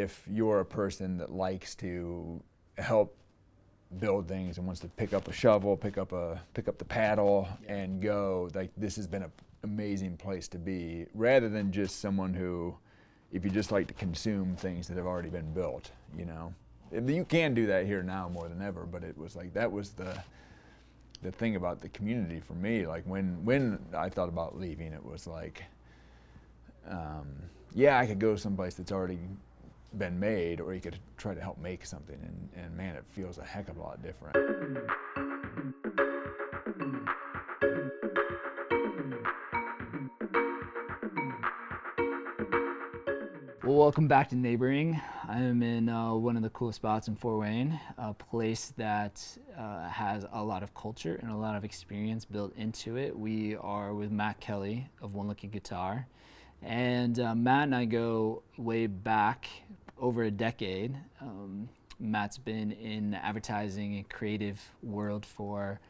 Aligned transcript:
if 0.00 0.24
you're 0.30 0.60
a 0.60 0.64
person 0.64 1.18
that 1.18 1.32
likes 1.32 1.74
to 1.76 2.40
help 2.78 3.16
build 3.98 4.26
things 4.26 4.56
and 4.56 4.66
wants 4.66 4.80
to 4.80 4.88
pick 4.88 5.12
up 5.12 5.28
a 5.28 5.32
shovel, 5.32 5.76
pick 5.76 5.98
up 5.98 6.12
a 6.12 6.40
pick 6.54 6.68
up 6.68 6.78
the 6.78 6.84
paddle 6.84 7.48
and 7.68 8.00
go, 8.00 8.48
like 8.54 8.70
this 8.76 8.96
has 8.96 9.06
been 9.06 9.22
an 9.22 9.32
amazing 9.64 10.16
place 10.16 10.48
to 10.48 10.58
be, 10.58 11.06
rather 11.14 11.48
than 11.48 11.70
just 11.70 12.00
someone 12.00 12.32
who, 12.32 12.74
if 13.32 13.44
you 13.44 13.50
just 13.50 13.70
like 13.70 13.86
to 13.88 13.94
consume 13.94 14.56
things 14.56 14.88
that 14.88 14.96
have 14.96 15.06
already 15.06 15.28
been 15.28 15.52
built, 15.52 15.90
you 16.16 16.24
know. 16.24 16.54
You 17.06 17.24
can 17.24 17.54
do 17.54 17.66
that 17.66 17.86
here 17.86 18.02
now 18.02 18.28
more 18.28 18.48
than 18.48 18.60
ever, 18.60 18.84
but 18.84 19.02
it 19.02 19.16
was 19.16 19.34
like 19.34 19.54
that 19.54 19.70
was 19.70 19.90
the 19.90 20.22
the 21.22 21.30
thing 21.30 21.56
about 21.56 21.80
the 21.80 21.88
community 21.90 22.40
for 22.40 22.54
me. 22.54 22.86
Like 22.86 23.04
when 23.04 23.44
when 23.44 23.78
I 23.94 24.08
thought 24.08 24.28
about 24.28 24.58
leaving, 24.58 24.92
it 24.92 25.04
was 25.04 25.26
like, 25.26 25.62
um, 26.88 27.26
yeah, 27.74 27.98
I 27.98 28.06
could 28.06 28.18
go 28.18 28.36
someplace 28.36 28.74
that's 28.74 28.92
already 28.92 29.20
been 29.98 30.18
made, 30.18 30.60
or 30.60 30.74
you 30.74 30.80
could 30.80 30.98
try 31.16 31.34
to 31.34 31.40
help 31.40 31.58
make 31.58 31.84
something, 31.84 32.18
and, 32.22 32.64
and 32.64 32.76
man, 32.76 32.96
it 32.96 33.04
feels 33.10 33.38
a 33.38 33.44
heck 33.44 33.68
of 33.68 33.76
a 33.76 33.80
lot 33.80 34.02
different. 34.02 34.36
Well, 43.64 43.76
welcome 43.76 44.08
back 44.08 44.28
to 44.30 44.36
Neighboring. 44.36 45.00
I 45.28 45.38
am 45.38 45.62
in 45.62 45.88
uh, 45.88 46.14
one 46.14 46.36
of 46.36 46.42
the 46.42 46.50
coolest 46.50 46.76
spots 46.76 47.08
in 47.08 47.14
Fort 47.14 47.40
Wayne, 47.40 47.80
a 47.96 48.12
place 48.12 48.72
that 48.76 49.24
uh, 49.56 49.88
has 49.88 50.26
a 50.32 50.42
lot 50.42 50.62
of 50.62 50.74
culture 50.74 51.18
and 51.22 51.30
a 51.30 51.36
lot 51.36 51.54
of 51.54 51.64
experience 51.64 52.24
built 52.24 52.54
into 52.56 52.96
it. 52.96 53.16
We 53.16 53.56
are 53.56 53.94
with 53.94 54.10
Matt 54.10 54.40
Kelly 54.40 54.90
of 55.00 55.14
One 55.14 55.28
Lucky 55.28 55.46
Guitar. 55.46 56.06
And 56.60 57.18
uh, 57.18 57.34
Matt 57.34 57.64
and 57.64 57.74
I 57.74 57.84
go 57.86 58.42
way 58.58 58.86
back 58.88 59.48
over 60.02 60.24
a 60.24 60.30
decade. 60.30 60.94
Um, 61.20 61.68
Matt's 62.00 62.36
been 62.36 62.72
in 62.72 63.12
the 63.12 63.24
advertising 63.24 63.94
and 63.94 64.08
creative 64.10 64.60
world 64.82 65.24
for, 65.24 65.80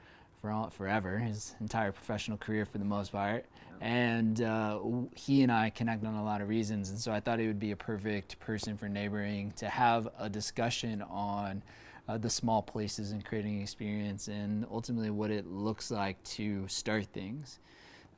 for 0.41 0.51
all, 0.51 0.69
forever, 0.69 1.19
his 1.19 1.55
entire 1.61 1.91
professional 1.91 2.37
career 2.37 2.67
for 2.67 2.77
the 2.77 2.85
most 2.85 3.11
part. 3.11 3.47
And 3.81 4.43
uh, 4.43 4.79
he 5.17 5.43
and 5.43 5.51
I 5.51 5.71
connect 5.71 6.05
on 6.05 6.15
a 6.15 6.23
lot 6.23 6.41
of 6.43 6.49
reasons. 6.49 6.91
And 6.91 6.99
so 6.99 7.11
I 7.11 7.19
thought 7.19 7.41
he 7.41 7.47
would 7.49 7.59
be 7.59 7.73
a 7.73 7.77
perfect 7.77 8.39
person 8.39 8.77
for 8.77 8.89
neighboring 8.89 9.53
to 9.57 9.69
have 9.69 10.07
a 10.19 10.29
discussion 10.29 11.03
on 11.03 11.63
uh, 12.07 12.19
the 12.19 12.31
small 12.31 12.63
places 12.63 13.13
and 13.13 13.25
creating 13.25 13.63
experience 13.63 14.29
and 14.29 14.67
ultimately 14.71 15.11
what 15.11 15.31
it 15.31 15.47
looks 15.47 15.91
like 15.91 16.23
to 16.25 16.69
start 16.69 17.07
things. 17.07 17.59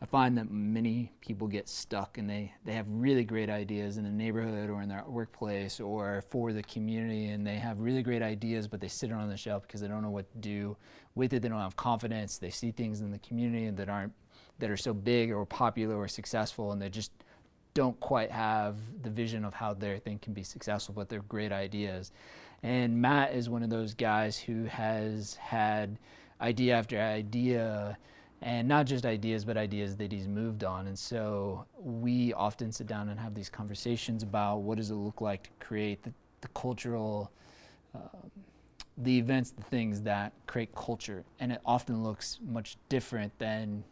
I 0.03 0.06
find 0.06 0.37
that 0.37 0.50
many 0.50 1.12
people 1.20 1.47
get 1.47 1.69
stuck 1.69 2.19
and 2.19 2.28
they, 2.28 2.53
they 2.64 2.75
have 2.75 2.87
really 2.89 3.25
great 3.25 3.48
ideas 3.48 3.97
in 3.97 4.05
the 4.05 4.11
neighborhood 4.11 4.69
or 4.69 4.83
in 4.83 4.89
their 4.89 5.05
workplace 5.06 5.81
or 5.81 6.23
for 6.28 6.53
the 6.53 6.62
community 6.64 7.28
and 7.28 7.47
they 7.47 7.55
have 7.55 7.78
really 7.78 8.03
great 8.03 8.20
ideas 8.20 8.69
but 8.69 8.81
they 8.81 8.89
sit 8.89 9.11
it 9.11 9.14
on 9.14 9.28
the 9.28 9.36
shelf 9.36 9.62
because 9.62 9.81
they 9.81 9.89
don't 9.89 10.03
know 10.03 10.11
what 10.11 10.31
to 10.33 10.39
do 10.39 10.77
with 11.14 11.33
it. 11.33 11.42
They 11.42 11.48
don't 11.48 11.61
have 11.61 11.77
confidence. 11.77 12.39
They 12.39 12.51
see 12.51 12.70
things 12.70 13.01
in 13.01 13.11
the 13.11 13.19
community 13.20 13.70
that 13.70 13.89
aren't 13.89 14.12
that 14.59 14.70
are 14.70 14.77
so 14.77 14.92
big 14.92 15.33
or 15.33 15.45
popular 15.47 15.97
or 15.97 16.06
successful 16.06 16.73
and 16.73 16.83
they 16.83 16.89
just 16.89 17.12
don't 17.75 17.98
quite 17.98 18.31
have 18.31 18.77
the 19.03 19.11
vision 19.11 19.45
of 19.45 19.53
how 19.53 19.75
their 19.75 19.98
thing 19.98 20.19
can 20.20 20.33
be 20.33 20.45
successful, 20.45 20.95
but 20.95 21.08
they're 21.08 21.23
great 21.23 21.51
ideas. 21.51 22.12
And 22.62 23.01
Matt 23.01 23.34
is 23.34 23.51
one 23.51 23.62
of 23.62 23.70
those 23.70 23.95
guys 23.95 24.39
who 24.39 24.64
has 24.64 25.34
had 25.34 25.98
idea 26.41 26.77
after 26.77 26.98
idea 26.98 27.98
and 28.45 28.69
not 28.69 28.84
just 28.84 29.06
ideas, 29.06 29.42
but 29.42 29.56
ideas 29.56 29.97
that 29.97 30.12
he's 30.12 30.28
moved 30.28 30.64
on. 30.64 30.87
And 30.87 30.98
so 30.98 31.64
we 31.78 32.34
often 32.34 32.70
sit 32.70 32.86
down 32.86 33.09
and 33.09 33.19
have 33.19 33.34
these 33.34 33.48
conversations 33.48 34.23
about 34.23 34.59
what 34.59 34.77
does 34.77 34.91
it 34.91 34.97
look 34.97 35.23
like 35.23 35.45
to 35.45 35.51
create 35.61 36.03
the, 36.03 36.12
the 36.42 36.48
cultural, 36.48 37.33
uh, 37.95 38.01
the 38.98 39.17
events, 39.17 39.51
the 39.51 39.62
things 39.62 40.03
that 40.03 40.34
create 40.47 40.75
culture. 40.75 41.25
And 41.41 41.53
it 41.53 41.62
often 41.64 42.05
looks 42.05 42.39
much 42.47 42.77
different 42.91 43.36
than 43.39 43.83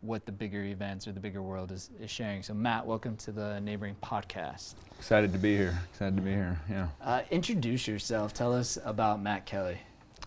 what 0.00 0.24
the 0.24 0.32
bigger 0.32 0.64
events 0.64 1.06
or 1.06 1.12
the 1.12 1.20
bigger 1.20 1.42
world 1.42 1.70
is, 1.70 1.90
is 2.00 2.10
sharing. 2.10 2.42
So 2.42 2.54
Matt, 2.54 2.86
welcome 2.86 3.14
to 3.18 3.30
the 3.30 3.60
Neighboring 3.60 3.96
Podcast. 4.02 4.74
Excited 4.98 5.34
to 5.34 5.38
be 5.38 5.54
here. 5.54 5.78
Excited 5.90 6.16
to 6.16 6.22
be 6.22 6.30
here. 6.30 6.58
Yeah. 6.68 6.88
Uh, 7.02 7.20
introduce 7.30 7.86
yourself. 7.86 8.32
Tell 8.32 8.54
us 8.54 8.78
about 8.86 9.20
Matt 9.20 9.44
Kelly. 9.44 9.78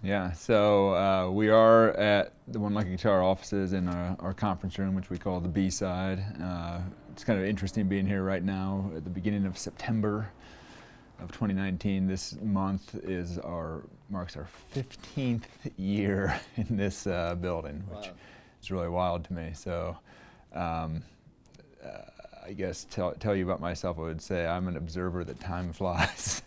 Yeah, 0.03 0.31
so 0.33 0.93
uh, 0.95 1.31
we 1.31 1.49
are 1.49 1.91
at 1.91 2.33
the 2.47 2.59
One 2.59 2.73
Lucky 2.73 2.89
Guitar 2.89 3.23
offices 3.23 3.73
in 3.73 3.87
our, 3.87 4.15
our, 4.19 4.33
conference 4.33 4.77
room, 4.77 4.93
which 4.93 5.09
we 5.09 5.17
call 5.17 5.39
the 5.39 5.49
B 5.49 5.69
side. 5.69 6.23
Uh, 6.41 6.81
it's 7.11 7.23
kind 7.23 7.39
of 7.39 7.45
interesting 7.45 7.87
being 7.87 8.05
here 8.05 8.23
right 8.23 8.43
now 8.43 8.91
at 8.95 9.03
the 9.03 9.09
beginning 9.09 9.45
of 9.45 9.57
September 9.57 10.29
of 11.19 11.31
2019. 11.31 12.07
This 12.07 12.37
month 12.41 12.95
is 13.03 13.39
our 13.39 13.83
marks 14.09 14.35
our 14.37 14.47
15th 14.75 15.45
year 15.77 16.39
in 16.57 16.77
this 16.77 17.07
uh, 17.07 17.35
building, 17.35 17.83
which 17.89 18.07
wow. 18.07 18.13
is 18.61 18.71
really 18.71 18.89
wild 18.89 19.23
to 19.25 19.33
me. 19.33 19.51
So. 19.53 19.97
Um, 20.53 21.03
uh, 21.83 22.09
I 22.47 22.53
guess 22.53 22.85
tell, 22.91 23.11
tell 23.13 23.35
you 23.35 23.43
about 23.43 23.59
myself, 23.59 23.97
I 23.97 24.01
would 24.01 24.21
say 24.21 24.45
I'm 24.45 24.67
an 24.67 24.77
observer 24.77 25.23
that 25.23 25.39
time 25.39 25.73
flies. 25.73 26.43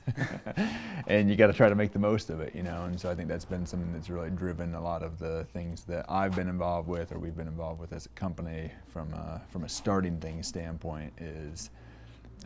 and 1.08 1.28
you 1.28 1.34
got 1.34 1.48
to 1.48 1.52
try 1.52 1.68
to 1.68 1.74
make 1.74 1.92
the 1.92 1.98
most 1.98 2.30
of 2.30 2.40
it, 2.40 2.54
you 2.54 2.62
know. 2.62 2.84
And 2.84 2.98
so 2.98 3.10
I 3.10 3.14
think 3.14 3.28
that's 3.28 3.44
been 3.44 3.66
something 3.66 3.92
that's 3.92 4.08
really 4.08 4.30
driven 4.30 4.74
a 4.74 4.80
lot 4.80 5.02
of 5.02 5.18
the 5.18 5.44
things 5.52 5.82
that 5.84 6.06
I've 6.08 6.36
been 6.36 6.48
involved 6.48 6.88
with 6.88 7.10
or 7.12 7.18
we've 7.18 7.36
been 7.36 7.48
involved 7.48 7.80
with 7.80 7.92
as 7.92 8.06
a 8.06 8.10
company 8.10 8.70
from 8.92 9.12
a, 9.12 9.42
from 9.50 9.64
a 9.64 9.68
starting 9.68 10.18
thing 10.20 10.42
standpoint 10.42 11.12
is 11.18 11.70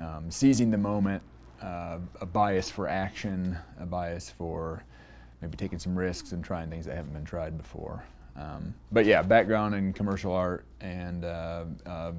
um, 0.01 0.31
seizing 0.31 0.71
the 0.71 0.79
moment, 0.79 1.23
uh, 1.61 1.99
a 2.21 2.27
bias 2.27 2.71
for 2.71 2.89
action, 2.89 3.59
a 3.79 3.85
bias 3.85 4.31
for 4.31 4.83
maybe 5.43 5.57
taking 5.57 5.79
some 5.79 5.95
risks 5.95 6.33
and 6.33 6.43
trying 6.43 6.71
things 6.71 6.87
that 6.87 6.97
haven't 6.97 7.13
been 7.13 7.25
tried 7.25 7.59
before. 7.59 8.03
Um, 8.35 8.75
but 8.91 9.05
yeah, 9.05 9.21
background 9.21 9.75
in 9.75 9.93
commercial 9.93 10.33
art 10.33 10.65
and 10.81 11.25
uh, 11.25 11.65
uh, 11.85 12.13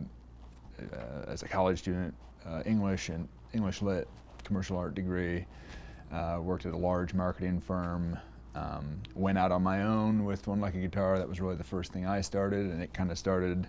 uh, 0.80 1.30
as 1.30 1.44
a 1.44 1.48
college 1.48 1.80
student, 1.80 2.14
uh, 2.46 2.64
English 2.66 3.10
and 3.10 3.28
English 3.54 3.82
lit, 3.82 4.08
commercial 4.44 4.78
art 4.78 4.96
degree. 4.96 5.46
Uh, 6.12 6.40
worked 6.42 6.66
at 6.66 6.74
a 6.74 6.78
large 6.78 7.14
marketing 7.14 7.60
firm. 7.60 8.18
Um, 8.56 9.02
went 9.16 9.38
out 9.38 9.52
on 9.52 9.64
my 9.64 9.82
own 9.82 10.26
with 10.26 10.46
One 10.46 10.62
Lucky 10.62 10.80
Guitar. 10.82 11.18
That 11.18 11.28
was 11.28 11.42
really 11.42 11.56
the 11.56 11.64
first 11.64 11.92
thing 11.92 12.06
I 12.06 12.22
started, 12.22 12.68
and 12.68 12.84
it 12.84 12.94
kind 12.94 13.10
of 13.10 13.18
started 13.18 13.66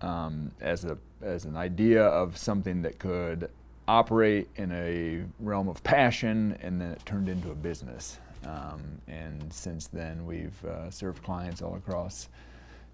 um, 0.00 0.50
as 0.60 0.86
a 0.86 0.96
as 1.20 1.44
an 1.44 1.56
idea 1.56 2.04
of 2.04 2.38
something 2.38 2.80
that 2.82 2.98
could 2.98 3.50
operate 3.86 4.48
in 4.56 4.72
a 4.72 5.24
realm 5.40 5.68
of 5.68 5.82
passion, 5.82 6.56
and 6.62 6.80
then 6.80 6.92
it 6.92 7.04
turned 7.04 7.28
into 7.28 7.50
a 7.50 7.54
business. 7.54 8.18
Um, 8.46 8.80
and 9.08 9.52
since 9.52 9.88
then, 9.88 10.24
we've 10.24 10.64
uh, 10.64 10.90
served 10.90 11.22
clients 11.22 11.60
all 11.60 11.74
across 11.74 12.28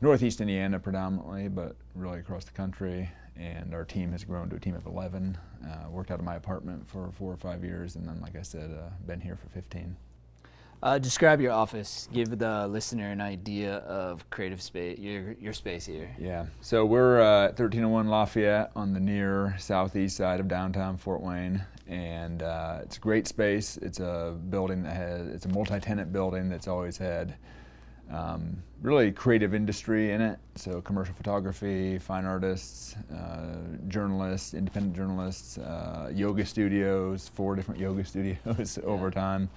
Northeast 0.01 0.41
Indiana 0.41 0.79
predominantly, 0.79 1.49
but 1.49 1.77
really 1.95 2.19
across 2.19 2.45
the 2.45 2.53
country. 2.53 3.11
And 3.37 3.75
our 3.75 3.85
team 3.85 4.13
has 4.13 4.25
grown 4.25 4.49
to 4.51 4.57
a 4.57 4.61
team 4.61 4.75
of 4.75 4.87
11. 4.87 5.37
Uh, 5.65 5.91
worked 5.91 6.11
out 6.11 6.19
of 6.19 6.25
my 6.25 6.37
apartment 6.37 6.89
for 6.89 7.11
four 7.13 7.33
or 7.33 7.37
five 7.37 7.63
years, 7.65 7.97
and 7.97 8.09
then, 8.09 8.21
like 8.21 8.37
I 8.37 8.43
said, 8.43 8.71
uh, 8.71 8.91
been 9.07 9.21
here 9.21 9.37
for 9.37 9.49
15. 9.51 9.97
Uh, 10.83 10.99
describe 10.99 11.41
your 11.41 11.53
office. 11.53 12.09
Give 12.13 12.39
the 12.39 12.69
listener 12.69 13.11
an 13.11 13.21
idea 13.21 13.77
of 13.79 14.29
creative 14.31 14.61
space, 14.61 14.99
your 14.99 15.33
your 15.41 15.53
space 15.53 15.87
here. 15.87 16.15
Yeah. 16.19 16.47
So 16.61 16.85
we're 16.85 17.21
uh, 17.21 17.47
at 17.47 17.59
1301 17.59 18.09
Lafayette 18.09 18.73
on 18.77 18.93
the 18.93 19.01
near 19.01 19.57
southeast 19.59 20.17
side 20.17 20.39
of 20.39 20.49
downtown 20.49 20.97
Fort 20.99 21.23
Wayne, 21.23 21.65
and 21.87 22.43
uh, 22.43 22.81
it's 22.83 22.99
a 22.99 23.01
great 23.01 23.27
space. 23.27 23.79
It's 23.79 24.01
a 24.01 24.39
building 24.51 24.83
that 24.83 24.95
has 24.95 25.27
it's 25.29 25.47
a 25.47 25.49
multi-tenant 25.49 26.13
building 26.13 26.49
that's 26.49 26.69
always 26.69 26.99
had 26.99 27.37
um, 28.11 28.63
really 28.83 29.11
creative 29.11 29.55
industry 29.55 30.13
in 30.13 30.21
it. 30.21 30.39
So 30.55 30.81
commercial 30.81 31.15
photography, 31.15 31.99
fine 31.99 32.25
artists, 32.25 32.97
uh, 33.15 33.57
journalists, 33.89 34.55
independent 34.55 34.95
journalists, 34.95 35.59
uh, 35.59 36.11
yoga 36.15 36.45
studios, 36.47 37.29
four 37.35 37.57
different 37.57 37.81
yoga 37.81 38.05
studios 38.07 38.79
over 38.85 39.11
time. 39.11 39.49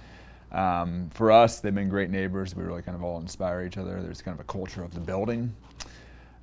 Um, 0.52 1.08
for 1.10 1.30
us, 1.30 1.60
they've 1.60 1.74
been 1.74 1.88
great 1.88 2.10
neighbors. 2.10 2.56
We 2.56 2.64
really 2.64 2.82
kind 2.82 2.96
of 2.96 3.04
all 3.04 3.20
inspire 3.20 3.64
each 3.64 3.78
other. 3.78 4.02
There's 4.02 4.20
kind 4.20 4.34
of 4.34 4.40
a 4.40 4.52
culture 4.52 4.82
of 4.82 4.92
the 4.94 5.00
building. 5.00 5.54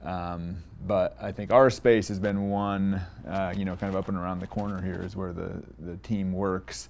Um, 0.04 0.58
but 0.86 1.18
I 1.22 1.32
think 1.32 1.52
our 1.52 1.70
space 1.70 2.08
has 2.08 2.20
been 2.20 2.50
one, 2.50 3.02
uh, 3.28 3.54
you 3.58 3.66
know, 3.66 3.76
kind 3.76 3.94
of 3.94 4.00
up 4.00 4.08
and 4.08 4.18
around 4.18 4.40
the 4.40 4.48
corner 4.48 4.82
here 4.82 5.02
is 5.04 5.16
where 5.16 5.34
the, 5.34 5.62
the 5.80 5.98
team 5.98 6.32
works. 6.32 6.90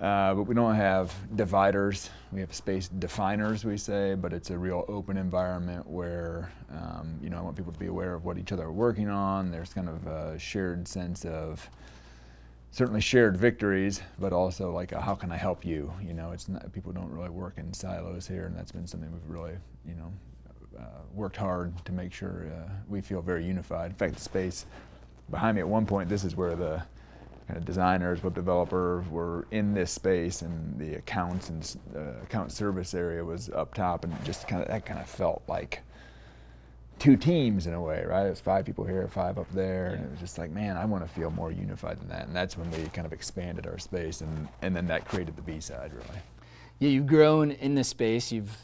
Uh, 0.00 0.32
but 0.32 0.44
we 0.44 0.54
don't 0.54 0.76
have 0.76 1.12
dividers. 1.34 2.10
We 2.30 2.40
have 2.40 2.54
space 2.54 2.86
definers, 2.86 3.64
we 3.64 3.76
say, 3.76 4.14
but 4.14 4.32
it's 4.32 4.50
a 4.50 4.58
real 4.58 4.84
open 4.86 5.16
environment 5.16 5.88
where, 5.88 6.52
um, 6.70 7.18
you 7.20 7.30
know, 7.30 7.38
I 7.38 7.40
want 7.40 7.56
people 7.56 7.72
to 7.72 7.78
be 7.78 7.88
aware 7.88 8.14
of 8.14 8.24
what 8.24 8.38
each 8.38 8.52
other 8.52 8.64
are 8.64 8.72
working 8.72 9.08
on. 9.08 9.50
There's 9.50 9.74
kind 9.74 9.88
of 9.88 10.06
a 10.06 10.38
shared 10.38 10.86
sense 10.86 11.24
of 11.24 11.68
certainly 12.70 13.00
shared 13.00 13.36
victories, 13.36 14.00
but 14.20 14.32
also 14.32 14.70
like 14.70 14.92
a, 14.92 15.00
how 15.00 15.16
can 15.16 15.32
I 15.32 15.36
help 15.36 15.64
you? 15.64 15.92
You 16.00 16.14
know, 16.14 16.30
it's 16.30 16.48
not, 16.48 16.72
people 16.72 16.92
don't 16.92 17.10
really 17.10 17.30
work 17.30 17.54
in 17.56 17.72
silos 17.72 18.28
here, 18.28 18.46
and 18.46 18.56
that's 18.56 18.70
been 18.70 18.86
something 18.86 19.10
we've 19.10 19.28
really, 19.28 19.56
you 19.84 19.96
know, 19.96 20.12
uh, 20.78 21.00
worked 21.12 21.36
hard 21.36 21.72
to 21.86 21.90
make 21.90 22.12
sure 22.12 22.46
uh, 22.54 22.70
we 22.88 23.00
feel 23.00 23.20
very 23.20 23.44
unified. 23.44 23.90
In 23.90 23.96
fact, 23.96 24.14
the 24.14 24.20
space 24.20 24.66
behind 25.30 25.56
me 25.56 25.60
at 25.60 25.68
one 25.68 25.86
point, 25.86 26.08
this 26.08 26.22
is 26.22 26.36
where 26.36 26.54
the 26.54 26.84
kind 27.48 27.56
of 27.56 27.64
designers, 27.64 28.22
web 28.22 28.34
developers 28.34 29.08
were 29.08 29.46
in 29.50 29.72
this 29.72 29.90
space, 29.90 30.42
and 30.42 30.78
the 30.78 30.96
accounts 30.96 31.48
and 31.48 31.76
uh, 31.96 32.22
account 32.22 32.52
service 32.52 32.92
area 32.92 33.24
was 33.24 33.48
up 33.48 33.72
top, 33.72 34.04
and 34.04 34.14
just 34.24 34.46
kind 34.46 34.62
of 34.62 34.68
that 34.68 34.84
kind 34.84 35.00
of 35.00 35.08
felt 35.08 35.42
like 35.48 35.80
two 36.98 37.16
teams 37.16 37.66
in 37.66 37.72
a 37.72 37.80
way, 37.80 38.04
right? 38.04 38.26
It 38.26 38.30
was 38.30 38.40
five 38.40 38.66
people 38.66 38.84
here, 38.84 39.08
five 39.08 39.38
up 39.38 39.50
there, 39.52 39.86
yeah. 39.86 39.96
and 39.96 40.04
it 40.04 40.10
was 40.10 40.20
just 40.20 40.36
like, 40.36 40.50
man, 40.50 40.76
I 40.76 40.84
want 40.84 41.06
to 41.06 41.10
feel 41.10 41.30
more 41.30 41.50
unified 41.50 41.98
than 42.00 42.08
that. 42.08 42.26
And 42.26 42.36
that's 42.36 42.58
when 42.58 42.70
we 42.70 42.86
kind 42.88 43.06
of 43.06 43.14
expanded 43.14 43.66
our 43.66 43.78
space, 43.78 44.20
and 44.20 44.48
and 44.60 44.76
then 44.76 44.86
that 44.88 45.08
created 45.08 45.34
the 45.34 45.42
B 45.42 45.58
side, 45.58 45.92
really. 45.94 46.20
Yeah, 46.80 46.90
you've 46.90 47.06
grown 47.06 47.52
in 47.52 47.74
this 47.74 47.88
space. 47.88 48.30
You've 48.30 48.56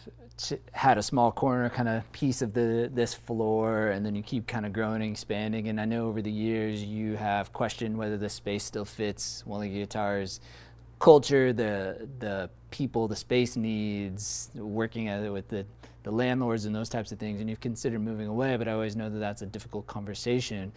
had 0.73 0.99
a 0.99 1.03
small 1.03 1.31
corner 1.31 1.71
kind 1.71 1.89
of 1.89 2.11
piece 2.13 2.43
of 2.43 2.53
the 2.55 2.91
this 2.93 3.15
floor 3.15 3.89
and 3.89 4.05
then 4.05 4.15
you 4.15 4.23
keep 4.23 4.47
kind 4.47 4.67
of 4.67 4.73
growing 4.73 5.03
and 5.03 5.11
expanding. 5.11 5.69
And 5.69 5.81
I 5.81 5.85
know 5.85 6.07
over 6.07 6.21
the 6.21 6.31
years 6.31 6.83
you 6.83 7.17
have 7.17 7.53
questioned 7.53 7.97
whether 7.97 8.17
the 8.17 8.29
space 8.29 8.65
still 8.65 8.85
fits 8.85 9.45
Lucky 9.47 9.71
Guitars. 9.71 10.41
Culture 10.99 11.53
the 11.53 12.09
the 12.19 12.51
people 12.71 13.07
the 13.07 13.17
space 13.17 13.57
needs 13.57 14.51
working 14.55 15.07
with 15.33 15.49
the 15.49 15.65
the 16.03 16.11
landlords 16.11 16.67
and 16.67 16.75
those 16.75 16.89
types 16.89 17.13
of 17.13 17.19
things 17.19 17.41
and 17.41 17.49
you've 17.49 17.61
considered 17.61 18.01
moving 18.01 18.27
away 18.27 18.57
but 18.57 18.69
I 18.69 18.73
always 18.73 18.95
know 18.95 19.09
that 19.09 19.19
that's 19.19 19.43
a 19.43 19.47
difficult 19.47 19.87
conversation 19.87 20.71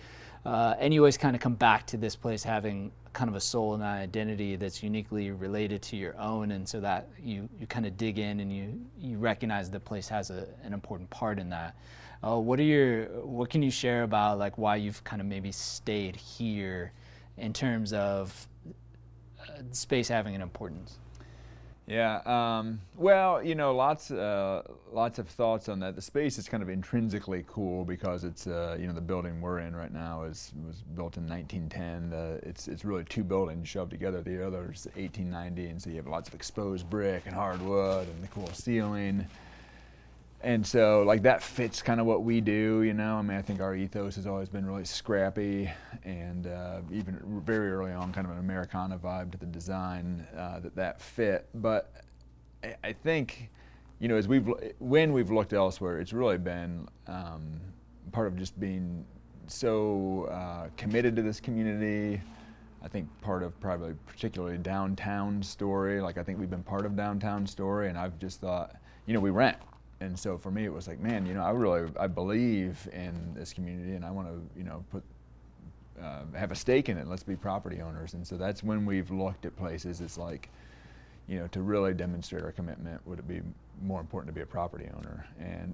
uh, 0.47 0.75
and 0.79 0.94
you 0.94 1.01
always 1.01 1.17
kind 1.17 1.35
of 1.35 1.41
come 1.41 1.55
back 1.55 1.85
to 1.85 1.97
this 1.97 2.15
place 2.15 2.41
having 2.41 2.89
kind 3.11 3.29
of 3.29 3.35
a 3.35 3.39
soul 3.39 3.73
and 3.73 3.83
an 3.83 3.89
identity 3.89 4.55
that's 4.55 4.81
uniquely 4.81 5.31
related 5.31 5.81
to 5.81 5.97
your 5.97 6.17
own, 6.17 6.51
and 6.51 6.65
so 6.67 6.79
that 6.79 7.09
you, 7.21 7.49
you 7.59 7.67
kind 7.67 7.85
of 7.85 7.97
dig 7.97 8.17
in 8.17 8.39
and 8.39 8.55
you 8.55 8.79
you 8.97 9.17
recognize 9.17 9.69
the 9.69 9.79
place 9.79 10.07
has 10.07 10.29
a, 10.29 10.47
an 10.63 10.71
important 10.71 11.09
part 11.09 11.38
in 11.38 11.49
that. 11.49 11.75
Uh, 12.23 12.39
what 12.39 12.61
are 12.61 12.63
your 12.63 13.07
what 13.25 13.49
can 13.49 13.61
you 13.61 13.69
share 13.69 14.03
about 14.03 14.39
like 14.39 14.57
why 14.57 14.77
you've 14.77 15.03
kind 15.03 15.21
of 15.21 15.27
maybe 15.27 15.51
stayed 15.51 16.15
here 16.15 16.93
in 17.38 17.51
terms 17.51 17.91
of 17.91 18.47
uh, 19.41 19.61
space 19.73 20.07
having 20.07 20.33
an 20.33 20.41
importance? 20.41 20.97
Yeah. 21.88 22.19
Um, 22.25 22.81
well, 22.98 23.42
you 23.42 23.56
know, 23.56 23.74
lots 23.74 24.12
uh, 24.12 24.62
lots 24.92 25.19
of 25.19 25.30
thoughts 25.30 25.69
on 25.69 25.80
that. 25.80 25.95
The 25.95 26.01
space 26.01 26.38
is 26.38 26.50
kind 26.50 26.62
of 26.62 26.68
intrinsically 26.68 27.45
cool 27.48 27.86
because 27.86 28.25
it's 28.25 28.45
uh, 28.45 28.78
you 28.78 28.88
know 28.88 28.94
the 28.94 29.00
building 29.00 29.39
we're 29.39 29.60
in 29.60 29.74
right 29.74 29.94
now 29.94 30.24
is 30.24 30.51
was 30.66 30.84
built 30.95 31.16
in 31.16 31.28
1910. 31.28 32.13
Uh, 32.13 32.39
it's 32.44 32.68
it's 32.68 32.84
really 32.84 33.06
two 33.06 33.24
buildings 33.24 33.69
shoved 33.69 33.92
together. 33.92 34.22
The 34.22 34.45
other 34.45 34.69
is 34.74 34.86
1890, 34.95 35.68
and 35.68 35.81
so 35.81 35.89
you 35.89 35.95
have 35.95 36.07
lots 36.07 36.28
of 36.28 36.36
exposed 36.36 36.89
brick 36.89 37.24
and 37.25 37.34
hardwood 37.34 38.10
and 38.10 38.22
the 38.22 38.28
cool 38.28 38.50
ceiling 38.51 39.25
and 40.42 40.66
so 40.66 41.04
like 41.04 41.24
that 41.24 41.42
fits 41.42 41.81
kind 41.81 42.00
of 42.00 42.06
what 42.06 42.24
we 42.24 42.42
do 42.42 42.84
you 42.84 42.94
know? 42.94 43.16
I 43.16 43.22
mean 43.22 43.38
i 43.38 43.42
think 43.42 43.60
our 43.60 43.75
ethos 43.75 44.16
has 44.16 44.28
always 44.28 44.50
been 44.50 44.66
really 44.66 44.86
scrappy 44.86 45.69
and 46.04 46.48
uh, 46.48 46.81
even 46.92 47.19
very 47.45 47.72
early 47.72 47.92
on 47.92 48.13
kind 48.13 48.25
of 48.25 48.34
an 48.34 48.39
americana 48.39 48.98
vibe 48.98 49.31
to 49.31 49.38
the 49.38 49.45
design 49.45 50.25
uh, 50.38 50.60
that 50.60 50.75
that 50.75 51.01
fit. 51.01 51.48
But 51.56 51.92
i 52.84 52.92
think 52.92 53.50
you 54.00 54.07
know 54.07 54.16
as 54.16 54.28
we've 54.28 54.50
when 54.80 55.13
we've 55.13 55.31
looked 55.31 55.54
elsewhere 55.54 56.00
it's 56.00 56.13
really 56.13 56.38
been 56.38 56.88
um, 57.07 57.60
part 58.12 58.28
of 58.28 58.36
just 58.36 58.60
being 58.60 59.06
so 59.48 60.28
uh, 60.31 60.69
committed 60.75 61.16
to 61.16 61.22
this 61.22 61.39
community. 61.39 62.22
I 62.84 62.88
think 62.88 63.07
part 63.22 63.44
of 63.44 63.60
probably 63.60 63.95
particularly 64.06 64.57
downtown 64.60 65.42
story 65.42 66.00
like 66.00 66.18
I 66.18 66.24
think 66.24 66.39
we've 66.39 66.50
been 66.50 66.63
part 66.63 66.86
of 66.86 66.95
downtown 66.95 67.48
story 67.48 67.89
and 67.89 67.98
I've 67.98 68.19
just 68.19 68.39
thought 68.39 68.75
you 69.07 69.13
know 69.13 69.19
we 69.19 69.31
rent 69.31 69.57
and 69.99 70.17
so 70.17 70.38
for 70.38 70.51
me 70.51 70.65
it 70.65 70.73
was 70.73 70.88
like 70.88 70.99
man 70.99 71.25
you 71.25 71.33
know 71.33 71.41
i 71.41 71.51
really 71.51 71.89
i 71.99 72.07
believe 72.07 72.88
in 72.94 73.33
this 73.35 73.53
community 73.53 73.95
and 73.95 74.05
i 74.05 74.11
want 74.11 74.27
to 74.27 74.41
you 74.57 74.63
know 74.63 74.83
put 74.91 75.03
uh, 76.01 76.21
have 76.35 76.51
a 76.51 76.55
stake 76.55 76.89
in 76.89 76.97
it 76.97 77.07
let's 77.07 77.23
be 77.23 77.35
property 77.35 77.81
owners. 77.81 78.13
And 78.13 78.25
so 78.25 78.38
that's 78.38 78.63
when 78.63 78.85
we've 78.85 79.09
looked 79.09 79.45
at 79.45 79.55
places. 79.55 80.01
It's 80.01 80.17
like 80.17 80.49
you 81.27 81.39
know 81.39 81.47
to 81.47 81.61
really 81.61 81.94
demonstrate 81.94 82.44
our 82.44 82.51
commitment 82.51 83.05
would 83.05 83.19
it 83.19 83.27
be 83.27 83.41
more 83.81 83.99
important 83.99 84.33
to 84.33 84.33
be 84.33 84.41
a 84.41 84.45
property 84.45 84.88
owner? 84.95 85.25
And 85.39 85.73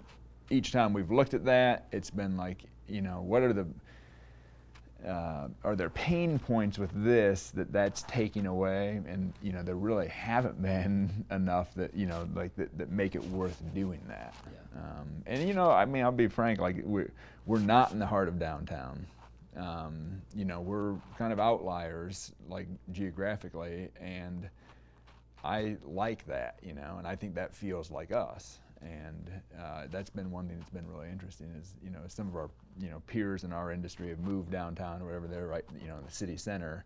each 0.49 0.71
time 0.71 0.93
we've 0.93 1.11
looked 1.11 1.33
at 1.33 1.45
that 1.45 1.87
it's 1.91 2.09
been 2.09 2.37
like 2.37 2.63
you 2.87 3.01
know 3.01 3.21
what 3.21 3.43
are 3.43 3.53
the 3.53 3.65
uh, 5.07 5.47
are 5.63 5.75
there 5.75 5.89
pain 5.89 6.39
points 6.39 6.77
with 6.79 6.91
this 6.93 7.51
that 7.51 7.71
that's 7.71 8.03
taking 8.03 8.45
away? 8.45 9.01
And 9.07 9.33
you 9.41 9.51
know 9.51 9.63
there 9.63 9.75
really 9.75 10.07
haven't 10.07 10.61
been 10.61 11.25
enough 11.31 11.73
that 11.75 11.93
you 11.95 12.05
know 12.05 12.27
like 12.35 12.55
that, 12.55 12.77
that 12.77 12.91
make 12.91 13.15
it 13.15 13.23
worth 13.25 13.61
doing 13.73 14.01
that. 14.07 14.33
Yeah. 14.45 14.81
um, 14.81 15.07
and 15.25 15.47
you 15.47 15.53
know 15.53 15.69
i 15.69 15.85
mean 15.85 16.03
i'll 16.03 16.11
be 16.11 16.27
frank 16.27 16.59
like 16.59 16.77
we're, 16.83 17.11
we're 17.45 17.59
not 17.59 17.91
in 17.91 17.99
the 17.99 18.05
heart 18.05 18.27
of 18.27 18.39
downtown. 18.39 19.05
Um, 19.55 20.21
you 20.35 20.45
know 20.45 20.61
we're 20.61 20.95
kind 21.17 21.31
of 21.31 21.39
outliers 21.39 22.31
like 22.49 22.67
geographically 22.91 23.89
and 24.01 24.49
i 25.43 25.77
like 25.85 26.25
that 26.25 26.57
you 26.63 26.73
know 26.73 26.95
and 26.97 27.05
i 27.07 27.15
think 27.15 27.35
that 27.35 27.53
feels 27.55 27.91
like 27.91 28.11
us. 28.11 28.59
And 28.81 29.31
uh, 29.57 29.83
that's 29.91 30.09
been 30.09 30.29
one 30.29 30.47
thing 30.47 30.57
that's 30.57 30.69
been 30.71 30.87
really 30.87 31.09
interesting 31.09 31.51
is 31.59 31.73
you 31.83 31.89
know 31.89 32.01
some 32.07 32.27
of 32.27 32.35
our 32.35 32.49
you 32.79 32.89
know 32.89 33.01
peers 33.07 33.43
in 33.43 33.53
our 33.53 33.71
industry 33.71 34.09
have 34.09 34.19
moved 34.19 34.51
downtown 34.51 35.01
or 35.01 35.05
whatever 35.05 35.27
they're 35.27 35.47
right 35.47 35.65
you 35.81 35.87
know 35.87 35.97
in 35.97 36.05
the 36.05 36.11
city 36.11 36.37
center. 36.37 36.85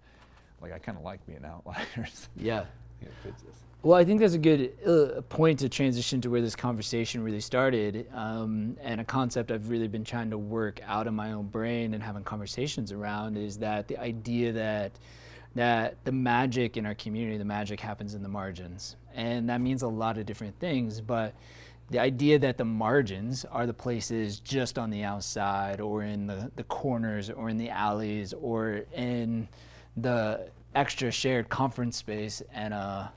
Like 0.62 0.74
i 0.74 0.80
kind 0.80 0.98
of 0.98 1.04
like 1.04 1.26
being 1.26 1.46
outliers. 1.46 2.30
Yeah. 2.38 2.66
It 3.00 3.12
fits 3.22 3.44
us. 3.44 3.56
Well 3.84 3.98
i 3.98 4.04
think 4.04 4.20
that's 4.20 4.34
a 4.34 4.40
good 4.40 4.74
uh, 4.86 5.22
point 5.22 5.60
to 5.60 5.70
transition 5.70 6.20
to 6.22 6.30
where 6.32 6.42
this 6.42 6.56
conversation 6.56 7.24
really 7.24 7.40
started 7.40 8.08
um, 8.14 8.76
and 8.82 9.00
a 9.00 9.04
concept 9.04 9.52
i've 9.52 9.70
really 9.70 9.88
been 9.88 10.04
trying 10.04 10.32
to 10.32 10.38
work 10.38 10.82
out 10.86 11.06
of 11.06 11.14
my 11.14 11.34
own 11.34 11.46
brain 11.46 11.94
and 11.94 12.02
having 12.02 12.24
conversations 12.24 12.92
around 12.92 13.38
is 13.38 13.60
that 13.60 13.88
the 13.88 13.98
idea 13.98 14.52
that 14.52 14.94
that 15.56 15.96
the 16.06 16.12
magic 16.12 16.76
in 16.76 16.86
our 16.86 16.96
community 16.96 17.38
the 17.38 17.46
magic 17.46 17.80
happens 17.80 18.14
in 18.14 18.22
the 18.22 18.30
margins. 18.30 18.96
And 19.16 19.50
that 19.50 19.60
means 19.62 19.82
a 19.82 19.88
lot 19.88 20.18
of 20.18 20.26
different 20.26 20.60
things 20.60 21.00
but 21.02 21.34
the 21.90 22.00
idea 22.00 22.38
that 22.40 22.58
the 22.58 22.66
margins 22.66 23.46
are 23.46 23.66
the 23.66 23.74
places 23.74 24.40
just 24.40 24.78
on 24.78 24.90
the 24.90 25.04
outside 25.04 25.80
or 25.80 26.04
in 26.04 26.28
the, 26.28 26.52
the 26.56 26.64
corners 26.64 27.30
or 27.30 27.50
in 27.50 27.58
the 27.58 27.70
alleys 27.70 28.34
or 28.34 28.82
in 28.94 29.48
the 29.96 30.50
extra 30.76 31.10
shared 31.10 31.48
conference 31.50 31.96
space 31.96 32.42
and 32.54 32.74
a 32.74 33.12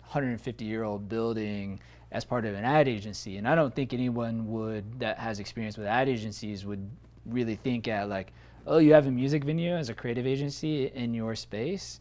150 0.00 0.64
year 0.64 0.84
old 0.84 1.08
building 1.08 1.80
as 2.12 2.24
part 2.24 2.44
of 2.44 2.54
an 2.54 2.64
ad 2.64 2.86
agency. 2.86 3.36
And 3.36 3.48
I 3.48 3.56
don't 3.56 3.74
think 3.74 3.92
anyone 3.92 4.46
would 4.52 5.00
that 5.00 5.18
has 5.18 5.40
experience 5.40 5.76
with 5.76 5.88
ad 5.88 6.08
agencies 6.08 6.64
would 6.64 6.88
really 7.26 7.56
think 7.56 7.88
at 7.88 8.08
like, 8.08 8.32
oh, 8.66 8.78
you 8.78 8.92
have 8.92 9.08
a 9.08 9.10
music 9.10 9.42
venue 9.42 9.74
as 9.74 9.88
a 9.88 9.94
creative 9.94 10.26
agency 10.26 10.86
in 10.86 11.12
your 11.12 11.34
space 11.34 11.98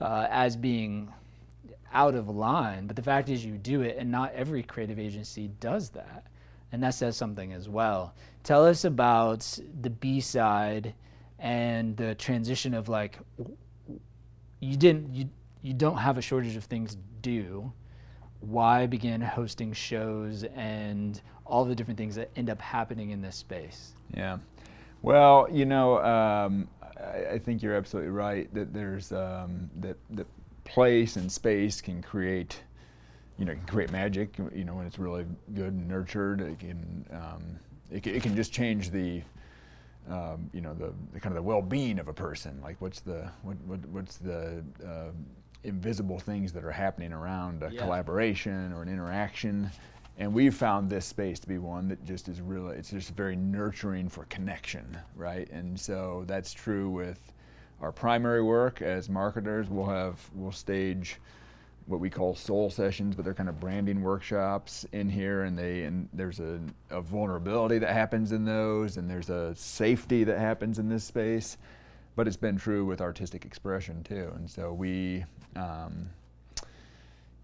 uh, 0.00 0.26
as 0.28 0.56
being 0.56 1.12
out 1.96 2.14
of 2.14 2.28
line. 2.28 2.86
But 2.86 2.94
the 2.94 3.02
fact 3.02 3.30
is, 3.30 3.44
you 3.44 3.56
do 3.56 3.80
it, 3.80 3.96
and 3.98 4.10
not 4.10 4.32
every 4.34 4.62
creative 4.62 4.98
agency 4.98 5.48
does 5.60 5.88
that. 5.90 6.26
And 6.70 6.82
that 6.82 6.94
says 6.94 7.16
something 7.16 7.54
as 7.54 7.68
well. 7.68 8.14
Tell 8.42 8.66
us 8.66 8.84
about 8.84 9.58
the 9.80 9.88
B 9.88 10.20
side 10.20 10.94
and 11.38 11.96
the 11.96 12.14
transition 12.14 12.74
of 12.74 12.90
like, 12.90 13.18
you 14.60 14.76
didn't, 14.76 15.14
you, 15.14 15.30
you 15.62 15.72
don't 15.72 15.96
have 15.96 16.18
a 16.18 16.22
shortage 16.22 16.54
of 16.56 16.64
things 16.64 16.94
to 16.94 17.00
do. 17.22 17.72
Why 18.40 18.86
begin 18.86 19.22
hosting 19.22 19.72
shows 19.72 20.44
and 20.54 21.20
all 21.46 21.64
the 21.64 21.74
different 21.74 21.96
things 21.96 22.14
that 22.16 22.30
end 22.36 22.50
up 22.50 22.60
happening 22.60 23.10
in 23.10 23.22
this 23.22 23.36
space? 23.36 23.94
Yeah. 24.14 24.38
Well, 25.00 25.48
you 25.50 25.64
know, 25.64 25.98
um, 26.04 26.68
I, 26.82 27.34
I, 27.34 27.38
think 27.38 27.62
you're 27.62 27.74
absolutely 27.74 28.10
right 28.10 28.52
that 28.54 28.72
there's 28.72 29.12
um, 29.12 29.70
that, 29.80 29.96
that 30.10 30.26
place 30.66 31.16
and 31.16 31.30
space 31.30 31.80
can 31.80 32.02
create, 32.02 32.60
you 33.38 33.44
know, 33.44 33.52
can 33.52 33.66
create 33.66 33.90
magic. 33.90 34.36
You 34.54 34.64
know, 34.64 34.74
when 34.74 34.86
it's 34.86 34.98
really 34.98 35.24
good 35.54 35.72
and 35.72 35.88
nurtured, 35.88 36.40
it 36.40 36.58
can 36.58 37.06
um, 37.12 37.58
it, 37.90 38.02
can, 38.02 38.14
it 38.14 38.22
can 38.22 38.36
just 38.36 38.52
change 38.52 38.90
the 38.90 39.22
um, 40.10 40.50
you 40.52 40.60
know 40.60 40.74
the, 40.74 40.92
the, 41.12 41.20
kind 41.20 41.32
of 41.32 41.42
the 41.42 41.48
well-being 41.48 41.98
of 41.98 42.08
a 42.08 42.12
person. 42.12 42.60
Like 42.62 42.80
what's 42.80 43.00
the 43.00 43.30
what, 43.42 43.56
what 43.66 43.80
what's 43.86 44.16
the 44.18 44.62
uh, 44.86 45.10
invisible 45.66 46.18
things 46.18 46.52
that 46.52 46.64
are 46.64 46.72
happening 46.72 47.12
around 47.12 47.62
a 47.62 47.70
yeah. 47.70 47.80
collaboration 47.80 48.72
or 48.72 48.82
an 48.82 48.88
interaction. 48.88 49.70
And 50.18 50.32
we've 50.32 50.54
found 50.54 50.88
this 50.88 51.04
space 51.04 51.38
to 51.40 51.48
be 51.48 51.58
one 51.58 51.88
that 51.88 52.02
just 52.04 52.28
is 52.28 52.40
really, 52.40 52.76
it's 52.76 52.90
just 52.90 53.10
very 53.10 53.36
nurturing 53.36 54.08
for 54.08 54.24
connection, 54.26 54.96
right? 55.14 55.48
And 55.50 55.78
so 55.78 56.24
that's 56.26 56.52
true 56.52 56.88
with 56.88 57.20
our 57.80 57.92
primary 57.92 58.42
work 58.42 58.82
as 58.82 59.08
marketers, 59.08 59.68
we'll 59.68 59.86
have 59.86 60.18
we'll 60.34 60.52
stage 60.52 61.18
what 61.86 62.00
we 62.00 62.10
call 62.10 62.34
soul 62.34 62.68
sessions, 62.68 63.14
but 63.14 63.24
they're 63.24 63.34
kind 63.34 63.48
of 63.48 63.60
branding 63.60 64.02
workshops 64.02 64.84
in 64.92 65.08
here, 65.08 65.44
and 65.44 65.56
they 65.56 65.84
and 65.84 66.08
there's 66.12 66.40
a, 66.40 66.60
a 66.90 67.00
vulnerability 67.00 67.78
that 67.78 67.92
happens 67.92 68.32
in 68.32 68.44
those, 68.44 68.96
and 68.96 69.08
there's 69.08 69.30
a 69.30 69.54
safety 69.54 70.24
that 70.24 70.38
happens 70.38 70.78
in 70.78 70.88
this 70.88 71.04
space. 71.04 71.58
But 72.16 72.26
it's 72.26 72.36
been 72.36 72.56
true 72.56 72.84
with 72.86 73.00
artistic 73.00 73.44
expression 73.44 74.02
too, 74.02 74.32
and 74.36 74.50
so 74.50 74.72
we. 74.72 75.24
Um, 75.54 76.10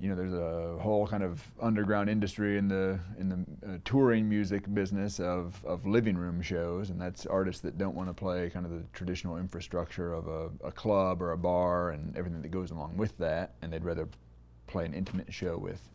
you 0.03 0.09
know, 0.09 0.17
there's 0.17 0.35
a 0.35 0.83
whole 0.83 1.07
kind 1.07 1.23
of 1.23 1.41
underground 1.61 2.11
industry 2.11 2.59
in 2.59 2.67
the 2.67 2.99
in 3.21 3.29
the 3.29 3.75
uh, 3.75 3.79
touring 3.85 4.29
music 4.29 4.65
business 4.75 5.21
of, 5.21 5.65
of 5.65 5.87
living 5.87 6.19
room 6.19 6.43
shows, 6.43 6.91
and 6.91 7.01
that's 7.01 7.25
artists 7.25 7.63
that 7.63 7.79
don't 7.79 7.95
want 7.95 8.09
to 8.09 8.13
play 8.13 8.51
kind 8.51 8.67
of 8.67 8.73
the 8.73 8.83
traditional 8.93 9.37
infrastructure 9.37 10.13
of 10.13 10.27
a, 10.27 10.51
a 10.67 10.73
club 10.73 11.23
or 11.23 11.31
a 11.31 11.39
bar 11.39 11.91
and 11.91 12.17
everything 12.17 12.43
that 12.43 12.51
goes 12.51 12.73
along 12.73 12.97
with 12.97 13.17
that, 13.19 13.55
and 13.63 13.73
they'd 13.73 13.85
rather 13.85 14.09
play 14.67 14.85
an 14.85 14.93
intimate 14.93 15.33
show 15.33 15.57
with 15.57 15.89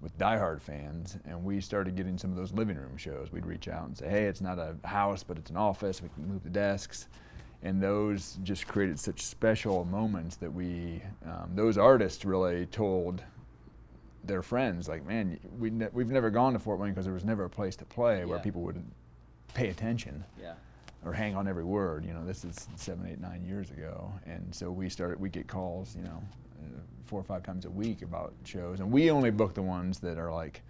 with 0.00 0.18
diehard 0.18 0.60
fans. 0.60 1.16
And 1.24 1.44
we 1.44 1.60
started 1.60 1.94
getting 1.94 2.18
some 2.18 2.32
of 2.32 2.36
those 2.36 2.52
living 2.52 2.76
room 2.76 2.96
shows. 2.96 3.30
We'd 3.30 3.46
reach 3.46 3.68
out 3.68 3.86
and 3.86 3.96
say, 3.96 4.08
hey, 4.10 4.24
it's 4.24 4.40
not 4.40 4.58
a 4.58 4.74
house, 4.84 5.22
but 5.22 5.38
it's 5.38 5.50
an 5.50 5.56
office. 5.56 6.02
We 6.02 6.08
can 6.08 6.26
move 6.26 6.42
the 6.42 6.50
desks 6.50 7.06
and 7.64 7.82
those 7.82 8.38
just 8.42 8.66
created 8.68 9.00
such 9.00 9.22
special 9.22 9.86
moments 9.86 10.36
that 10.36 10.52
we 10.52 11.02
um, 11.24 11.50
those 11.54 11.78
artists 11.78 12.24
really 12.24 12.66
told 12.66 13.22
their 14.26 14.42
friends 14.42 14.88
like 14.88 15.06
man 15.06 15.38
we 15.58 15.70
ne- 15.70 15.88
we've 15.92 16.10
never 16.10 16.30
gone 16.30 16.52
to 16.52 16.58
Fort 16.58 16.78
Wayne 16.78 16.90
because 16.90 17.04
there 17.04 17.14
was 17.14 17.24
never 17.24 17.44
a 17.44 17.50
place 17.50 17.76
to 17.76 17.84
play 17.84 18.20
yeah. 18.20 18.24
where 18.24 18.38
people 18.38 18.62
would 18.62 18.82
pay 19.52 19.68
attention 19.68 20.24
yeah. 20.40 20.54
or 21.04 21.12
hang 21.12 21.36
on 21.36 21.46
every 21.46 21.64
word 21.64 22.04
you 22.04 22.12
know 22.12 22.24
this 22.24 22.44
is 22.44 22.68
seven 22.76 23.06
eight 23.06 23.20
nine 23.20 23.44
years 23.44 23.70
ago 23.70 24.12
and 24.26 24.54
so 24.54 24.70
we 24.70 24.88
started 24.88 25.20
we 25.20 25.28
get 25.28 25.46
calls 25.46 25.94
you 25.96 26.02
know 26.02 26.22
uh, 26.62 26.80
four 27.04 27.20
or 27.20 27.24
five 27.24 27.42
times 27.42 27.64
a 27.64 27.70
week 27.70 28.02
about 28.02 28.32
shows 28.44 28.80
and 28.80 28.90
we 28.90 29.10
only 29.10 29.30
book 29.30 29.54
the 29.54 29.62
ones 29.62 29.98
that 29.98 30.18
are 30.18 30.32
like 30.32 30.62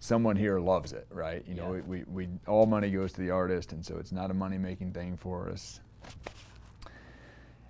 someone 0.00 0.36
here 0.36 0.60
loves 0.60 0.92
it 0.92 1.06
right 1.10 1.44
you 1.48 1.54
know 1.54 1.74
yeah. 1.74 1.80
we, 1.86 2.04
we 2.04 2.28
all 2.46 2.66
money 2.66 2.90
goes 2.90 3.12
to 3.12 3.20
the 3.20 3.30
artist 3.30 3.72
and 3.72 3.84
so 3.84 3.96
it's 3.96 4.12
not 4.12 4.30
a 4.30 4.34
money 4.34 4.58
making 4.58 4.92
thing 4.92 5.16
for 5.16 5.48
us 5.50 5.80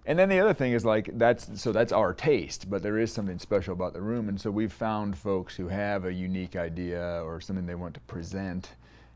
and 0.08 0.18
then 0.18 0.30
the 0.30 0.40
other 0.40 0.54
thing 0.54 0.72
is 0.72 0.86
like 0.86 1.10
that's 1.18 1.60
so 1.60 1.70
that's 1.70 1.92
our 1.92 2.14
taste, 2.14 2.70
but 2.70 2.82
there 2.82 2.96
is 2.96 3.12
something 3.12 3.38
special 3.38 3.74
about 3.74 3.92
the 3.92 4.00
room, 4.00 4.30
and 4.30 4.40
so 4.40 4.50
we've 4.50 4.72
found 4.72 5.18
folks 5.18 5.54
who 5.54 5.68
have 5.68 6.06
a 6.06 6.12
unique 6.12 6.56
idea 6.56 7.22
or 7.22 7.42
something 7.42 7.66
they 7.66 7.74
want 7.74 7.92
to 7.92 8.00
present, 8.00 8.70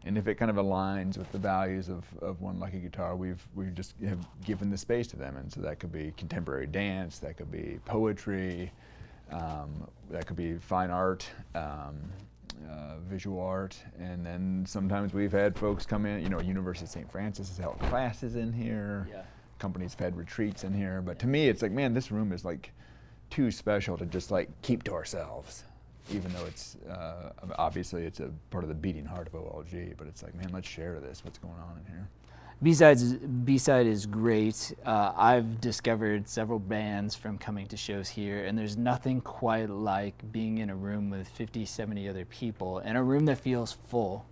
and 0.04 0.18
if 0.18 0.28
it 0.28 0.34
kind 0.34 0.50
of 0.50 0.58
aligns 0.58 1.16
with 1.16 1.32
the 1.32 1.38
values 1.38 1.88
of, 1.88 2.04
of 2.20 2.42
one 2.42 2.61
lucky 2.61 2.78
guitar, 2.78 3.16
we've 3.16 3.42
we've 3.54 3.75
just 3.75 3.94
have 4.06 4.18
given 4.44 4.68
the 4.68 4.76
space 4.76 5.06
to 5.06 5.16
them, 5.16 5.38
and 5.38 5.50
so 5.50 5.62
that 5.62 5.80
could 5.80 5.92
be 5.92 6.12
contemporary 6.18 6.66
dance, 6.66 7.18
that 7.20 7.38
could 7.38 7.50
be 7.50 7.78
poetry, 7.87 8.70
um, 9.32 9.88
that 10.11 10.26
could 10.26 10.37
be 10.37 10.58
fine 10.58 10.90
art. 10.90 11.26
Um, 11.54 11.96
uh, 12.70 12.99
visual 13.08 13.40
art, 13.40 13.76
and 13.99 14.25
then 14.25 14.64
sometimes 14.68 15.12
we've 15.12 15.32
had 15.32 15.58
folks 15.58 15.84
come 15.84 16.06
in. 16.06 16.22
You 16.22 16.28
know, 16.28 16.40
University 16.40 16.84
of 16.84 16.90
St. 16.90 17.11
Francis 17.11 17.49
has 17.49 17.58
held 17.58 17.78
classes 17.80 18.37
in 18.37 18.52
here. 18.52 19.08
Yeah 19.11 19.22
companies 19.62 19.92
have 19.92 20.00
had 20.00 20.16
retreats 20.16 20.64
in 20.64 20.75
here. 20.75 21.00
But 21.00 21.21
to 21.21 21.28
me, 21.28 21.49
it's 21.49 21.62
like, 21.62 21.71
man, 21.71 21.95
this 21.95 22.11
room 22.11 22.33
is 22.33 22.45
like 22.45 22.73
too 23.31 23.50
special 23.52 23.97
to 23.97 24.04
just 24.04 24.31
like 24.33 24.49
keep 24.61 24.83
to 24.83 24.92
ourselves. 24.92 25.64
Even 26.11 26.33
though 26.33 26.45
it's 26.47 26.76
uh, 26.90 27.31
obviously 27.57 28.02
it's 28.02 28.19
a 28.19 28.31
part 28.50 28.64
of 28.64 28.69
the 28.69 28.75
beating 28.75 29.04
heart 29.04 29.28
of 29.28 29.35
OLG, 29.35 29.97
but 29.97 30.09
it's 30.09 30.23
like, 30.25 30.35
man, 30.35 30.50
let's 30.52 30.69
share 30.69 30.99
this. 30.99 31.25
What's 31.25 31.38
going 31.38 31.54
on 31.54 31.78
in 31.78 31.92
here? 31.92 32.09
B-sides, 32.61 33.14
B-side 33.14 33.87
is 33.87 34.04
great. 34.07 34.75
Uh, 34.85 35.12
I've 35.16 35.61
discovered 35.61 36.28
several 36.28 36.59
bands 36.59 37.14
from 37.14 37.38
coming 37.38 37.66
to 37.69 37.76
shows 37.76 38.09
here, 38.09 38.45
and 38.45 38.57
there's 38.57 38.76
nothing 38.76 39.21
quite 39.21 39.69
like 39.71 40.14
being 40.31 40.59
in 40.59 40.71
a 40.71 40.76
room 40.76 41.11
with 41.11 41.26
50, 41.28 41.64
70 41.64 42.09
other 42.09 42.25
people, 42.25 42.78
and 42.78 42.97
a 42.97 43.02
room 43.02 43.25
that 43.26 43.38
feels 43.38 43.73
full, 43.73 44.26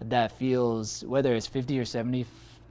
that 0.00 0.30
feels, 0.38 1.04
whether 1.04 1.34
it's 1.34 1.48
50 1.48 1.78
or 1.78 1.84
70 1.84 2.24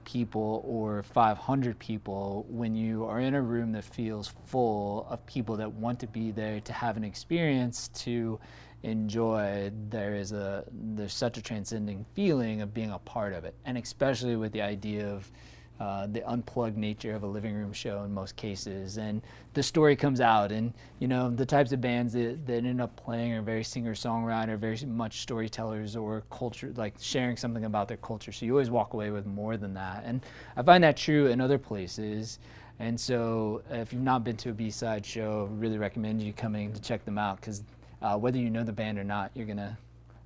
people 0.06 0.62
or 0.64 1.02
500 1.02 1.78
people 1.78 2.46
when 2.48 2.74
you 2.74 3.04
are 3.04 3.20
in 3.20 3.34
a 3.34 3.42
room 3.42 3.72
that 3.72 3.84
feels 3.84 4.32
full 4.46 5.06
of 5.10 5.26
people 5.26 5.56
that 5.56 5.70
want 5.70 6.00
to 6.00 6.06
be 6.06 6.30
there 6.30 6.60
to 6.60 6.72
have 6.72 6.96
an 6.96 7.04
experience 7.04 7.88
to 7.88 8.38
enjoy 8.82 9.70
there 9.90 10.14
is 10.14 10.32
a 10.32 10.64
there's 10.70 11.12
such 11.12 11.36
a 11.36 11.42
transcending 11.42 12.06
feeling 12.14 12.62
of 12.62 12.72
being 12.72 12.92
a 12.92 12.98
part 12.98 13.34
of 13.34 13.44
it. 13.44 13.54
And 13.64 13.76
especially 13.76 14.36
with 14.36 14.52
the 14.52 14.62
idea 14.62 15.08
of 15.08 15.30
uh, 15.78 16.06
the 16.06 16.26
unplugged 16.28 16.76
nature 16.76 17.14
of 17.14 17.22
a 17.22 17.26
living 17.26 17.54
room 17.54 17.72
show 17.72 18.02
in 18.04 18.12
most 18.12 18.34
cases. 18.36 18.96
And 18.96 19.20
the 19.54 19.62
story 19.62 19.94
comes 19.94 20.20
out, 20.20 20.52
and 20.52 20.72
you 20.98 21.08
know 21.08 21.30
the 21.30 21.46
types 21.46 21.72
of 21.72 21.80
bands 21.80 22.12
that, 22.14 22.46
that 22.46 22.64
end 22.64 22.80
up 22.80 22.96
playing 22.96 23.34
are 23.34 23.42
very 23.42 23.64
singer-songwriter, 23.64 24.58
very 24.58 24.78
much 24.86 25.20
storytellers 25.20 25.96
or 25.96 26.22
culture, 26.30 26.72
like 26.76 26.94
sharing 27.00 27.36
something 27.36 27.64
about 27.64 27.88
their 27.88 27.98
culture. 27.98 28.32
So 28.32 28.46
you 28.46 28.52
always 28.52 28.70
walk 28.70 28.94
away 28.94 29.10
with 29.10 29.26
more 29.26 29.56
than 29.56 29.74
that. 29.74 30.04
And 30.06 30.22
I 30.56 30.62
find 30.62 30.82
that 30.84 30.96
true 30.96 31.26
in 31.26 31.40
other 31.40 31.58
places. 31.58 32.38
And 32.78 32.98
so 32.98 33.62
if 33.70 33.92
you've 33.92 34.02
not 34.02 34.22
been 34.24 34.36
to 34.38 34.50
a 34.50 34.52
B-side 34.52 35.04
show, 35.04 35.48
really 35.52 35.78
recommend 35.78 36.20
you 36.22 36.32
coming 36.32 36.72
to 36.72 36.80
check 36.80 37.04
them 37.04 37.16
out 37.16 37.36
because 37.40 37.62
uh, 38.02 38.16
whether 38.18 38.38
you 38.38 38.50
know 38.50 38.64
the 38.64 38.72
band 38.72 38.98
or 38.98 39.04
not, 39.04 39.30
you're 39.34 39.46
gonna 39.46 39.76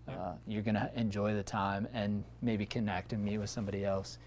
uh, 0.09 0.33
you're 0.47 0.62
gonna 0.62 0.90
enjoy 0.97 1.35
the 1.35 1.42
time 1.42 1.87
and 1.95 2.25
maybe 2.42 2.66
connect 2.66 3.12
and 3.12 3.25
meet 3.25 3.38
with 3.38 3.50
somebody 3.50 3.85
else. 3.85 4.19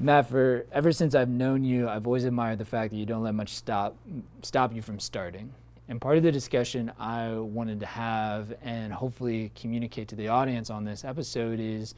Matt, 0.00 0.28
for 0.28 0.66
ever 0.72 0.90
since 0.90 1.14
I've 1.14 1.28
known 1.28 1.62
you, 1.64 1.88
I've 1.88 2.06
always 2.06 2.24
admired 2.24 2.58
the 2.58 2.64
fact 2.64 2.90
that 2.90 2.96
you 2.96 3.06
don't 3.06 3.22
let 3.22 3.34
much 3.34 3.54
stop 3.54 3.96
stop 4.42 4.74
you 4.74 4.82
from 4.82 4.98
starting. 4.98 5.52
And 5.88 6.00
part 6.00 6.16
of 6.16 6.22
the 6.22 6.32
discussion 6.32 6.90
I 6.98 7.34
wanted 7.34 7.78
to 7.80 7.86
have 7.86 8.54
and 8.62 8.92
hopefully 8.92 9.52
communicate 9.54 10.08
to 10.08 10.16
the 10.16 10.28
audience 10.28 10.70
on 10.70 10.84
this 10.84 11.04
episode 11.04 11.60
is 11.60 11.94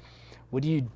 what 0.51 0.63
do 0.63 0.69
you 0.69 0.91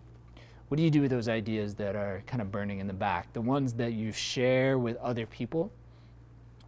what 0.69 0.77
do 0.77 0.83
you 0.83 0.91
do 0.91 1.01
with 1.01 1.11
those 1.11 1.29
ideas 1.29 1.75
that 1.77 1.97
are 1.97 2.23
kind 2.27 2.43
of 2.43 2.53
burning 2.53 2.81
in 2.81 2.87
the 2.87 2.93
back? 2.93 3.33
The 3.33 3.41
ones 3.41 3.73
that 3.75 3.95
you 3.95 4.13
share 4.13 4.79
with 4.79 4.97
other 4.99 5.27
people 5.27 5.73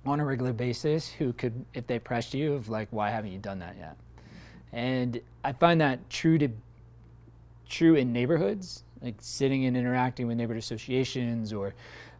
on 0.04 0.18
a 0.18 0.24
regular 0.24 0.52
basis 0.52 1.08
who 1.08 1.32
could 1.34 1.64
if 1.74 1.86
they 1.86 1.98
pressed 1.98 2.32
you 2.32 2.54
of 2.54 2.70
like 2.70 2.88
why 2.90 3.10
haven't 3.10 3.32
you 3.32 3.38
done 3.38 3.58
that 3.58 3.76
yet? 3.78 3.96
And 4.72 5.20
I 5.44 5.52
find 5.52 5.80
that 5.82 6.08
true 6.08 6.38
to 6.38 6.48
true 7.68 7.96
in 7.96 8.12
neighborhoods 8.12 8.84
like 9.02 9.14
sitting 9.18 9.66
and 9.66 9.76
interacting 9.76 10.26
with 10.26 10.36
neighborhood 10.36 10.62
associations 10.62 11.52
or 11.52 11.74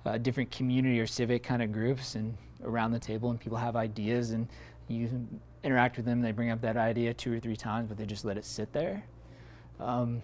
uh, 0.05 0.19
different 0.19 0.51
community 0.51 0.99
or 0.99 1.07
civic 1.07 1.43
kind 1.43 1.62
of 1.62 1.73
groups 1.73 2.15
and 2.15 2.37
around 2.65 2.93
the 2.93 2.99
table 2.99 3.31
and 3.31 3.41
people 3.41 3.59
have 3.59 3.77
ideas 3.77 4.31
and 4.33 4.49
you 4.89 5.09
interact 5.65 5.97
with 5.97 6.05
them 6.05 6.21
they 6.21 6.33
bring 6.33 6.51
up 6.51 6.61
that 6.61 6.77
idea 6.77 7.15
two 7.15 7.33
or 7.33 7.39
three 7.39 7.57
times 7.57 7.89
but 7.89 7.97
they 7.97 8.07
just 8.07 8.25
let 8.25 8.37
it 8.37 8.45
sit 8.45 8.73
there. 8.73 9.05
Um, 9.81 10.23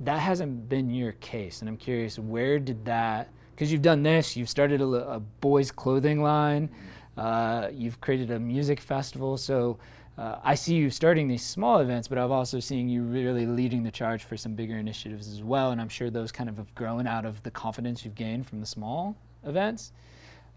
that 0.00 0.18
hasn't 0.18 0.68
been 0.68 0.90
your 0.90 1.12
case 1.12 1.60
and 1.60 1.68
i'm 1.68 1.76
curious 1.76 2.18
where 2.18 2.58
did 2.58 2.84
that 2.84 3.28
because 3.52 3.70
you've 3.70 3.82
done 3.82 4.02
this 4.02 4.36
you've 4.36 4.48
started 4.48 4.80
a, 4.80 4.84
a 4.84 5.20
boys 5.20 5.70
clothing 5.70 6.22
line 6.22 6.68
uh, 7.16 7.68
you've 7.72 8.00
created 8.00 8.32
a 8.32 8.38
music 8.40 8.80
festival 8.80 9.36
so 9.36 9.78
uh, 10.16 10.38
I 10.44 10.54
see 10.54 10.74
you 10.74 10.90
starting 10.90 11.26
these 11.26 11.42
small 11.42 11.80
events, 11.80 12.06
but 12.06 12.18
I've 12.18 12.30
also 12.30 12.60
seen 12.60 12.88
you 12.88 13.02
really 13.02 13.46
leading 13.46 13.82
the 13.82 13.90
charge 13.90 14.24
for 14.24 14.36
some 14.36 14.54
bigger 14.54 14.78
initiatives 14.78 15.28
as 15.28 15.42
well. 15.42 15.72
And 15.72 15.80
I'm 15.80 15.88
sure 15.88 16.08
those 16.08 16.30
kind 16.30 16.48
of 16.48 16.56
have 16.56 16.72
grown 16.74 17.06
out 17.06 17.24
of 17.24 17.42
the 17.42 17.50
confidence 17.50 18.04
you've 18.04 18.14
gained 18.14 18.46
from 18.46 18.60
the 18.60 18.66
small 18.66 19.16
events. 19.44 19.92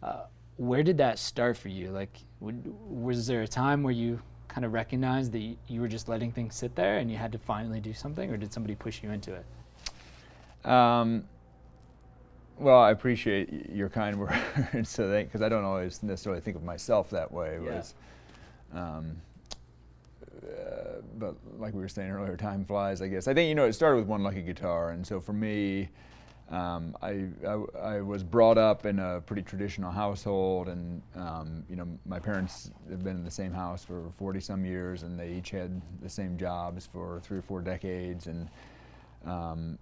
Uh, 0.04 0.26
where 0.58 0.84
did 0.84 0.98
that 1.00 1.18
start 1.18 1.58
for 1.58 1.70
you? 1.70 1.90
Like, 1.90 2.20
would, 2.40 2.64
was 2.88 3.26
there 3.26 3.42
a 3.42 3.48
time 3.48 3.82
where 3.82 3.94
you 3.94 4.20
kind 4.48 4.64
of 4.64 4.74
recognized 4.74 5.32
that 5.32 5.56
you 5.68 5.82
were 5.82 5.88
just 5.88 6.08
letting 6.08 6.32
things 6.32 6.56
sit 6.56 6.76
there 6.76 6.98
and 6.98 7.10
you 7.10 7.18
had 7.18 7.32
to 7.32 7.40
finally 7.40 7.80
do 7.80 7.94
something, 7.94 8.32
or 8.32 8.38
did 8.38 8.54
somebody 8.54 8.76
push 8.76 9.02
you 9.02 9.12
into 9.12 9.34
it? 9.34 10.70
Um, 10.70 11.24
well, 12.60 12.80
I 12.80 12.92
appreciate 12.92 13.70
your 13.72 13.90
kind 13.90 14.20
words, 14.74 14.90
so 14.90 15.10
because 15.24 15.42
I 15.42 15.50
don't 15.50 15.64
always 15.64 16.04
necessarily 16.04 16.42
think 16.42 16.56
of 16.56 16.64
myself 16.64 17.10
that 17.10 17.32
way. 17.32 17.60
Yeah. 17.64 17.76
Was, 17.76 17.96
um, 18.74 19.18
uh, 20.44 21.02
but 21.18 21.36
like 21.58 21.74
we 21.74 21.82
were 21.82 21.88
saying 21.88 22.12
earlier, 22.12 22.36
time 22.38 22.66
flies, 22.66 23.02
I 23.02 23.08
guess. 23.08 23.28
I 23.28 23.34
think, 23.34 23.50
you 23.50 23.56
know, 23.56 23.66
it 23.66 23.74
started 23.74 23.98
with 23.98 24.08
one 24.08 24.24
lucky 24.24 24.42
guitar. 24.42 24.92
And 24.92 25.06
so 25.06 25.20
for 25.20 25.34
me, 25.34 25.90
um, 26.50 26.96
I, 27.02 27.26
I, 27.46 27.64
I, 27.78 28.02
was 28.02 28.24
brought 28.24 28.58
up 28.58 28.86
in 28.86 29.00
a 29.00 29.20
pretty 29.20 29.42
traditional 29.42 29.92
household, 29.92 30.70
and 30.70 31.02
um, 31.16 31.66
you 31.70 31.76
know 31.76 31.86
my 32.06 32.20
parents 32.20 32.72
have 32.90 33.04
been 33.04 33.18
in 33.18 33.26
the 33.26 33.32
same 33.32 33.52
house 33.52 33.84
for 33.84 34.14
40 34.18 34.40
some 34.40 34.66
years, 34.66 35.04
and 35.04 35.20
they 35.20 35.34
each 35.34 35.50
had 35.50 35.82
the 36.02 36.08
same 36.08 36.38
jobs 36.38 36.86
for 36.86 37.20
three 37.22 37.40
or 37.40 37.42
four 37.42 37.60
decades, 37.60 38.28
and 38.28 38.48
um, 39.26 39.78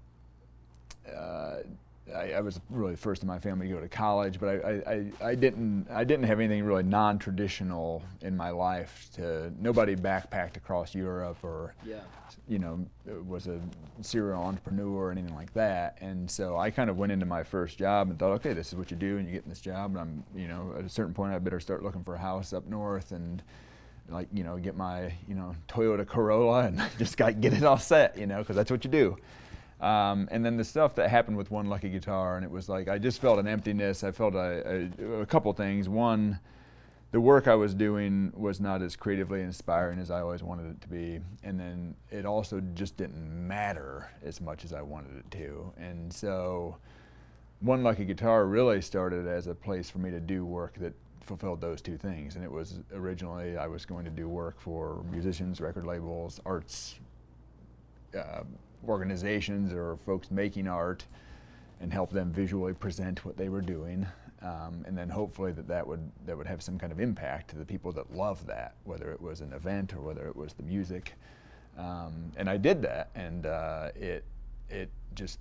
uh, 1.16 1.58
I, 2.14 2.34
I, 2.34 2.42
was 2.42 2.60
really 2.70 2.92
the 2.92 2.98
first 2.98 3.24
in 3.24 3.28
my 3.28 3.40
family 3.40 3.68
to 3.68 3.74
go 3.74 3.80
to 3.80 3.88
college, 3.88 4.40
but 4.40 4.64
I, 4.64 5.12
I, 5.22 5.30
I 5.30 5.36
didn't 5.36 5.88
I 5.90 6.04
didn't 6.04 6.26
have 6.26 6.40
anything 6.40 6.64
really 6.64 6.84
non-traditional 6.84 8.04
in 8.22 8.38
my 8.38 8.52
life. 8.52 9.10
To 9.16 9.52
nobody 9.60 9.96
backpacked 9.96 10.56
across 10.56 10.94
Europe 10.94 11.38
or 11.42 11.74
yeah. 11.84 12.02
you 12.48 12.60
know 12.60 12.86
was 13.28 13.48
a 13.48 13.60
serial 14.02 14.42
entrepreneur 14.42 15.08
or 15.08 15.12
anything 15.12 15.34
like 15.34 15.54
that. 15.54 15.98
And 16.00 16.30
so 16.30 16.58
I 16.58 16.70
kind 16.70 16.90
of 16.90 16.98
went 16.98 17.12
into 17.12 17.26
my 17.26 17.44
first 17.44 17.78
job 17.78 18.10
and 18.10 18.20
thought, 18.20 18.34
okay, 18.34 18.54
this 18.54 18.68
is 18.68 18.76
what 18.76 18.92
you 18.92 18.98
do, 18.98 19.18
and 19.18 19.28
you 19.28 19.34
get 19.34 19.44
in 19.44 19.50
this 19.50 19.62
job. 19.62 19.92
And 19.92 20.00
I'm 20.00 20.24
you 20.36 20.48
know 20.48 20.76
at 20.78 20.86
a 20.86 20.90
certain 20.90 21.14
point 21.14 21.34
I 21.34 21.40
better 21.40 21.60
start 21.60 21.84
looking 21.84 22.04
for 22.04 22.16
a 22.16 22.20
house 22.20 22.54
up 22.54 22.68
north 22.68 23.12
and 23.12 23.42
like 24.10 24.28
you 24.32 24.44
know 24.44 24.58
get 24.58 24.76
my 24.76 25.12
you 25.28 25.34
know 25.34 25.56
Toyota 25.68 26.06
Corolla 26.06 26.66
and 26.66 26.82
just 27.00 27.18
got 27.18 27.42
get 27.42 27.54
it 27.54 27.64
all 27.64 27.80
set, 27.80 28.18
you 28.18 28.28
know, 28.28 28.40
because 28.40 28.56
that's 28.56 28.70
what 28.70 28.84
you 28.84 28.92
do. 28.92 29.18
Um, 29.82 30.28
and 30.32 30.46
then 30.46 30.58
the 30.58 30.64
stuff 30.64 30.96
that 30.96 31.10
happened 31.10 31.38
with 31.38 31.52
one 31.52 31.68
lucky 31.68 31.90
guitar, 31.90 32.38
and 32.38 32.46
it 32.46 32.52
was 32.52 32.70
like 32.70 32.88
I 32.88 32.98
just 32.98 33.22
felt 33.22 33.40
an 33.40 33.48
emptiness. 33.48 34.04
I 34.04 34.12
felt 34.12 34.34
a, 34.36 34.90
a, 35.00 35.22
a 35.22 35.26
couple 35.26 35.52
things. 35.54 35.90
One, 35.90 36.40
the 37.12 37.22
work 37.22 37.48
I 37.48 37.56
was 37.56 37.74
doing 37.74 38.34
was 38.36 38.60
not 38.60 38.82
as 38.82 38.96
creatively 38.96 39.42
inspiring 39.42 40.00
as 40.00 40.12
I 40.12 40.20
always 40.20 40.44
wanted 40.44 40.72
it 40.72 40.82
to 40.82 40.88
be. 40.90 41.22
And 41.44 41.58
then 41.58 41.96
it 42.12 42.26
also 42.26 42.62
just 42.74 42.98
didn't 42.98 43.48
matter 43.48 44.12
as 44.22 44.42
much 44.42 44.66
as 44.66 44.74
I 44.74 44.82
wanted 44.82 45.18
it 45.20 45.32
to. 45.32 45.72
And 45.78 46.12
so 46.12 46.76
One 47.62 47.84
Lucky 47.84 48.04
Guitar 48.04 48.46
really 48.46 48.82
started 48.82 49.28
as 49.28 49.48
a 49.48 49.56
place 49.56 49.90
for 49.90 50.00
me 50.00 50.12
to 50.12 50.20
do 50.20 50.46
work 50.46 50.76
that 50.80 50.94
fulfilled 51.22 51.62
those 51.62 51.82
two 51.82 51.98
things. 51.98 52.36
And 52.36 52.44
it 52.44 52.52
was 52.52 52.80
originally 52.94 53.56
I 53.56 53.68
was 53.68 53.86
going 53.86 54.04
to 54.04 54.12
do 54.12 54.28
work 54.28 54.60
for 54.60 55.04
musicians, 55.10 55.62
record 55.62 55.86
labels, 55.86 56.42
arts 56.46 56.96
uh, 58.14 58.44
organizations, 58.90 59.74
or 59.74 59.98
folks 60.06 60.32
making 60.32 60.68
art 60.68 61.06
and 61.82 61.92
help 61.92 62.12
them 62.12 62.32
visually 62.32 62.74
present 62.74 63.26
what 63.26 63.38
they 63.38 63.50
were 63.50 63.62
doing 63.62 64.08
um, 64.46 64.84
and 64.86 64.96
then 64.96 65.10
hopefully 65.10 65.52
that 65.54 65.68
that 65.68 65.86
would 65.88 66.12
that 66.26 66.38
would 66.38 66.46
have 66.46 66.62
some 66.62 66.78
kind 66.78 66.92
of 66.92 67.00
impact 67.00 67.50
to 67.50 67.58
the 67.58 67.66
people 67.66 67.92
that 67.94 68.16
love 68.16 68.46
that, 68.46 68.76
whether 68.84 69.12
it 69.12 69.20
was 69.20 69.42
an 69.42 69.52
event 69.54 69.94
or 69.94 70.02
whether 70.02 70.28
it 70.28 70.36
was 70.36 70.54
the 70.54 70.64
music. 70.64 71.14
Um, 71.78 72.32
and 72.38 72.50
I 72.50 72.58
did 72.58 72.82
that, 72.84 73.10
and 73.16 73.48
uh, 73.48 73.90
it 73.96 74.24
it 74.70 74.92
just 75.16 75.40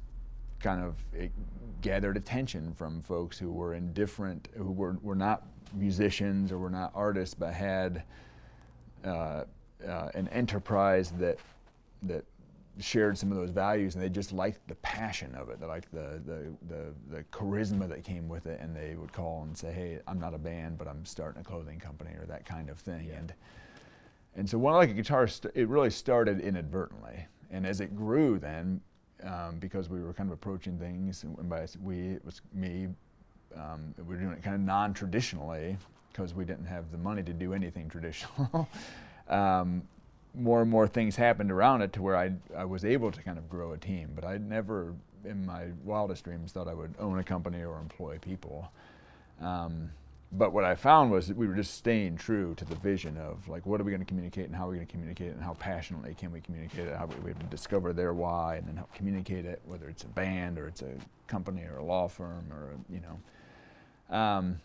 kind 0.60 0.82
of 0.82 0.96
it 1.12 1.32
gathered 1.82 2.16
attention 2.16 2.72
from 2.72 3.02
folks 3.02 3.38
who 3.38 3.52
were 3.52 3.74
in 3.74 3.92
different, 3.92 4.48
who 4.56 4.72
were 4.72 4.96
were 5.02 5.14
not 5.14 5.44
musicians 5.74 6.50
or 6.50 6.58
were 6.58 6.70
not 6.70 6.90
artists, 6.94 7.34
but 7.34 7.52
had 7.52 8.04
uh, 9.04 9.44
uh, 9.86 10.08
an 10.14 10.28
enterprise 10.28 11.10
that 11.18 11.38
that 12.04 12.24
shared 12.80 13.16
some 13.16 13.30
of 13.30 13.38
those 13.38 13.50
values 13.50 13.94
and 13.94 14.02
they 14.02 14.08
just 14.08 14.32
liked 14.32 14.66
the 14.68 14.74
passion 14.76 15.34
of 15.34 15.48
it. 15.48 15.60
They 15.60 15.66
liked 15.66 15.92
the, 15.92 16.20
the, 16.24 16.52
the, 16.68 17.16
the, 17.16 17.22
charisma 17.24 17.88
that 17.88 18.02
came 18.02 18.28
with 18.28 18.46
it 18.46 18.60
and 18.60 18.74
they 18.74 18.96
would 18.96 19.12
call 19.12 19.42
and 19.44 19.56
say, 19.56 19.72
hey, 19.72 20.00
I'm 20.06 20.18
not 20.18 20.34
a 20.34 20.38
band, 20.38 20.78
but 20.78 20.88
I'm 20.88 21.04
starting 21.04 21.40
a 21.40 21.44
clothing 21.44 21.78
company 21.78 22.10
or 22.18 22.26
that 22.26 22.44
kind 22.44 22.68
of 22.68 22.78
thing. 22.78 23.06
Yeah. 23.08 23.18
And, 23.18 23.34
and 24.36 24.50
so 24.50 24.58
One 24.58 24.82
a 24.82 24.92
Guitar, 24.92 25.28
it 25.54 25.68
really 25.68 25.90
started 25.90 26.40
inadvertently. 26.40 27.26
And 27.50 27.66
as 27.66 27.80
it 27.80 27.94
grew 27.94 28.38
then, 28.38 28.80
um, 29.22 29.58
because 29.60 29.88
we 29.88 30.02
were 30.02 30.12
kind 30.12 30.28
of 30.28 30.34
approaching 30.34 30.78
things, 30.78 31.22
and 31.22 31.48
by 31.48 31.66
we, 31.82 32.08
it 32.14 32.24
was 32.24 32.40
me, 32.52 32.88
um, 33.54 33.94
we 33.98 34.04
were 34.04 34.16
doing 34.16 34.32
it 34.32 34.42
kind 34.42 34.56
of 34.56 34.60
non-traditionally 34.62 35.76
because 36.12 36.34
we 36.34 36.44
didn't 36.44 36.66
have 36.66 36.90
the 36.90 36.98
money 36.98 37.22
to 37.22 37.32
do 37.32 37.54
anything 37.54 37.88
traditional. 37.90 38.68
um, 39.28 39.82
more 40.34 40.62
and 40.62 40.70
more 40.70 40.86
things 40.86 41.16
happened 41.16 41.50
around 41.50 41.82
it 41.82 41.92
to 41.94 42.02
where 42.02 42.16
I, 42.16 42.32
I 42.56 42.64
was 42.64 42.84
able 42.84 43.10
to 43.12 43.22
kind 43.22 43.38
of 43.38 43.48
grow 43.48 43.72
a 43.72 43.78
team. 43.78 44.10
But 44.14 44.24
I 44.24 44.38
never, 44.38 44.94
in 45.24 45.46
my 45.46 45.66
wildest 45.84 46.24
dreams, 46.24 46.52
thought 46.52 46.68
I 46.68 46.74
would 46.74 46.94
own 46.98 47.18
a 47.18 47.24
company 47.24 47.62
or 47.62 47.78
employ 47.78 48.18
people. 48.18 48.70
Um, 49.40 49.90
but 50.36 50.52
what 50.52 50.64
I 50.64 50.74
found 50.74 51.12
was 51.12 51.28
that 51.28 51.36
we 51.36 51.46
were 51.46 51.54
just 51.54 51.74
staying 51.74 52.16
true 52.16 52.54
to 52.56 52.64
the 52.64 52.74
vision 52.74 53.16
of 53.16 53.46
like, 53.48 53.66
what 53.66 53.80
are 53.80 53.84
we 53.84 53.92
going 53.92 54.00
to 54.00 54.06
communicate 54.06 54.46
and 54.46 54.56
how 54.56 54.66
are 54.66 54.70
we 54.70 54.76
going 54.76 54.86
to 54.86 54.92
communicate 54.92 55.28
it 55.28 55.34
and 55.34 55.42
how 55.42 55.54
passionately 55.54 56.14
can 56.14 56.32
we 56.32 56.40
communicate 56.40 56.88
it? 56.88 56.96
How 56.96 57.06
we, 57.06 57.14
we 57.16 57.30
have 57.30 57.38
to 57.38 57.46
discover 57.46 57.92
their 57.92 58.12
why 58.12 58.56
and 58.56 58.66
then 58.66 58.76
help 58.76 58.92
communicate 58.94 59.44
it, 59.44 59.60
whether 59.64 59.88
it's 59.88 60.02
a 60.02 60.08
band 60.08 60.58
or 60.58 60.66
it's 60.66 60.82
a 60.82 60.90
company 61.28 61.62
or 61.62 61.76
a 61.76 61.84
law 61.84 62.08
firm 62.08 62.44
or, 62.50 62.70
you 62.90 63.00
know. 63.00 64.16
Um, 64.16 64.60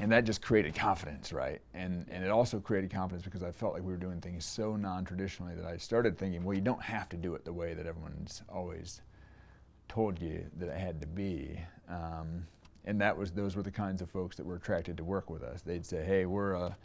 and 0.00 0.10
that 0.10 0.24
just 0.24 0.42
created 0.42 0.74
confidence, 0.74 1.32
right? 1.32 1.60
And 1.72 2.06
and 2.10 2.24
it 2.24 2.30
also 2.30 2.58
created 2.58 2.90
confidence 2.90 3.24
because 3.24 3.42
I 3.42 3.52
felt 3.52 3.74
like 3.74 3.82
we 3.82 3.92
were 3.92 3.98
doing 3.98 4.20
things 4.20 4.44
so 4.44 4.76
non-traditionally 4.76 5.54
that 5.54 5.66
I 5.66 5.76
started 5.76 6.18
thinking, 6.18 6.44
well, 6.44 6.54
you 6.54 6.62
don't 6.62 6.82
have 6.82 7.08
to 7.10 7.16
do 7.16 7.34
it 7.34 7.44
the 7.44 7.52
way 7.52 7.74
that 7.74 7.86
everyone's 7.86 8.42
always 8.48 9.02
told 9.88 10.20
you 10.20 10.44
that 10.58 10.68
it 10.68 10.78
had 10.78 11.00
to 11.00 11.06
be. 11.06 11.60
Um, 11.88 12.46
and 12.86 13.00
that 13.00 13.16
was 13.16 13.30
those 13.30 13.56
were 13.56 13.62
the 13.62 13.70
kinds 13.70 14.02
of 14.02 14.10
folks 14.10 14.36
that 14.36 14.44
were 14.44 14.56
attracted 14.56 14.96
to 14.96 15.04
work 15.04 15.30
with 15.30 15.42
us. 15.42 15.62
They'd 15.62 15.86
say, 15.86 16.04
hey, 16.04 16.26
we're 16.26 16.52
a 16.52 16.76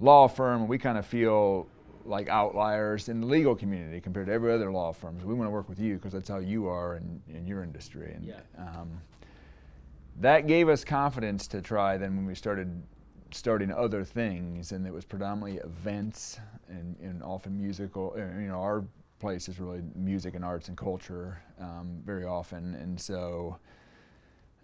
law 0.00 0.28
firm, 0.28 0.60
and 0.60 0.68
we 0.68 0.78
kind 0.78 0.98
of 0.98 1.06
feel 1.06 1.68
like 2.04 2.28
outliers 2.28 3.08
in 3.08 3.20
the 3.20 3.26
legal 3.26 3.54
community 3.54 4.00
compared 4.00 4.26
to 4.26 4.32
every 4.32 4.52
other 4.52 4.70
law 4.70 4.92
firm. 4.92 5.18
So 5.20 5.26
we 5.26 5.34
want 5.34 5.46
to 5.48 5.50
work 5.50 5.68
with 5.68 5.80
you 5.80 5.96
because 5.96 6.12
that's 6.12 6.28
how 6.28 6.38
you 6.38 6.68
are 6.68 6.96
in, 6.96 7.22
in 7.28 7.46
your 7.46 7.62
industry. 7.62 8.12
And, 8.14 8.24
yeah. 8.24 8.40
Um, 8.56 9.00
that 10.20 10.46
gave 10.46 10.68
us 10.68 10.84
confidence 10.84 11.46
to 11.48 11.62
try 11.62 11.96
then 11.96 12.16
when 12.16 12.26
we 12.26 12.34
started 12.34 12.82
starting 13.30 13.72
other 13.72 14.04
things 14.04 14.72
and 14.72 14.86
it 14.86 14.92
was 14.92 15.04
predominantly 15.04 15.60
events 15.62 16.38
and, 16.68 16.96
and 17.00 17.22
often 17.22 17.56
musical 17.56 18.14
uh, 18.16 18.40
you 18.40 18.48
know 18.48 18.60
our 18.60 18.84
place 19.18 19.48
is 19.48 19.58
really 19.58 19.82
music 19.94 20.34
and 20.34 20.44
arts 20.44 20.68
and 20.68 20.76
culture 20.76 21.40
um, 21.60 22.00
very 22.04 22.24
often. 22.24 22.74
And 22.74 23.00
so 23.00 23.58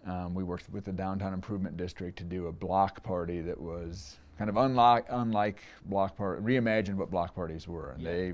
um, 0.05 0.33
we 0.33 0.43
worked 0.43 0.69
with 0.71 0.85
the 0.85 0.91
downtown 0.91 1.33
improvement 1.33 1.77
district 1.77 2.17
to 2.19 2.23
do 2.23 2.47
a 2.47 2.51
block 2.51 3.03
party 3.03 3.41
that 3.41 3.59
was 3.59 4.17
kind 4.37 4.49
of 4.49 4.57
unlike 4.57 5.05
unlike 5.09 5.63
block 5.85 6.15
party 6.17 6.41
reimagined 6.41 6.95
what 6.95 7.11
block 7.11 7.35
parties 7.35 7.67
were. 7.67 7.91
And 7.91 8.01
yeah. 8.01 8.11
they 8.11 8.33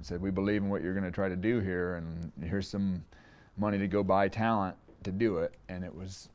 said 0.00 0.20
we 0.20 0.30
believe 0.30 0.62
in 0.62 0.68
what 0.68 0.82
you're 0.82 0.94
going 0.94 1.04
to 1.04 1.10
try 1.10 1.28
to 1.28 1.36
do 1.36 1.60
here 1.60 1.96
and 1.96 2.32
here's 2.42 2.68
some 2.68 3.04
money 3.56 3.78
to 3.78 3.86
go 3.86 4.02
buy 4.02 4.28
talent 4.28 4.76
to 5.04 5.12
do 5.12 5.38
it. 5.38 5.54
And 5.68 5.84
it 5.84 5.94
was 5.94 6.28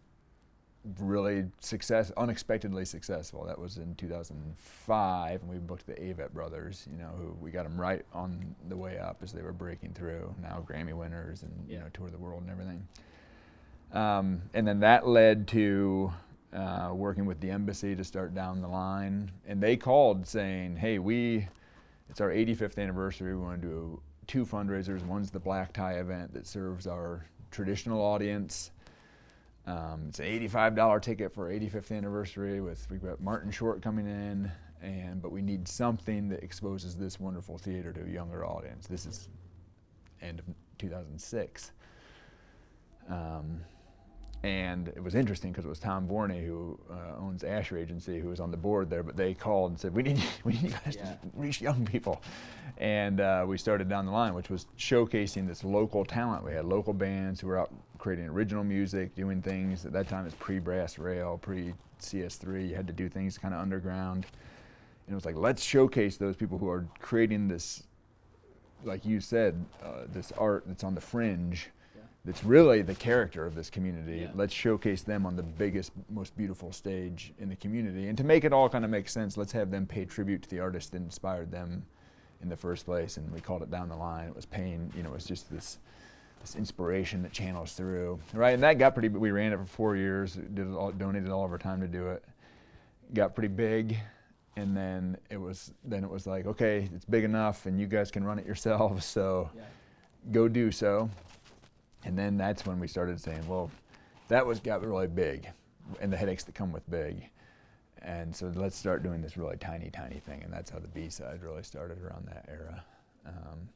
really 1.00 1.46
success, 1.60 2.12
unexpectedly 2.18 2.86
successful. 2.86 3.44
That 3.46 3.58
was 3.58 3.78
in 3.78 3.96
2005, 3.96 5.42
and 5.42 5.50
we 5.50 5.58
booked 5.58 5.86
the 5.86 5.94
Avett 5.94 6.32
brothers. 6.32 6.88
You 6.92 6.98
know, 6.98 7.12
who 7.18 7.36
we 7.42 7.52
got 7.52 7.64
them 7.64 7.80
right 7.80 8.06
on 8.14 8.56
the 8.70 8.78
way 8.78 8.98
up 8.98 9.18
as 9.24 9.32
they 9.32 9.42
were 9.42 9.54
breaking 9.54 9.94
through. 9.94 10.34
Now 10.42 10.66
Grammy 10.68 10.94
winners 10.94 11.44
and 11.44 11.52
you 11.70 11.80
know 11.80 11.86
tour 11.94 12.10
the 12.10 12.18
world 12.18 12.44
and 12.44 12.52
everything. 12.52 12.88
Um, 13.94 14.42
and 14.54 14.68
then 14.68 14.80
that 14.82 15.08
led 15.08 15.48
to 15.50 16.12
uh, 16.54 16.92
working 16.94 17.26
with 17.26 17.40
the 17.40 17.50
embassy 17.50 17.96
to 17.96 18.04
start 18.04 18.34
down 18.34 18.62
the 18.62 18.68
line, 18.68 19.32
and 19.48 19.62
they 19.62 19.78
called 19.78 20.28
saying, 20.28 20.76
"Hey, 20.76 21.00
we, 21.00 21.48
it's 22.10 22.22
our 22.22 22.30
85th 22.30 22.78
anniversary. 22.78 23.36
We 23.36 23.42
want 23.42 23.62
to 23.62 23.68
do 23.68 24.02
two 24.28 24.46
fundraisers. 24.46 25.06
One's 25.06 25.32
the 25.32 25.40
black 25.40 25.74
tie 25.74 26.00
event 26.00 26.34
that 26.34 26.48
serves 26.48 26.88
our 26.88 27.26
traditional 27.52 28.02
audience." 28.02 28.72
Um, 29.68 30.06
it's 30.08 30.20
an 30.20 30.26
$85 30.26 31.02
ticket 31.02 31.34
for 31.34 31.52
85th 31.52 31.92
anniversary 31.92 32.62
with 32.62 32.88
we've 32.90 33.04
got 33.04 33.20
Martin 33.20 33.52
Short 33.52 33.82
coming 33.82 34.08
in, 34.08 34.50
and 34.82 35.22
but 35.22 35.32
we 35.32 35.42
need 35.42 35.68
something 35.68 36.30
that 36.30 36.42
exposes 36.42 36.96
this 36.96 37.20
wonderful 37.20 37.58
theater 37.58 37.92
to 37.92 38.06
a 38.06 38.08
younger 38.10 38.46
audience. 38.46 38.88
This 38.88 39.06
is 39.06 39.28
end 40.22 40.40
of 40.40 40.46
2006. 40.78 41.72
Um, 43.10 43.60
and 44.44 44.90
it 44.90 45.04
was 45.04 45.16
interesting 45.16 45.52
because 45.52 45.66
it 45.66 45.70
was 45.70 45.80
Tom 45.80 46.06
Borne, 46.06 46.30
who 46.30 46.80
uh, 46.92 47.20
owns 47.20 47.44
Asher 47.44 47.78
Agency, 47.78 48.20
who 48.20 48.30
was 48.30 48.40
on 48.40 48.52
the 48.52 48.58
board 48.58 48.90
there. 48.90 49.02
But 49.02 49.18
they 49.18 49.34
called 49.34 49.72
and 49.72 49.80
said, 49.80 49.94
"We 49.94 50.04
need, 50.04 50.22
we 50.44 50.54
need 50.54 50.64
you 50.64 50.70
guys 50.70 50.96
yeah. 50.96 51.06
to 51.06 51.18
reach 51.34 51.60
young 51.62 51.86
people." 51.86 52.22
And 52.78 53.20
uh, 53.20 53.46
we 53.48 53.58
started 53.58 53.90
down 53.90 54.06
the 54.06 54.12
line, 54.12 54.36
which 54.36 54.50
was 54.50 54.68
showcasing 54.78 55.48
this 55.48 55.64
local 55.64 56.06
talent. 56.06 56.44
We 56.44 56.54
had 56.54 56.66
local 56.66 56.94
bands 56.94 57.42
who 57.42 57.48
were 57.48 57.60
out 57.60 57.74
creating 57.98 58.28
original 58.28 58.64
music, 58.64 59.16
doing 59.16 59.42
things. 59.42 59.86
At 59.86 59.94
that 59.94 60.08
time, 60.08 60.28
it's 60.28 60.36
pre-Brass 60.36 61.00
Rail, 61.00 61.40
pre-CS3. 61.42 62.70
You 62.70 62.76
had 62.76 62.86
to 62.86 62.94
do 62.94 63.10
things 63.10 63.40
kind 63.40 63.56
of 63.56 63.60
underground. 63.60 64.28
And 65.08 65.14
it 65.14 65.16
was 65.16 65.26
like, 65.26 65.36
let's 65.36 65.64
showcase 65.64 66.18
those 66.18 66.36
people 66.36 66.60
who 66.60 66.70
are 66.70 66.86
creating 67.00 67.48
this, 67.48 67.84
like 68.84 69.04
you 69.04 69.20
said, 69.20 69.66
uh, 69.84 70.04
this 70.14 70.32
art 70.38 70.66
that's 70.68 70.84
on 70.84 70.94
the 70.94 71.02
fringe 71.02 71.72
that's 72.28 72.44
really 72.44 72.82
the 72.82 72.94
character 72.94 73.46
of 73.46 73.56
this 73.56 73.70
community. 73.70 74.24
Yeah. 74.24 74.32
Let's 74.36 74.54
showcase 74.54 75.02
them 75.02 75.26
on 75.26 75.38
the 75.38 75.44
biggest, 75.44 75.94
most 76.10 76.36
beautiful 76.36 76.74
stage 76.74 77.34
in 77.40 77.48
the 77.48 77.56
community. 77.56 78.10
And 78.10 78.18
to 78.18 78.24
make 78.26 78.44
it 78.44 78.52
all 78.52 78.68
kind 78.68 78.84
of 78.84 78.92
make 78.92 79.08
sense, 79.08 79.38
let's 79.38 79.54
have 79.54 79.72
them 79.72 79.88
pay 79.88 80.04
tribute 80.04 80.44
to 80.44 80.50
the 80.50 80.60
artist 80.60 80.92
that 80.92 80.98
inspired 80.98 81.50
them 81.52 81.86
in 82.42 82.50
the 82.50 82.58
first 82.58 82.86
place. 82.86 83.16
And 83.16 83.32
we 83.32 83.40
called 83.40 83.62
it 83.62 83.72
down 83.72 83.88
the 83.88 83.96
line. 83.96 84.28
It 84.28 84.36
was 84.36 84.46
pain, 84.46 84.92
you 84.94 85.04
know, 85.04 85.10
it 85.12 85.16
was 85.16 85.26
just 85.26 85.50
this 85.50 85.80
this 86.42 86.56
inspiration 86.56 87.24
that 87.24 87.32
channels 87.32 87.74
through, 87.74 88.20
right? 88.34 88.54
And 88.54 88.62
that 88.62 88.78
got 88.78 88.94
pretty. 88.94 89.08
We 89.08 89.32
ran 89.32 89.54
it 89.54 89.58
for 89.58 89.66
four 89.66 89.96
years. 89.96 90.36
Did 90.54 90.72
all, 90.72 90.92
donated 90.92 91.30
all 91.30 91.44
of 91.44 91.52
our 91.52 91.58
time 91.58 91.82
to 91.82 91.88
do 91.88 92.10
it. 92.10 92.24
Got 93.14 93.34
pretty 93.34 93.48
big, 93.48 93.98
and 94.56 94.78
then 94.78 95.18
it 95.32 95.38
was 95.38 95.72
then 95.84 96.04
it 96.04 96.10
was 96.10 96.28
like, 96.28 96.46
okay, 96.46 96.90
it's 96.94 97.06
big 97.06 97.24
enough, 97.24 97.66
and 97.66 97.80
you 97.80 97.88
guys 97.88 98.12
can 98.12 98.24
run 98.24 98.38
it 98.38 98.46
yourselves. 98.46 99.06
So, 99.18 99.50
yeah. 99.56 99.64
go 100.32 100.48
do 100.48 100.72
so. 100.72 101.10
And 102.08 102.18
then 102.18 102.38
that's 102.38 102.66
when 102.66 102.80
we 102.80 102.88
started 102.88 103.20
saying, 103.20 103.46
well, 103.50 103.70
that 104.30 104.46
was 104.46 104.62
got 104.62 104.82
really 104.82 105.08
big, 105.08 105.50
and 106.00 106.12
the 106.12 106.16
headaches 106.16 106.46
that 106.46 106.56
come 106.56 106.72
with 106.72 106.90
big. 106.90 107.30
And 108.02 108.34
so 108.34 108.50
let's 108.56 108.78
start 108.78 109.04
doing 109.04 109.22
this 109.22 109.36
really 109.36 109.58
tiny, 109.58 109.90
tiny 109.90 110.20
thing, 110.20 110.42
and 110.42 110.52
that's 110.52 110.70
how 110.70 110.80
the 110.80 110.88
B 110.88 111.10
side 111.10 111.44
really 111.44 111.64
started 111.64 112.02
around 112.02 112.26
that 112.28 112.46
era. 112.48 112.82
Um, 113.26 113.68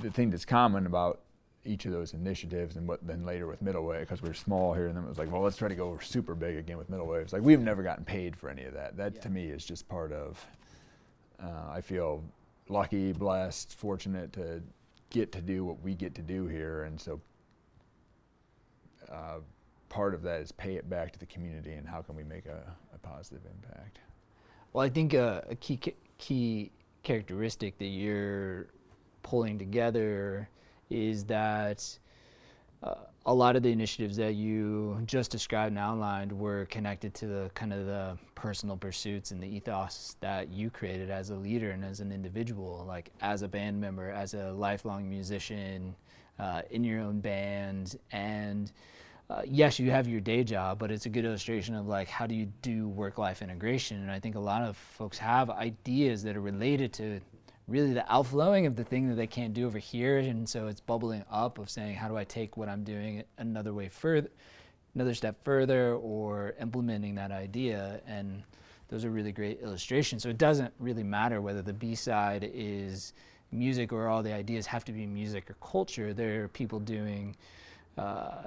the 0.00 0.12
thing 0.12 0.30
that's 0.30 0.44
common 0.44 0.86
about 0.86 1.22
each 1.64 1.86
of 1.86 1.92
those 1.92 2.14
initiatives 2.14 2.76
and 2.76 2.86
what 2.86 3.04
then 3.04 3.26
later 3.26 3.48
with 3.48 3.60
middle 3.60 3.84
wave 3.84 4.02
because 4.02 4.22
we 4.22 4.28
are 4.28 4.34
small 4.34 4.72
here 4.72 4.86
and 4.86 4.96
then 4.96 5.02
it 5.02 5.08
was 5.08 5.18
like 5.18 5.32
well 5.32 5.42
let's 5.42 5.56
try 5.56 5.66
to 5.66 5.74
go 5.74 5.98
super 6.00 6.36
big 6.36 6.56
again 6.56 6.78
with 6.78 6.88
middle 6.88 7.08
wave 7.08 7.22
it's 7.22 7.32
like 7.32 7.42
we've 7.42 7.60
never 7.60 7.82
gotten 7.82 8.04
paid 8.04 8.36
for 8.36 8.48
any 8.48 8.62
of 8.62 8.72
that 8.72 8.96
that 8.96 9.16
yeah. 9.16 9.20
to 9.20 9.28
me 9.28 9.46
is 9.46 9.64
just 9.64 9.88
part 9.88 10.12
of 10.12 10.46
uh, 11.42 11.72
i 11.72 11.80
feel 11.80 12.22
lucky 12.68 13.10
blessed 13.10 13.74
fortunate 13.76 14.32
to 14.32 14.62
get 15.10 15.32
to 15.32 15.40
do 15.40 15.64
what 15.64 15.82
we 15.82 15.94
get 15.94 16.14
to 16.16 16.22
do 16.22 16.46
here, 16.46 16.84
and 16.84 17.00
so 17.00 17.20
uh, 19.10 19.38
part 19.88 20.14
of 20.14 20.22
that 20.22 20.40
is 20.40 20.52
pay 20.52 20.74
it 20.74 20.88
back 20.90 21.12
to 21.12 21.18
the 21.18 21.26
community 21.26 21.72
and 21.74 21.86
how 21.86 22.02
can 22.02 22.16
we 22.16 22.24
make 22.24 22.46
a, 22.46 22.62
a 22.94 22.98
positive 22.98 23.42
impact. 23.46 23.98
Well, 24.72 24.84
I 24.84 24.88
think 24.88 25.14
uh, 25.14 25.42
a 25.48 25.54
key 25.54 25.80
key 26.18 26.70
characteristic 27.02 27.78
that 27.78 27.86
you're 27.86 28.66
pulling 29.22 29.58
together 29.58 30.48
is 30.90 31.24
that 31.24 31.98
uh, 32.82 32.94
a 33.26 33.34
lot 33.34 33.56
of 33.56 33.62
the 33.64 33.72
initiatives 33.72 34.16
that 34.16 34.36
you 34.36 34.96
just 35.04 35.32
described 35.32 35.70
and 35.70 35.78
outlined 35.78 36.30
were 36.30 36.64
connected 36.66 37.12
to 37.12 37.26
the 37.26 37.50
kind 37.54 37.72
of 37.72 37.84
the 37.84 38.16
personal 38.36 38.76
pursuits 38.76 39.32
and 39.32 39.42
the 39.42 39.48
ethos 39.48 40.16
that 40.20 40.48
you 40.48 40.70
created 40.70 41.10
as 41.10 41.30
a 41.30 41.34
leader 41.34 41.72
and 41.72 41.84
as 41.84 41.98
an 41.98 42.12
individual, 42.12 42.84
like 42.86 43.10
as 43.20 43.42
a 43.42 43.48
band 43.48 43.80
member, 43.80 44.10
as 44.10 44.34
a 44.34 44.52
lifelong 44.52 45.10
musician, 45.10 45.94
uh, 46.38 46.62
in 46.70 46.84
your 46.84 47.00
own 47.00 47.18
band, 47.18 47.98
and 48.12 48.70
uh, 49.28 49.42
yes, 49.44 49.80
you 49.80 49.90
have 49.90 50.06
your 50.06 50.20
day 50.20 50.44
job, 50.44 50.78
but 50.78 50.92
it's 50.92 51.06
a 51.06 51.08
good 51.08 51.24
illustration 51.24 51.74
of 51.74 51.88
like 51.88 52.06
how 52.06 52.28
do 52.28 52.34
you 52.34 52.46
do 52.62 52.86
work-life 52.88 53.42
integration. 53.42 54.00
And 54.02 54.10
I 54.10 54.20
think 54.20 54.36
a 54.36 54.40
lot 54.40 54.62
of 54.62 54.76
folks 54.76 55.18
have 55.18 55.50
ideas 55.50 56.22
that 56.22 56.36
are 56.36 56.40
related 56.40 56.92
to 56.94 57.20
really 57.68 57.92
the 57.92 58.10
outflowing 58.12 58.66
of 58.66 58.76
the 58.76 58.84
thing 58.84 59.08
that 59.08 59.16
they 59.16 59.26
can't 59.26 59.52
do 59.52 59.66
over 59.66 59.78
here, 59.78 60.18
and 60.18 60.48
so 60.48 60.68
it's 60.68 60.80
bubbling 60.80 61.24
up 61.30 61.58
of 61.58 61.68
saying 61.68 61.96
how 61.96 62.08
do 62.08 62.16
I 62.16 62.24
take 62.24 62.56
what 62.56 62.68
I'm 62.68 62.84
doing 62.84 63.24
another 63.38 63.74
way 63.74 63.88
further, 63.88 64.30
another 64.94 65.14
step 65.14 65.36
further, 65.44 65.94
or 65.94 66.54
implementing 66.60 67.14
that 67.16 67.32
idea. 67.32 68.00
And 68.06 68.42
those 68.88 69.04
are 69.04 69.10
really 69.10 69.32
great 69.32 69.60
illustrations. 69.60 70.22
So 70.22 70.28
it 70.28 70.38
doesn't 70.38 70.72
really 70.78 71.02
matter 71.02 71.40
whether 71.40 71.62
the 71.62 71.72
B 71.72 71.94
side 71.94 72.48
is 72.54 73.14
music 73.50 73.92
or 73.92 74.08
all 74.08 74.22
the 74.22 74.32
ideas 74.32 74.66
have 74.66 74.84
to 74.84 74.92
be 74.92 75.06
music 75.06 75.50
or 75.50 75.54
culture. 75.54 76.14
There 76.14 76.44
are 76.44 76.48
people 76.48 76.78
doing. 76.78 77.36
Uh, 77.98 78.44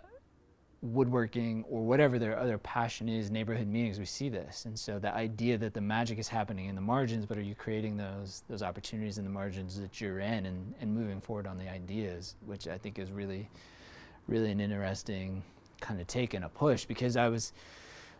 woodworking 0.81 1.65
or 1.69 1.85
whatever 1.85 2.17
their 2.17 2.39
other 2.39 2.57
passion 2.57 3.09
is, 3.09 3.29
neighborhood 3.29 3.67
meetings, 3.67 3.99
we 3.99 4.05
see 4.05 4.29
this. 4.29 4.65
And 4.65 4.79
so 4.79 4.97
the 4.97 5.13
idea 5.13 5.57
that 5.57 5.73
the 5.73 5.81
magic 5.81 6.19
is 6.19 6.27
happening 6.27 6.67
in 6.67 6.75
the 6.75 6.81
margins, 6.81 7.25
but 7.25 7.37
are 7.37 7.41
you 7.41 7.55
creating 7.55 7.97
those 7.97 8.43
those 8.47 8.63
opportunities 8.63 9.17
in 9.17 9.23
the 9.25 9.29
margins 9.29 9.79
that 9.79 9.99
you're 9.99 10.19
in 10.19 10.45
and, 10.45 10.73
and 10.79 10.93
moving 10.93 11.19
forward 11.19 11.47
on 11.47 11.57
the 11.57 11.69
ideas, 11.69 12.35
which 12.45 12.67
I 12.67 12.77
think 12.77 12.97
is 12.97 13.11
really, 13.11 13.49
really 14.27 14.51
an 14.51 14.61
interesting 14.61 15.43
kind 15.81 15.99
of 15.99 16.07
take 16.07 16.33
and 16.33 16.45
a 16.45 16.49
push 16.49 16.85
because 16.85 17.17
I 17.17 17.29
was, 17.29 17.53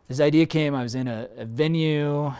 this 0.08 0.19
idea 0.19 0.45
came, 0.45 0.76
I 0.76 0.84
was 0.84 0.95
in 0.95 1.08
a, 1.08 1.30
a 1.38 1.45
venue 1.45 2.32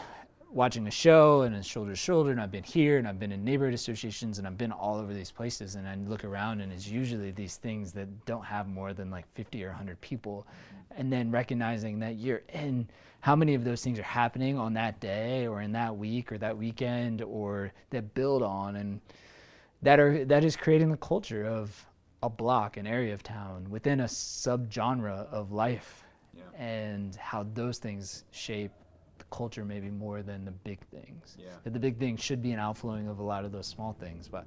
watching 0.52 0.88
a 0.88 0.92
show 0.92 1.42
and 1.42 1.56
it's 1.56 1.68
shoulder 1.68 1.92
to 1.92 1.96
shoulder 1.96 2.32
and 2.32 2.42
I've 2.42 2.52
been 2.52 2.64
here 2.64 2.98
and 2.98 3.08
I've 3.08 3.20
been 3.20 3.32
in 3.32 3.44
neighborhood 3.44 3.74
associations 3.74 4.40
and 4.40 4.48
I've 4.48 4.58
been 4.58 4.72
all 4.72 4.98
over 4.98 5.14
these 5.14 5.30
places 5.30 5.76
and 5.76 5.88
I 5.88 5.96
look 5.96 6.24
around 6.24 6.62
and 6.62 6.74
it's 6.74 6.88
usually 6.88 7.32
these 7.32 7.58
things 7.58 7.92
that 7.94 8.26
don't 8.26 8.44
have 8.44 8.68
more 8.68 8.94
than 8.94 9.12
like 9.12 9.32
50 9.36 9.64
or 9.64 9.68
100 9.68 10.02
people 10.02 10.48
and 10.98 11.14
then 11.14 11.30
recognizing 11.30 12.00
that 12.00 12.16
you're 12.16 12.42
in 12.54 12.88
how 13.22 13.36
many 13.36 13.54
of 13.54 13.64
those 13.64 13.84
things 13.84 14.00
are 14.00 14.04
happening 14.04 14.58
on 14.58 14.74
that 14.74 15.00
day 15.00 15.46
or 15.46 15.62
in 15.62 15.72
that 15.74 15.96
week 15.96 16.32
or 16.32 16.38
that 16.40 16.58
weekend 16.58 17.22
or 17.22 17.72
that 17.92 18.14
build 18.16 18.42
on 18.42 18.78
and 18.78 19.02
that 19.84 20.00
are 20.00 20.26
that 20.26 20.44
is 20.44 20.56
creating 20.56 20.90
the 20.90 20.98
culture 20.98 21.46
of 21.46 21.86
a 22.24 22.30
block 22.30 22.76
an 22.76 22.88
area 22.88 23.14
of 23.14 23.22
town 23.22 23.70
within 23.70 24.00
a 24.00 24.06
subgenre 24.06 25.32
of 25.32 25.52
life 25.52 26.04
yeah. 26.34 26.44
and 26.58 27.16
how 27.18 27.46
those 27.54 27.78
things 27.78 28.24
shape 28.32 28.72
culture 29.30 29.66
maybe 29.66 29.90
more 29.90 30.22
than 30.22 30.46
the 30.46 30.52
big 30.52 30.80
things. 30.92 31.38
Yeah. 31.40 31.50
That 31.64 31.74
the 31.74 31.80
big 31.80 31.98
things 31.98 32.22
should 32.22 32.42
be 32.42 32.52
an 32.52 32.60
outflowing 32.60 33.08
of 33.08 33.20
a 33.20 33.24
lot 33.24 33.46
of 33.46 33.52
those 33.52 33.68
small 33.68 33.94
things, 33.94 34.28
but 34.28 34.46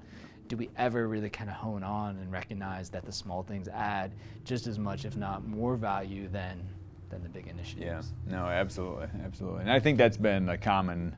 do 0.49 0.57
we 0.57 0.69
ever 0.77 1.09
really 1.09 1.31
kind 1.31 1.49
of 1.49 1.57
hone 1.57 1.83
on 1.83 2.19
and 2.19 2.31
recognize 2.31 2.91
that 2.91 3.05
the 3.05 3.13
small 3.13 3.43
things 3.43 3.69
add 3.69 4.13
just 4.45 4.67
as 4.67 4.79
much, 4.79 5.05
if 5.05 5.17
not 5.17 5.47
more 5.47 5.77
value 5.77 6.29
than 6.29 6.63
than 7.09 7.23
the 7.23 7.29
big 7.29 7.47
initiatives? 7.47 8.13
Yeah. 8.27 8.37
No, 8.39 8.47
absolutely, 8.47 9.09
absolutely. 9.25 9.63
And 9.63 9.71
I 9.71 9.79
think 9.81 9.99
that's 9.99 10.17
been 10.17 10.49
a 10.49 10.59
common, 10.59 11.17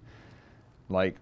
like, 0.89 1.17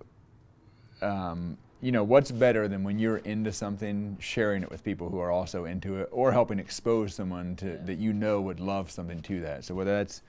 um, 1.00 1.56
you 1.80 1.92
know, 1.92 2.04
what's 2.04 2.30
better 2.30 2.68
than 2.68 2.84
when 2.84 2.98
you're 2.98 3.18
into 3.18 3.52
something, 3.52 4.16
sharing 4.20 4.62
it 4.62 4.70
with 4.70 4.84
people 4.84 5.08
who 5.08 5.18
are 5.18 5.30
also 5.30 5.64
into 5.64 5.96
it, 5.96 6.08
or 6.12 6.32
helping 6.32 6.58
expose 6.58 7.14
someone 7.14 7.56
to 7.56 7.66
yeah. 7.66 7.76
that 7.84 7.98
you 7.98 8.12
know 8.12 8.40
would 8.40 8.60
love 8.60 8.90
something 8.90 9.20
to 9.22 9.40
that. 9.40 9.64
So 9.64 9.74
whether 9.74 9.96
that's 9.96 10.22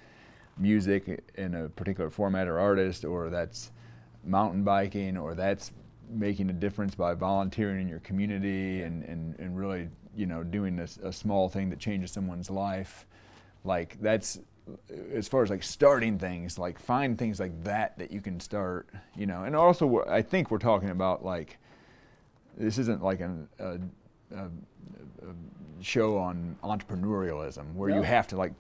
music 0.57 1.23
in 1.35 1.55
a 1.55 1.69
particular 1.69 2.09
format 2.09 2.47
or 2.47 2.59
artist, 2.59 3.05
or 3.05 3.29
that's 3.29 3.71
mountain 4.23 4.63
biking, 4.63 5.17
or 5.17 5.33
that's 5.33 5.71
making 6.09 6.49
a 6.49 6.53
difference 6.53 6.95
by 6.95 7.13
volunteering 7.13 7.81
in 7.81 7.87
your 7.87 7.99
community 7.99 8.83
and, 8.83 9.03
and, 9.03 9.37
and 9.39 9.57
really, 9.57 9.89
you 10.15 10.25
know, 10.25 10.43
doing 10.43 10.75
this, 10.75 10.99
a 11.03 11.11
small 11.11 11.49
thing 11.49 11.69
that 11.69 11.79
changes 11.79 12.11
someone's 12.11 12.49
life. 12.49 13.05
Like 13.63 13.97
that's, 14.01 14.39
as 15.13 15.27
far 15.27 15.43
as 15.43 15.49
like 15.49 15.63
starting 15.63 16.17
things, 16.17 16.57
like 16.57 16.79
find 16.79 17.17
things 17.17 17.39
like 17.39 17.63
that 17.63 17.97
that 17.97 18.11
you 18.11 18.21
can 18.21 18.39
start, 18.39 18.87
you 19.15 19.25
know. 19.25 19.43
And 19.43 19.55
also, 19.55 20.05
I 20.07 20.21
think 20.21 20.51
we're 20.51 20.57
talking 20.57 20.89
about 20.89 21.25
like, 21.25 21.57
this 22.55 22.77
isn't 22.77 23.01
like 23.03 23.19
an, 23.19 23.49
a, 23.59 23.79
a, 24.35 24.45
a 24.45 25.81
show 25.81 26.17
on 26.17 26.55
entrepreneurialism 26.63 27.73
where 27.73 27.89
you 27.89 28.03
have 28.03 28.27
to 28.27 28.37
like 28.37 28.53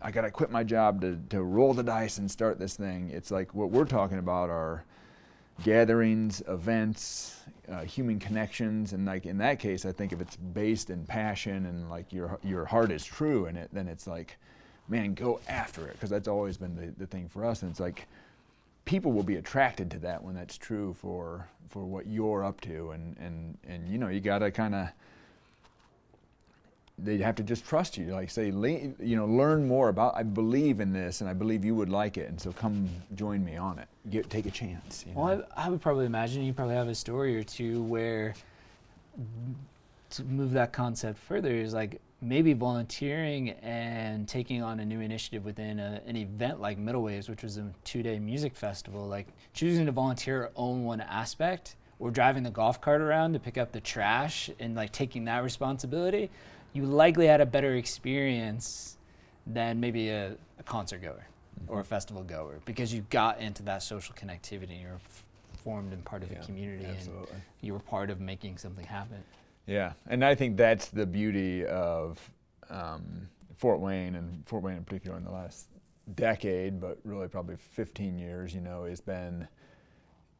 I 0.00 0.10
got 0.10 0.22
to 0.22 0.30
quit 0.30 0.50
my 0.50 0.62
job 0.62 1.00
to, 1.00 1.18
to 1.30 1.42
roll 1.42 1.74
the 1.74 1.82
dice 1.82 2.18
and 2.18 2.30
start 2.30 2.58
this 2.58 2.76
thing. 2.76 3.10
It's 3.12 3.30
like 3.30 3.54
what 3.54 3.70
we're 3.70 3.84
talking 3.84 4.18
about 4.18 4.50
are 4.50 4.84
gatherings, 5.64 6.42
events, 6.46 7.40
uh, 7.68 7.82
human 7.82 8.18
connections, 8.18 8.92
and 8.92 9.04
like 9.04 9.26
in 9.26 9.38
that 9.38 9.58
case, 9.58 9.84
I 9.84 9.92
think 9.92 10.12
if 10.12 10.20
it's 10.20 10.36
based 10.36 10.90
in 10.90 11.04
passion 11.04 11.66
and 11.66 11.90
like 11.90 12.12
your 12.12 12.38
your 12.44 12.64
heart 12.64 12.90
is 12.90 13.04
true 13.04 13.46
in 13.46 13.56
it, 13.56 13.68
then 13.72 13.88
it's 13.88 14.06
like, 14.06 14.36
man, 14.88 15.14
go 15.14 15.40
after 15.48 15.86
it 15.86 15.94
because 15.94 16.10
that's 16.10 16.28
always 16.28 16.56
been 16.56 16.76
the, 16.76 16.94
the 16.98 17.06
thing 17.06 17.28
for 17.28 17.44
us. 17.44 17.62
And 17.62 17.70
it's 17.70 17.80
like 17.80 18.06
people 18.84 19.12
will 19.12 19.24
be 19.24 19.36
attracted 19.36 19.90
to 19.90 19.98
that 19.98 20.22
when 20.22 20.34
that's 20.34 20.56
true 20.56 20.94
for 20.94 21.48
for 21.68 21.84
what 21.84 22.06
you're 22.06 22.44
up 22.44 22.60
to, 22.62 22.92
and 22.92 23.16
and 23.18 23.58
and 23.66 23.88
you 23.88 23.98
know 23.98 24.08
you 24.08 24.20
got 24.20 24.38
to 24.38 24.50
kind 24.50 24.74
of 24.74 24.88
they 26.98 27.18
have 27.18 27.36
to 27.36 27.42
just 27.42 27.64
trust 27.64 27.96
you. 27.96 28.06
Like 28.06 28.30
say, 28.30 28.46
you 28.46 29.16
know, 29.16 29.26
learn 29.26 29.66
more 29.66 29.88
about. 29.88 30.16
I 30.16 30.22
believe 30.22 30.80
in 30.80 30.92
this, 30.92 31.20
and 31.20 31.30
I 31.30 31.32
believe 31.32 31.64
you 31.64 31.74
would 31.74 31.88
like 31.88 32.16
it, 32.16 32.28
and 32.28 32.40
so 32.40 32.52
come 32.52 32.88
join 33.14 33.44
me 33.44 33.56
on 33.56 33.78
it. 33.78 33.88
Get 34.10 34.28
take 34.30 34.46
a 34.46 34.50
chance. 34.50 35.04
You 35.06 35.14
know? 35.14 35.20
Well, 35.20 35.44
I, 35.56 35.66
I, 35.66 35.68
would 35.68 35.80
probably 35.80 36.06
imagine 36.06 36.42
you 36.42 36.52
probably 36.52 36.74
have 36.74 36.88
a 36.88 36.94
story 36.94 37.36
or 37.36 37.42
two 37.42 37.82
where 37.84 38.34
to 40.10 40.24
move 40.24 40.52
that 40.52 40.72
concept 40.72 41.18
further 41.18 41.50
is 41.50 41.74
like 41.74 42.00
maybe 42.20 42.52
volunteering 42.52 43.50
and 43.62 44.26
taking 44.26 44.62
on 44.62 44.80
a 44.80 44.84
new 44.84 45.00
initiative 45.00 45.44
within 45.44 45.78
a, 45.78 46.00
an 46.06 46.16
event 46.16 46.60
like 46.60 46.78
Middle 46.78 47.02
Waves, 47.02 47.28
which 47.28 47.42
was 47.42 47.58
a 47.58 47.70
two-day 47.84 48.18
music 48.18 48.56
festival. 48.56 49.06
Like 49.06 49.28
choosing 49.52 49.86
to 49.86 49.92
volunteer 49.92 50.50
own 50.56 50.84
one 50.84 51.00
aspect, 51.00 51.76
or 52.00 52.10
driving 52.10 52.42
the 52.42 52.50
golf 52.50 52.80
cart 52.80 53.00
around 53.00 53.32
to 53.32 53.38
pick 53.38 53.58
up 53.58 53.72
the 53.72 53.80
trash 53.80 54.50
and 54.60 54.74
like 54.74 54.92
taking 54.92 55.24
that 55.24 55.42
responsibility 55.42 56.30
you 56.78 56.86
likely 56.86 57.26
had 57.26 57.40
a 57.40 57.46
better 57.46 57.74
experience 57.74 58.98
than 59.48 59.80
maybe 59.80 60.10
a, 60.10 60.36
a 60.60 60.62
concert 60.62 61.02
goer 61.02 61.26
mm-hmm. 61.60 61.72
or 61.72 61.80
a 61.80 61.84
festival 61.84 62.22
goer 62.22 62.60
because 62.66 62.94
you 62.94 63.04
got 63.10 63.40
into 63.40 63.64
that 63.64 63.82
social 63.82 64.14
connectivity. 64.14 64.80
You 64.80 64.86
were 64.88 64.94
f- 64.94 65.24
formed 65.64 65.92
and 65.92 66.04
part 66.04 66.22
of 66.22 66.30
yeah, 66.30 66.38
a 66.38 66.44
community, 66.44 66.86
absolutely. 66.86 67.32
and 67.32 67.42
you 67.62 67.72
were 67.72 67.80
part 67.80 68.10
of 68.10 68.20
making 68.20 68.58
something 68.58 68.84
happen. 68.84 69.24
Yeah, 69.66 69.94
and 70.06 70.24
I 70.24 70.36
think 70.36 70.56
that's 70.56 70.86
the 70.86 71.04
beauty 71.04 71.66
of 71.66 72.18
um, 72.70 73.28
Fort 73.56 73.80
Wayne 73.80 74.14
and 74.14 74.46
Fort 74.46 74.62
Wayne 74.62 74.76
in 74.76 74.84
particular 74.84 75.16
in 75.16 75.24
the 75.24 75.32
last 75.32 75.66
decade, 76.14 76.80
but 76.80 76.98
really 77.02 77.26
probably 77.26 77.56
15 77.56 78.20
years. 78.20 78.54
You 78.54 78.60
know, 78.60 78.84
has 78.84 79.00
been 79.00 79.48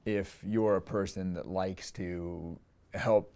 if 0.04 0.38
you're 0.46 0.76
a 0.76 0.82
person 0.82 1.34
that 1.34 1.48
likes 1.48 1.90
to 1.92 2.56
help 2.94 3.34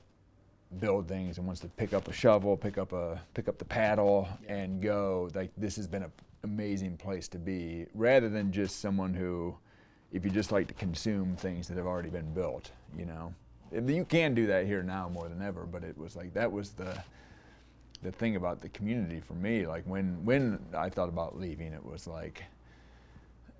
build 0.80 1.08
things 1.08 1.38
and 1.38 1.46
wants 1.46 1.60
to 1.60 1.68
pick 1.68 1.92
up 1.92 2.08
a 2.08 2.12
shovel, 2.12 2.56
pick 2.56 2.78
up 2.78 2.92
a 2.92 3.20
pick 3.34 3.48
up 3.48 3.58
the 3.58 3.64
paddle 3.64 4.28
and 4.48 4.80
go, 4.80 5.30
like 5.34 5.50
this 5.56 5.76
has 5.76 5.86
been 5.86 6.02
an 6.02 6.12
amazing 6.44 6.96
place 6.96 7.28
to 7.28 7.38
be, 7.38 7.86
rather 7.94 8.28
than 8.28 8.52
just 8.52 8.80
someone 8.80 9.14
who, 9.14 9.54
if 10.12 10.24
you 10.24 10.30
just 10.30 10.52
like 10.52 10.68
to 10.68 10.74
consume 10.74 11.36
things 11.36 11.68
that 11.68 11.76
have 11.76 11.86
already 11.86 12.10
been 12.10 12.32
built, 12.32 12.70
you 12.96 13.06
know. 13.06 13.32
You 13.86 14.04
can 14.04 14.34
do 14.34 14.46
that 14.48 14.66
here 14.66 14.82
now 14.82 15.08
more 15.08 15.28
than 15.28 15.40
ever, 15.40 15.64
but 15.64 15.82
it 15.82 15.96
was 15.96 16.14
like 16.14 16.34
that 16.34 16.50
was 16.50 16.70
the 16.72 17.02
the 18.02 18.12
thing 18.12 18.36
about 18.36 18.60
the 18.60 18.68
community 18.70 19.20
for 19.20 19.34
me. 19.34 19.66
Like 19.66 19.84
when 19.84 20.24
when 20.24 20.58
I 20.76 20.88
thought 20.88 21.08
about 21.08 21.38
leaving, 21.38 21.72
it 21.72 21.84
was 21.84 22.06
like, 22.06 22.42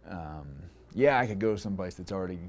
um, 0.08 0.48
yeah, 0.94 1.18
I 1.18 1.26
could 1.26 1.38
go 1.38 1.56
someplace 1.56 1.94
that's 1.94 2.12
already 2.12 2.40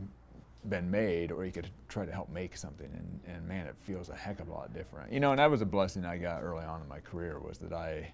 been 0.70 0.90
made 0.90 1.32
or 1.32 1.46
you 1.46 1.52
could 1.52 1.70
try 1.90 2.06
to 2.06 2.12
help 2.12 2.30
make 2.30 2.56
something 2.56 2.90
and, 2.94 3.36
and 3.36 3.48
man 3.48 3.68
it 3.68 3.76
feels 3.82 4.10
a 4.10 4.16
heck 4.16 4.40
of 4.40 4.48
a 4.48 4.52
lot 4.52 4.74
different 4.74 5.12
you 5.12 5.20
know 5.20 5.32
and 5.32 5.40
that 5.40 5.52
was 5.52 5.62
a 5.62 5.66
blessing 5.66 6.06
i 6.06 6.18
got 6.18 6.42
early 6.42 6.64
on 6.64 6.82
in 6.82 6.88
my 6.88 7.00
career 7.00 7.40
was 7.40 7.58
that 7.58 7.74
i 7.74 8.10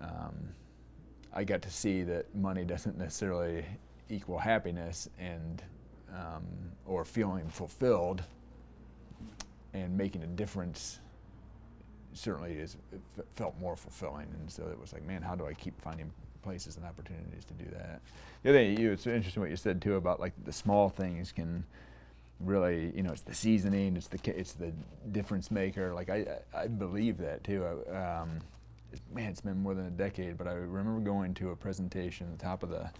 um, 0.00 0.34
i 1.32 1.42
got 1.42 1.62
to 1.62 1.70
see 1.70 2.02
that 2.02 2.32
money 2.34 2.64
doesn't 2.64 2.98
necessarily 2.98 3.64
equal 4.10 4.38
happiness 4.38 5.08
and 5.18 5.62
um, 6.14 6.44
or 6.86 7.04
feeling 7.04 7.48
fulfilled 7.48 8.22
and 9.72 9.96
making 9.96 10.22
a 10.22 10.26
difference 10.26 11.00
certainly 12.14 12.52
is 12.52 12.76
felt 13.34 13.58
more 13.58 13.76
fulfilling. 13.76 14.28
And 14.38 14.50
so 14.50 14.64
it 14.70 14.78
was 14.78 14.92
like, 14.92 15.04
man, 15.04 15.22
how 15.22 15.34
do 15.34 15.46
I 15.46 15.54
keep 15.54 15.80
finding 15.80 16.12
places 16.42 16.76
and 16.76 16.84
opportunities 16.84 17.44
to 17.44 17.54
do 17.54 17.64
that? 17.72 18.00
The 18.42 18.50
other 18.50 18.58
thing, 18.58 18.78
you, 18.78 18.92
it's 18.92 19.06
interesting 19.06 19.40
what 19.40 19.50
you 19.50 19.56
said 19.56 19.80
too 19.80 19.96
about 19.96 20.20
like 20.20 20.32
the 20.44 20.52
small 20.52 20.88
things 20.88 21.32
can 21.32 21.64
really, 22.40 22.92
you 22.94 23.02
know, 23.02 23.12
it's 23.12 23.22
the 23.22 23.34
seasoning, 23.34 23.96
it's 23.96 24.08
the 24.08 24.18
it's 24.38 24.52
the 24.52 24.72
difference 25.12 25.50
maker. 25.50 25.94
Like 25.94 26.10
I 26.10 26.26
I 26.54 26.66
believe 26.66 27.18
that 27.18 27.44
too. 27.44 27.64
I, 27.64 28.20
um, 28.20 28.40
man, 29.14 29.30
it's 29.30 29.40
been 29.40 29.62
more 29.62 29.74
than 29.74 29.86
a 29.86 29.90
decade, 29.90 30.36
but 30.36 30.46
I 30.46 30.52
remember 30.52 31.00
going 31.00 31.34
to 31.34 31.50
a 31.50 31.56
presentation 31.56 32.26
at 32.26 32.38
the 32.38 32.44
top 32.44 32.62
of 32.62 32.70
the 32.70 32.90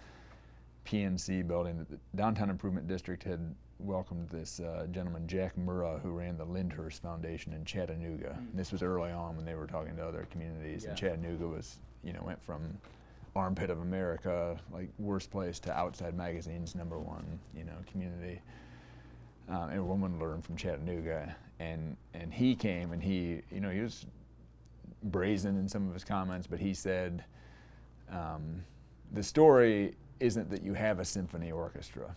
PNC 0.86 1.46
building 1.46 1.78
that 1.78 1.90
the 1.90 1.98
Downtown 2.16 2.50
Improvement 2.50 2.88
District 2.88 3.22
had 3.22 3.54
welcomed 3.78 4.28
this 4.30 4.60
uh, 4.60 4.86
gentleman, 4.90 5.26
Jack 5.26 5.54
Murrah, 5.56 6.00
who 6.00 6.10
ran 6.10 6.36
the 6.36 6.44
Lyndhurst 6.44 7.02
Foundation 7.02 7.52
in 7.52 7.64
Chattanooga. 7.64 8.38
Mm. 8.38 8.46
This 8.54 8.72
was 8.72 8.82
early 8.82 9.10
on 9.10 9.36
when 9.36 9.44
they 9.44 9.54
were 9.54 9.66
talking 9.66 9.96
to 9.96 10.06
other 10.06 10.26
communities, 10.30 10.84
yeah. 10.84 10.90
and 10.90 10.98
Chattanooga 10.98 11.46
was, 11.46 11.78
you 12.04 12.12
know, 12.12 12.22
went 12.24 12.42
from 12.42 12.62
armpit 13.34 13.70
of 13.70 13.80
America, 13.80 14.58
like 14.72 14.88
worst 14.98 15.30
place, 15.30 15.58
to 15.60 15.72
Outside 15.72 16.14
Magazine's 16.14 16.74
number 16.74 16.98
one, 16.98 17.38
you 17.56 17.64
know, 17.64 17.76
community. 17.90 18.40
Uh, 19.50 19.68
and 19.72 19.86
woman 19.86 20.18
learned 20.18 20.44
from 20.44 20.56
Chattanooga, 20.56 21.34
and 21.58 21.96
and 22.14 22.32
he 22.32 22.54
came 22.54 22.92
and 22.92 23.02
he, 23.02 23.42
you 23.50 23.60
know, 23.60 23.70
he 23.70 23.80
was 23.80 24.06
brazen 25.04 25.58
in 25.58 25.68
some 25.68 25.88
of 25.88 25.94
his 25.94 26.04
comments, 26.04 26.46
but 26.46 26.60
he 26.60 26.72
said, 26.72 27.24
um, 28.10 28.62
the 29.12 29.22
story 29.22 29.94
isn't 30.20 30.48
that 30.48 30.62
you 30.62 30.74
have 30.74 31.00
a 31.00 31.04
symphony 31.04 31.50
orchestra. 31.50 32.14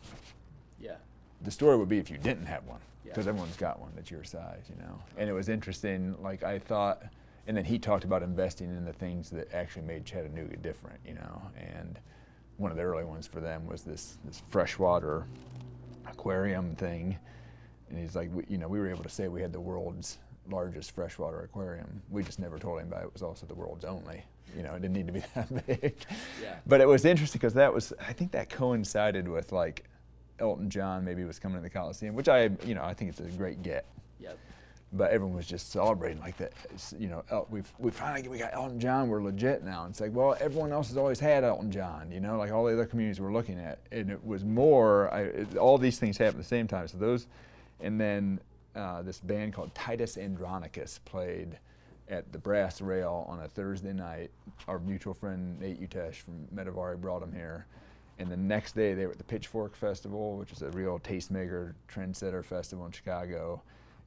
Yeah 0.80 0.98
the 1.42 1.52
story 1.52 1.78
would 1.78 1.90
be 1.90 2.00
if 2.00 2.10
you 2.10 2.18
didn't 2.18 2.46
have 2.46 2.66
one, 2.66 2.80
because 3.04 3.26
yeah. 3.26 3.30
everyone's 3.30 3.56
got 3.58 3.80
one 3.80 3.92
that's 3.96 4.12
your 4.12 4.24
size, 4.24 4.64
you 4.70 4.76
know. 4.82 5.00
And 5.18 5.30
it 5.30 5.34
was 5.34 5.50
interesting. 5.50 6.16
Like 6.22 6.44
I 6.44 6.60
thought, 6.60 7.04
and 7.48 7.56
then 7.56 7.66
he 7.66 7.78
talked 7.78 8.04
about 8.04 8.24
investing 8.24 8.70
in 8.70 8.86
the 8.86 8.94
things 8.94 9.30
that 9.32 9.54
actually 9.54 9.84
made 9.84 10.06
Chattanooga 10.06 10.58
different, 10.58 11.00
you 11.06 11.14
know. 11.14 11.42
And 11.58 12.00
one 12.58 12.72
of 12.72 12.78
the 12.78 12.84
early 12.84 13.04
ones 13.04 13.28
for 13.28 13.40
them 13.40 13.68
was 13.68 13.84
this 13.84 14.18
this 14.26 14.42
freshwater 14.50 15.26
aquarium 16.08 16.76
thing. 16.76 17.18
And 17.90 18.00
he's 18.00 18.16
like, 18.16 18.34
we, 18.34 18.46
you 18.50 18.58
know, 18.58 18.68
we 18.68 18.80
were 18.80 18.90
able 18.90 19.04
to 19.04 19.10
say 19.10 19.28
we 19.28 19.42
had 19.42 19.54
the 19.54 19.60
world's 19.60 20.18
largest 20.50 20.92
freshwater 20.92 21.42
aquarium. 21.42 22.02
We 22.10 22.24
just 22.24 22.40
never 22.40 22.58
told 22.58 22.80
anybody 22.80 23.06
it 23.06 23.14
was 23.14 23.22
also 23.22 23.46
the 23.46 23.56
world's 23.56 23.86
only. 23.86 24.24
You 24.56 24.64
know, 24.64 24.74
it 24.74 24.82
didn't 24.82 24.94
need 24.94 25.08
to 25.08 25.14
be 25.14 25.20
that 25.36 25.68
big. 25.68 25.96
Yeah. 26.42 26.56
But 26.66 26.82
it 26.82 26.88
was 26.88 27.06
interesting 27.06 27.40
because 27.40 27.54
that 27.56 27.74
was, 27.74 27.94
I 28.00 28.14
think 28.14 28.32
that 28.32 28.50
coincided 28.50 29.28
with 29.28 29.52
like 29.52 29.86
Elton 30.40 30.70
John 30.70 31.04
maybe 31.04 31.24
was 31.24 31.40
coming 31.40 31.58
to 31.58 31.64
the 31.64 31.70
Coliseum, 31.70 32.16
which 32.16 32.30
I, 32.30 32.50
you 32.66 32.76
know, 32.76 32.84
I 32.84 32.94
think 32.94 33.12
it's 33.12 33.20
a 33.20 33.38
great 33.38 33.62
get. 33.62 33.86
Yep. 34.20 34.38
But 34.96 35.12
everyone 35.12 35.36
was 35.36 35.48
just 35.48 35.72
celebrating 35.72 36.20
like 36.20 36.38
that. 36.38 36.54
You 36.98 37.08
know, 37.08 37.24
El- 37.30 37.48
we 37.50 37.64
we 37.78 37.92
finally 37.92 38.28
we 38.28 38.38
got 38.38 38.54
Elton 38.54 38.80
John. 38.80 39.10
We're 39.10 39.22
legit 39.22 39.64
now. 39.64 39.84
And 39.84 39.92
it's 39.92 40.02
like, 40.02 40.14
well, 40.14 40.38
everyone 40.40 40.72
else 40.72 40.88
has 40.90 40.98
always 40.98 41.20
had 41.20 41.44
Elton 41.44 41.72
John. 41.72 42.12
You 42.12 42.20
know, 42.20 42.38
like 42.38 42.52
all 42.52 42.66
the 42.66 42.74
other 42.74 42.86
communities 42.86 43.20
we're 43.20 43.34
looking 43.34 43.60
at, 43.60 43.80
and 43.92 44.10
it 44.10 44.24
was 44.24 44.44
more. 44.44 45.14
I, 45.14 45.22
it, 45.22 45.58
all 45.58 45.78
these 45.78 46.00
things 46.00 46.18
happened 46.18 46.40
at 46.40 46.44
the 46.44 46.48
same 46.48 46.68
time. 46.68 46.88
So 46.88 46.98
those, 46.98 47.28
and 47.82 48.00
then 48.00 48.40
uh, 48.76 49.02
this 49.02 49.20
band 49.20 49.54
called 49.54 49.74
Titus 49.76 50.18
Andronicus 50.18 51.00
played 51.06 51.58
at 52.08 52.32
the 52.32 52.38
Brass 52.38 52.82
Rail 52.82 53.26
on 53.28 53.40
a 53.42 53.48
Thursday 53.48 53.94
night. 53.94 54.32
Our 54.68 54.80
mutual 54.80 55.14
friend 55.14 55.60
Nate 55.60 55.82
Utesh 55.82 56.16
from 56.16 56.48
Metavari 56.56 57.00
brought 57.00 57.24
him 57.24 57.34
here 57.34 57.66
and 58.18 58.30
the 58.30 58.38
next 58.38 58.76
day 58.76 58.94
they 58.94 59.06
were 59.06 59.12
at 59.12 59.18
the 59.18 59.24
Pitchfork 59.24 59.76
Festival, 59.76 60.38
which 60.38 60.52
is 60.52 60.62
a 60.62 60.70
real 60.72 61.00
tastemaker, 61.00 61.74
trendsetter 61.92 62.44
festival 62.44 62.86
in 62.86 62.92
Chicago, 62.92 63.62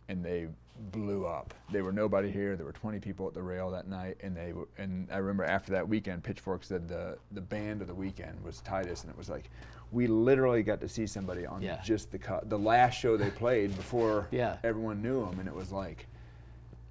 and 0.08 0.24
they 0.24 0.48
blew 0.78 1.26
up. 1.26 1.54
There 1.70 1.84
were 1.84 1.92
nobody 1.92 2.30
here. 2.30 2.56
There 2.56 2.66
were 2.66 2.72
20 2.72 3.00
people 3.00 3.26
at 3.26 3.34
the 3.34 3.42
rail 3.42 3.70
that 3.70 3.88
night, 3.88 4.16
and 4.22 4.36
they 4.36 4.52
were, 4.52 4.68
and 4.78 5.08
I 5.12 5.18
remember 5.18 5.44
after 5.44 5.72
that 5.72 5.88
weekend, 5.88 6.22
Pitchfork 6.22 6.64
said 6.64 6.88
the 6.88 7.18
the 7.32 7.40
band 7.40 7.82
of 7.82 7.88
the 7.88 7.94
weekend 7.94 8.42
was 8.42 8.60
Titus, 8.60 9.02
and 9.02 9.10
it 9.10 9.18
was 9.18 9.28
like 9.28 9.50
we 9.90 10.06
literally 10.06 10.62
got 10.62 10.80
to 10.80 10.88
see 10.88 11.06
somebody 11.06 11.46
on 11.46 11.62
yeah. 11.62 11.80
just 11.82 12.10
the 12.10 12.18
cut, 12.18 12.48
the 12.50 12.58
last 12.58 12.94
show 12.94 13.16
they 13.16 13.30
played 13.30 13.74
before 13.76 14.28
yeah. 14.30 14.58
everyone 14.64 15.02
knew 15.02 15.24
them, 15.24 15.40
and 15.40 15.48
it 15.48 15.54
was 15.54 15.72
like, 15.72 16.06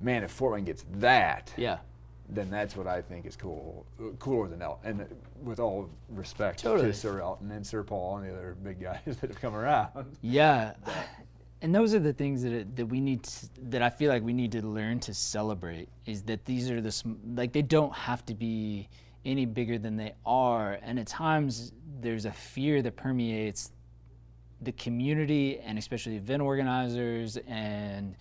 man, 0.02 0.23
if 0.23 0.32
Fort 0.32 0.54
Wayne 0.54 0.65
gets 0.65 0.86
that, 0.93 1.54
yeah 1.58 1.78
then 2.30 2.50
that's 2.50 2.76
what 2.76 2.88
I 2.88 3.02
think 3.02 3.26
is 3.26 3.36
cool, 3.36 3.86
cooler 4.19 4.47
than 4.47 4.62
Elton. 4.62 5.00
And 5.02 5.15
with 5.43 5.60
all 5.60 5.89
respect 6.10 6.60
totally. 6.60 6.88
to 6.88 6.93
Sir 6.93 7.21
Elton 7.21 7.52
and 7.52 7.65
Sir 7.65 7.84
Paul 7.84 8.17
and 8.17 8.28
the 8.28 8.34
other 8.34 8.56
big 8.62 8.82
guys 8.82 9.00
that 9.06 9.30
have 9.30 9.39
come 9.39 9.56
around. 9.56 10.17
Yeah, 10.21 10.73
and 11.62 11.74
those 11.74 11.93
are 11.93 12.00
the 12.00 12.13
things 12.13 12.43
that 12.43 12.76
that 12.76 12.86
we 12.86 13.00
need 13.00 13.24
to, 13.24 13.50
that 13.70 13.82
I 13.82 13.89
feel 13.89 14.12
like 14.12 14.24
we 14.24 14.34
need 14.34 14.52
to 14.54 14.65
learn 14.65 15.00
to 15.02 15.13
celebrate. 15.13 15.89
Is 16.06 16.24
that 16.24 16.46
these 16.46 16.70
are 16.70 16.82
the 16.82 17.04
like 17.36 17.54
they 17.54 17.62
don't 17.62 17.93
have 17.93 18.26
to 18.28 18.36
be 18.36 18.89
any 19.26 19.46
bigger 19.46 19.78
than 19.78 19.98
they 19.98 20.13
are, 20.26 20.78
and 20.82 21.00
at 21.00 21.08
times 21.08 21.72
there's 22.00 22.26
a 22.26 22.32
fear 22.32 22.82
that 22.82 22.96
permeates 22.96 23.72
the 24.62 24.72
community 24.72 25.60
and 25.60 25.78
especially 25.78 26.15
event 26.15 26.41
organizers 26.41 27.38
and 27.48 28.15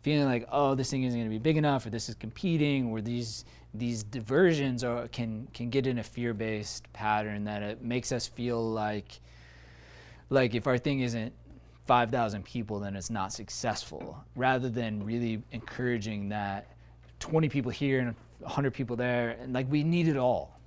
feeling 0.00 0.26
like 0.26 0.46
oh 0.50 0.74
this 0.74 0.90
thing 0.90 1.04
isn't 1.04 1.18
going 1.18 1.28
to 1.28 1.34
be 1.34 1.38
big 1.38 1.56
enough 1.56 1.84
or 1.84 1.90
this 1.90 2.08
is 2.08 2.14
competing 2.14 2.90
or 2.90 3.00
these 3.00 3.44
these 3.74 4.02
diversions 4.02 4.82
are 4.82 5.06
can 5.08 5.46
can 5.52 5.68
get 5.68 5.86
in 5.86 5.98
a 5.98 6.02
fear-based 6.02 6.90
pattern 6.92 7.44
that 7.44 7.62
it 7.62 7.82
makes 7.82 8.10
us 8.10 8.26
feel 8.26 8.62
like 8.70 9.20
like 10.30 10.54
if 10.54 10.66
our 10.66 10.78
thing 10.78 11.00
isn't 11.00 11.32
5,000 11.86 12.44
people 12.44 12.78
then 12.78 12.96
it's 12.96 13.10
not 13.10 13.32
successful. 13.32 14.22
Rather 14.36 14.68
than 14.68 15.04
really 15.04 15.42
encouraging 15.52 16.28
that 16.28 16.68
20 17.20 17.48
people 17.48 17.70
here 17.70 18.00
and 18.00 18.14
100 18.40 18.72
people 18.72 18.96
there 18.96 19.36
and 19.40 19.52
like 19.52 19.70
we 19.70 19.82
need 19.82 20.08
it 20.08 20.16
all. 20.16 20.58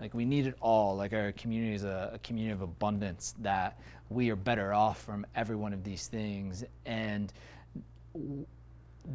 Like 0.00 0.14
we 0.14 0.24
need 0.24 0.46
it 0.46 0.56
all. 0.60 0.96
Like 0.96 1.12
our 1.12 1.32
community 1.32 1.74
is 1.74 1.84
a, 1.84 2.12
a 2.14 2.18
community 2.18 2.52
of 2.52 2.62
abundance 2.62 3.34
that 3.40 3.78
we 4.10 4.30
are 4.30 4.36
better 4.36 4.72
off 4.72 5.02
from 5.02 5.24
every 5.34 5.56
one 5.56 5.72
of 5.72 5.84
these 5.84 6.06
things. 6.08 6.64
And 6.86 7.32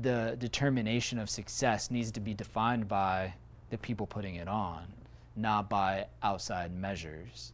the 0.01 0.35
determination 0.39 1.19
of 1.19 1.29
success 1.29 1.91
needs 1.91 2.11
to 2.11 2.19
be 2.19 2.33
defined 2.33 2.87
by 2.87 3.33
the 3.69 3.77
people 3.77 4.07
putting 4.07 4.35
it 4.35 4.47
on, 4.47 4.85
not 5.35 5.69
by 5.69 6.05
outside 6.23 6.73
measures. 6.73 7.53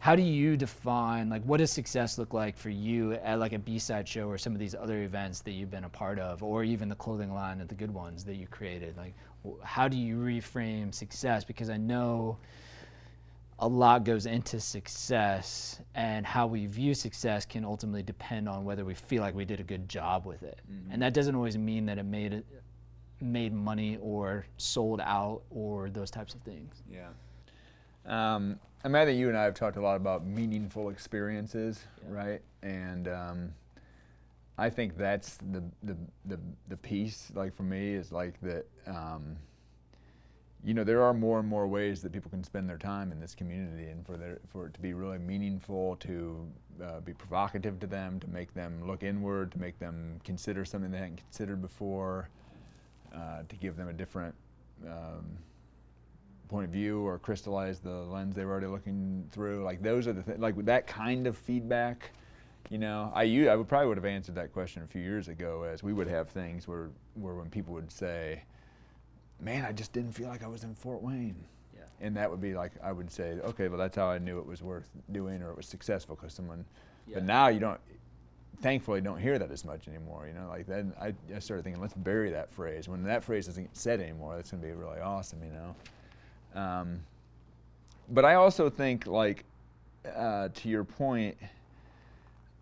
How 0.00 0.16
do 0.16 0.22
you 0.22 0.56
define 0.56 1.28
like 1.28 1.42
what 1.44 1.58
does 1.58 1.70
success 1.70 2.16
look 2.16 2.32
like 2.32 2.56
for 2.56 2.70
you 2.70 3.12
at 3.12 3.38
like 3.38 3.52
a 3.52 3.58
B-side 3.58 4.08
show 4.08 4.28
or 4.28 4.38
some 4.38 4.54
of 4.54 4.58
these 4.58 4.74
other 4.74 5.02
events 5.02 5.40
that 5.42 5.52
you've 5.52 5.70
been 5.70 5.84
a 5.84 5.90
part 5.90 6.18
of, 6.18 6.42
or 6.42 6.64
even 6.64 6.88
the 6.88 6.94
clothing 6.94 7.32
line 7.32 7.60
at 7.60 7.68
the 7.68 7.74
good 7.74 7.92
ones 7.92 8.24
that 8.24 8.36
you 8.36 8.46
created? 8.46 8.96
Like, 8.96 9.14
how 9.62 9.88
do 9.88 9.98
you 9.98 10.16
reframe 10.16 10.94
success? 10.94 11.44
Because 11.44 11.68
I 11.68 11.76
know 11.76 12.38
a 13.58 13.68
lot 13.68 14.04
goes 14.04 14.24
into 14.24 14.58
success 14.58 15.80
and 15.94 16.24
how 16.24 16.46
we 16.46 16.64
view 16.64 16.94
success 16.94 17.44
can 17.44 17.62
ultimately 17.62 18.02
depend 18.02 18.48
on 18.48 18.64
whether 18.64 18.86
we 18.86 18.94
feel 18.94 19.20
like 19.20 19.34
we 19.34 19.44
did 19.44 19.60
a 19.60 19.62
good 19.62 19.86
job 19.86 20.24
with 20.24 20.42
it 20.42 20.60
mm-hmm. 20.70 20.92
and 20.92 21.02
that 21.02 21.12
doesn't 21.12 21.34
always 21.34 21.58
mean 21.58 21.84
that 21.84 21.98
it 21.98 22.04
made 22.04 22.32
it 22.32 22.46
made 23.20 23.52
money 23.52 23.98
or 24.00 24.46
sold 24.56 24.98
out 25.02 25.42
or 25.50 25.90
those 25.90 26.10
types 26.10 26.34
of 26.34 26.40
things 26.40 26.82
yeah 26.90 27.08
um, 28.06 28.58
I 28.82 28.88
mean, 28.88 28.96
I 28.96 29.04
think 29.04 29.18
you 29.18 29.28
and 29.28 29.36
I 29.36 29.44
have 29.44 29.54
talked 29.54 29.76
a 29.76 29.80
lot 29.80 29.96
about 29.96 30.24
meaningful 30.24 30.88
experiences, 30.88 31.84
yeah. 32.02 32.16
right? 32.16 32.42
And 32.62 33.08
um, 33.08 33.54
I 34.56 34.70
think 34.70 34.96
that's 34.96 35.36
the, 35.36 35.62
the 35.82 35.96
the 36.26 36.38
the 36.68 36.76
piece. 36.76 37.30
Like 37.34 37.54
for 37.54 37.62
me, 37.62 37.94
is 37.94 38.12
like 38.12 38.40
that. 38.40 38.66
Um, 38.86 39.36
you 40.62 40.74
know, 40.74 40.84
there 40.84 41.02
are 41.02 41.14
more 41.14 41.38
and 41.38 41.48
more 41.48 41.66
ways 41.66 42.02
that 42.02 42.12
people 42.12 42.30
can 42.30 42.44
spend 42.44 42.68
their 42.68 42.76
time 42.76 43.12
in 43.12 43.18
this 43.18 43.34
community, 43.34 43.88
and 43.88 44.04
for 44.04 44.18
their, 44.18 44.40
for 44.52 44.66
it 44.66 44.74
to 44.74 44.80
be 44.80 44.92
really 44.92 45.16
meaningful, 45.16 45.96
to 45.96 46.46
uh, 46.84 47.00
be 47.00 47.14
provocative 47.14 47.80
to 47.80 47.86
them, 47.86 48.20
to 48.20 48.28
make 48.28 48.52
them 48.52 48.86
look 48.86 49.02
inward, 49.02 49.52
to 49.52 49.58
make 49.58 49.78
them 49.78 50.20
consider 50.22 50.66
something 50.66 50.90
they 50.90 50.98
hadn't 50.98 51.16
considered 51.16 51.62
before, 51.62 52.28
uh, 53.14 53.42
to 53.48 53.56
give 53.56 53.74
them 53.74 53.88
a 53.88 53.92
different 53.94 54.34
um, 54.86 55.24
point 56.50 56.66
of 56.66 56.70
view 56.70 57.00
or 57.00 57.18
crystallize 57.18 57.80
the 57.80 57.90
lens 57.90 58.34
they 58.34 58.44
were 58.44 58.52
already 58.52 58.66
looking 58.66 59.26
through. 59.30 59.64
Like 59.64 59.82
those 59.82 60.06
are 60.06 60.12
the 60.12 60.22
things. 60.22 60.38
Like 60.38 60.56
that 60.64 60.86
kind 60.86 61.26
of 61.26 61.38
feedback. 61.38 62.10
You 62.68 62.78
know, 62.78 63.10
I 63.14 63.24
I 63.48 63.56
would 63.56 63.68
probably 63.68 63.88
would 63.88 63.96
have 63.96 64.04
answered 64.04 64.34
that 64.34 64.52
question 64.52 64.82
a 64.82 64.86
few 64.86 65.02
years 65.02 65.28
ago, 65.28 65.64
as 65.64 65.82
we 65.82 65.92
would 65.92 66.08
have 66.08 66.28
things 66.28 66.68
where 66.68 66.90
where 67.14 67.34
when 67.34 67.48
people 67.48 67.74
would 67.74 67.90
say 67.90 68.42
man, 69.42 69.64
I 69.64 69.72
just 69.72 69.92
didn't 69.92 70.12
feel 70.12 70.28
like 70.28 70.44
I 70.44 70.48
was 70.48 70.64
in 70.64 70.74
Fort 70.74 71.02
Wayne. 71.02 71.44
Yeah. 71.74 71.82
And 72.00 72.16
that 72.16 72.30
would 72.30 72.40
be 72.40 72.54
like, 72.54 72.72
I 72.82 72.92
would 72.92 73.10
say, 73.10 73.38
okay, 73.44 73.68
well, 73.68 73.78
that's 73.78 73.96
how 73.96 74.08
I 74.08 74.18
knew 74.18 74.38
it 74.38 74.46
was 74.46 74.62
worth 74.62 74.90
doing 75.12 75.42
or 75.42 75.50
it 75.50 75.56
was 75.56 75.66
successful 75.66 76.16
because 76.16 76.34
someone, 76.34 76.64
yeah. 77.06 77.16
but 77.16 77.24
now 77.24 77.48
you 77.48 77.60
don't, 77.60 77.80
thankfully 78.60 79.00
don't 79.00 79.18
hear 79.18 79.38
that 79.38 79.50
as 79.50 79.64
much 79.64 79.88
anymore. 79.88 80.26
You 80.26 80.34
know, 80.34 80.48
like 80.48 80.66
then 80.66 80.92
I, 81.00 81.14
I 81.34 81.38
started 81.38 81.64
thinking, 81.64 81.80
let's 81.80 81.94
bury 81.94 82.30
that 82.30 82.52
phrase. 82.52 82.88
When 82.88 83.02
that 83.04 83.24
phrase 83.24 83.48
isn't 83.48 83.76
said 83.76 84.00
anymore, 84.00 84.36
that's 84.36 84.50
going 84.50 84.62
to 84.62 84.66
be 84.66 84.74
really 84.74 85.00
awesome, 85.00 85.42
you 85.42 85.52
know. 85.52 85.74
Um, 86.54 87.00
but 88.08 88.24
I 88.24 88.34
also 88.34 88.68
think, 88.70 89.06
like, 89.06 89.44
uh, 90.16 90.48
to 90.48 90.68
your 90.68 90.84
point, 90.84 91.36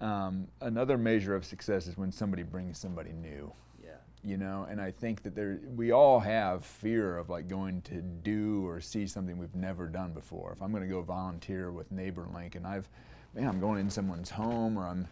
um, 0.01 0.47
another 0.61 0.97
measure 0.99 1.35
of 1.35 1.45
success 1.45 1.87
is 1.87 1.97
when 1.97 2.13
somebody 2.13 2.43
brings 2.43 2.79
somebody 2.79 3.11
new 3.13 3.53
Yeah. 3.83 3.91
you 4.23 4.37
know. 4.37 4.67
And 4.71 4.81
I 4.81 4.91
think 4.93 5.23
that 5.23 5.35
there, 5.35 5.59
we 5.77 5.91
all 5.91 6.21
have 6.21 6.65
fear 6.65 7.17
of 7.19 7.31
like 7.31 7.49
going 7.49 7.83
to 7.83 8.01
do 8.03 8.67
or 8.67 8.81
see 8.81 9.07
something 9.07 9.39
we've 9.39 9.55
never 9.55 9.87
done 9.89 10.13
before. 10.13 10.53
If 10.53 10.63
I'm 10.63 10.71
going 10.71 10.83
to 10.85 10.89
go 10.89 11.03
volunteer 11.03 11.73
with 11.73 11.93
NeighborLink, 11.93 12.55
and 12.55 12.67
I've, 12.67 12.89
man, 13.35 13.49
I'm 13.49 13.61
going 13.61 13.81
in 13.81 13.91
someone's 13.91 14.31
home, 14.31 14.79
or 14.79 14.87
I'm, 14.87 15.07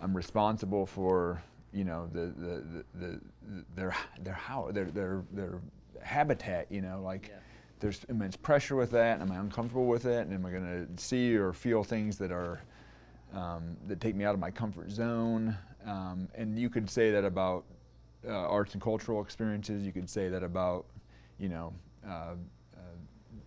I'm 0.00 0.16
responsible 0.16 0.86
for, 0.86 1.42
you 1.72 1.84
know, 1.84 2.08
the 2.12 2.26
the 2.36 2.54
the, 2.72 2.84
the, 2.94 3.20
the 3.48 3.64
their 3.74 3.96
their 4.20 4.34
house, 4.34 4.72
their 4.72 4.86
their 4.86 5.22
their 5.32 5.60
habitat, 6.02 6.70
you 6.70 6.80
know, 6.82 7.00
like. 7.02 7.28
Yeah. 7.28 7.36
There's 7.80 8.04
immense 8.08 8.36
pressure 8.36 8.76
with 8.76 8.90
that. 8.92 9.20
Am 9.20 9.30
I 9.30 9.36
uncomfortable 9.36 9.86
with 9.86 10.06
it? 10.06 10.26
And 10.26 10.32
am 10.34 10.44
I 10.44 10.50
going 10.50 10.96
to 10.96 11.02
see 11.02 11.36
or 11.36 11.52
feel 11.52 11.84
things 11.84 12.18
that 12.18 12.32
are 12.32 12.60
um, 13.34 13.76
that 13.86 14.00
take 14.00 14.16
me 14.16 14.24
out 14.24 14.34
of 14.34 14.40
my 14.40 14.50
comfort 14.50 14.90
zone? 14.90 15.56
Um, 15.86 16.28
and 16.34 16.58
you 16.58 16.68
could 16.68 16.90
say 16.90 17.10
that 17.10 17.24
about 17.24 17.64
uh, 18.26 18.32
arts 18.32 18.74
and 18.74 18.82
cultural 18.82 19.22
experiences. 19.22 19.84
You 19.84 19.92
could 19.92 20.10
say 20.10 20.28
that 20.28 20.42
about, 20.42 20.86
you 21.38 21.48
know, 21.48 21.72
uh, 22.06 22.34
uh, 22.74 22.80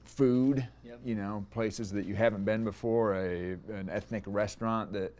food. 0.05 0.65
Yep. 0.85 0.99
You 1.03 1.15
know, 1.15 1.45
places 1.51 1.91
that 1.91 2.05
you 2.05 2.15
haven't 2.15 2.45
been 2.45 2.63
before. 2.63 3.15
A 3.15 3.57
an 3.73 3.89
ethnic 3.91 4.23
restaurant 4.27 4.93
that 4.93 5.17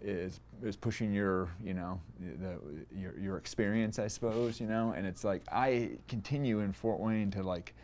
is 0.00 0.38
is 0.62 0.76
pushing 0.76 1.12
your 1.12 1.48
you 1.62 1.74
know 1.74 2.00
the, 2.40 2.58
your 2.96 3.18
your 3.18 3.36
experience, 3.36 3.98
I 3.98 4.06
suppose. 4.06 4.60
You 4.60 4.66
know, 4.66 4.94
and 4.96 5.06
it's 5.06 5.24
like 5.24 5.42
I 5.50 5.90
continue 6.06 6.60
in 6.60 6.72
Fort 6.72 7.00
Wayne 7.00 7.30
to 7.32 7.42
like. 7.42 7.74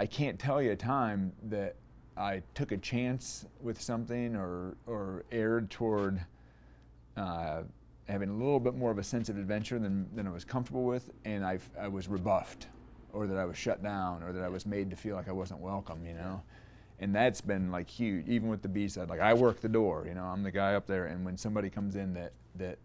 I 0.00 0.06
can't 0.06 0.38
tell 0.38 0.62
you 0.62 0.70
a 0.70 0.76
time 0.76 1.30
that 1.50 1.74
I 2.16 2.42
took 2.54 2.72
a 2.72 2.78
chance 2.78 3.44
with 3.60 3.78
something 3.78 4.34
or 4.34 4.74
or 4.86 5.24
erred 5.30 5.68
toward 5.68 6.24
uh, 7.18 7.64
having 8.08 8.30
a 8.30 8.32
little 8.32 8.60
bit 8.60 8.74
more 8.74 8.90
of 8.90 8.96
a 8.96 9.02
sense 9.02 9.28
of 9.28 9.36
adventure 9.36 9.78
than, 9.78 10.08
than 10.14 10.26
I 10.26 10.30
was 10.30 10.42
comfortable 10.42 10.84
with, 10.84 11.10
and 11.26 11.44
I, 11.44 11.58
I 11.78 11.88
was 11.88 12.08
rebuffed, 12.08 12.66
or 13.12 13.26
that 13.26 13.36
I 13.36 13.44
was 13.44 13.58
shut 13.58 13.82
down, 13.82 14.22
or 14.22 14.32
that 14.32 14.42
I 14.42 14.48
was 14.48 14.64
made 14.64 14.88
to 14.88 14.96
feel 14.96 15.16
like 15.16 15.28
I 15.28 15.32
wasn't 15.32 15.60
welcome, 15.60 16.06
you 16.06 16.14
know? 16.14 16.42
And 17.00 17.14
that's 17.14 17.42
been 17.42 17.70
like 17.70 17.90
huge, 17.90 18.26
even 18.26 18.48
with 18.48 18.62
the 18.62 18.68
B 18.68 18.88
side. 18.88 19.10
Like 19.10 19.20
I 19.20 19.34
work 19.34 19.60
the 19.60 19.68
door, 19.68 20.06
you 20.08 20.14
know, 20.14 20.24
I'm 20.24 20.42
the 20.42 20.50
guy 20.50 20.76
up 20.76 20.86
there, 20.86 21.08
and 21.08 21.26
when 21.26 21.36
somebody 21.36 21.68
comes 21.68 21.94
in 21.94 22.14
that, 22.14 22.32
that 22.54 22.78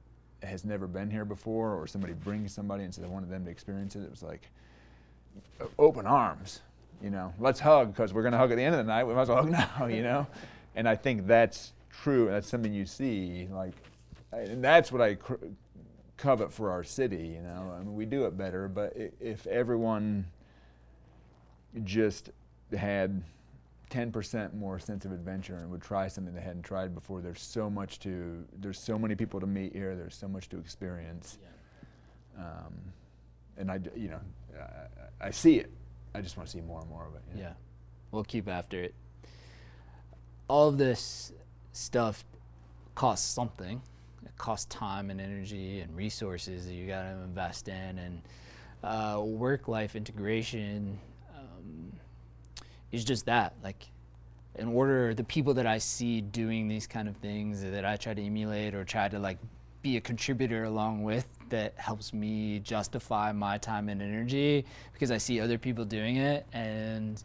has 0.44 0.66
never 0.66 0.86
been 0.86 1.10
here 1.10 1.24
before, 1.24 1.76
or 1.76 1.88
somebody 1.88 2.12
brings 2.12 2.54
somebody 2.54 2.84
and 2.84 2.94
says, 2.94 3.06
I 3.06 3.08
wanted 3.08 3.30
them 3.30 3.46
to 3.46 3.52
experience 3.52 3.96
it, 3.96 4.04
it 4.04 4.12
was 4.12 4.22
like 4.22 4.50
open 5.80 6.06
arms, 6.06 6.60
you 7.02 7.10
know, 7.10 7.34
let's 7.40 7.60
hug 7.60 7.94
because 7.94 8.14
we're 8.14 8.22
going 8.22 8.32
to 8.32 8.38
hug 8.38 8.52
at 8.52 8.56
the 8.56 8.64
end 8.64 8.76
of 8.76 8.86
the 8.86 8.92
night. 8.92 9.04
We 9.04 9.14
might 9.14 9.24
as 9.24 9.30
well 9.30 9.44
hug 9.44 9.52
now, 9.80 9.86
you 9.86 10.04
know? 10.04 10.28
And 10.76 10.88
I 10.88 10.96
think 10.96 11.28
that's 11.28 11.74
true. 11.90 12.28
That's 12.28 12.48
something 12.48 12.74
you 12.74 12.86
see, 12.86 13.48
like, 13.52 13.74
and 14.32 14.64
that's 14.64 14.92
what 14.92 15.02
I 15.02 15.16
cr- 15.16 15.36
covet 16.18 16.52
for 16.52 16.72
our 16.72 16.84
city. 16.84 17.28
You 17.36 17.42
know, 17.42 17.74
I 17.76 17.80
mean, 17.80 17.96
we 17.96 18.06
do 18.06 18.26
it 18.26 18.38
better, 18.38 18.68
but 18.68 18.94
if 19.20 19.48
everyone 19.48 20.26
just 21.84 22.32
had 22.78 23.24
10% 23.90 24.54
more 24.54 24.80
sense 24.80 25.06
of 25.06 25.12
adventure 25.12 25.56
and 25.58 25.70
would 25.72 25.82
try 25.82 26.08
something 26.08 26.34
they 26.34 26.42
hadn't 26.42 26.64
tried 26.64 26.94
before, 26.96 27.22
there's 27.22 27.42
so 27.42 27.70
much 27.70 28.00
to, 28.00 28.44
there's 28.60 28.80
so 28.80 28.98
many 28.98 29.16
people 29.16 29.40
to 29.40 29.48
meet 29.48 29.74
here. 29.74 29.96
There's 29.96 30.16
so 30.16 30.28
much 30.28 30.50
to 30.50 30.58
experience. 30.58 31.38
Um, 32.38 32.74
and 33.58 33.72
I, 33.72 33.80
you 33.96 34.10
know, 34.10 34.20
I, 34.60 35.28
I 35.28 35.32
see 35.32 35.60
it. 35.60 35.72
I 36.16 36.22
just 36.22 36.38
want 36.38 36.48
to 36.48 36.54
see 36.54 36.62
more 36.62 36.80
and 36.80 36.90
more 36.90 37.06
of 37.06 37.16
it. 37.16 37.22
Yeah. 37.38 37.54
We'll 38.12 38.24
keep 38.24 38.48
after 38.48 38.82
it. 38.82 38.96
All 40.48 40.70
of 40.70 40.78
this 40.78 41.34
stuff 41.74 42.24
costs 42.94 43.28
something. 43.28 43.82
It 44.26 44.38
costs 44.38 44.66
time 44.74 45.10
and 45.10 45.20
energy 45.20 45.82
and 45.82 45.96
resources 45.96 46.66
that 46.66 46.74
you 46.74 46.88
got 46.88 47.04
to 47.04 47.18
invest 47.24 47.68
in. 47.68 48.00
And 48.00 48.22
uh, 48.84 49.22
work 49.22 49.68
life 49.68 49.96
integration 49.96 50.98
um, 51.36 51.92
is 52.92 53.04
just 53.04 53.26
that. 53.26 53.54
Like, 53.64 53.86
in 54.56 54.70
order, 54.70 55.14
the 55.14 55.24
people 55.26 55.54
that 55.56 55.68
I 55.68 55.80
see 55.80 56.22
doing 56.22 56.70
these 56.70 56.88
kind 56.88 57.10
of 57.10 57.18
things 57.18 57.62
that 57.62 57.84
I 57.84 57.98
try 57.98 58.14
to 58.14 58.22
emulate 58.22 58.74
or 58.74 58.86
try 58.86 59.10
to 59.10 59.20
like 59.20 59.38
be 59.86 59.98
a 59.98 60.02
contributor 60.02 60.64
along 60.64 61.04
with 61.04 61.28
that 61.50 61.72
helps 61.78 62.12
me 62.12 62.58
justify 62.58 63.32
my 63.32 63.56
time 63.56 63.88
and 63.88 64.02
energy 64.02 64.66
because 64.94 65.12
I 65.12 65.20
see 65.20 65.40
other 65.40 65.60
people 65.60 65.86
doing 65.86 66.18
it 66.18 66.48
and 66.54 67.24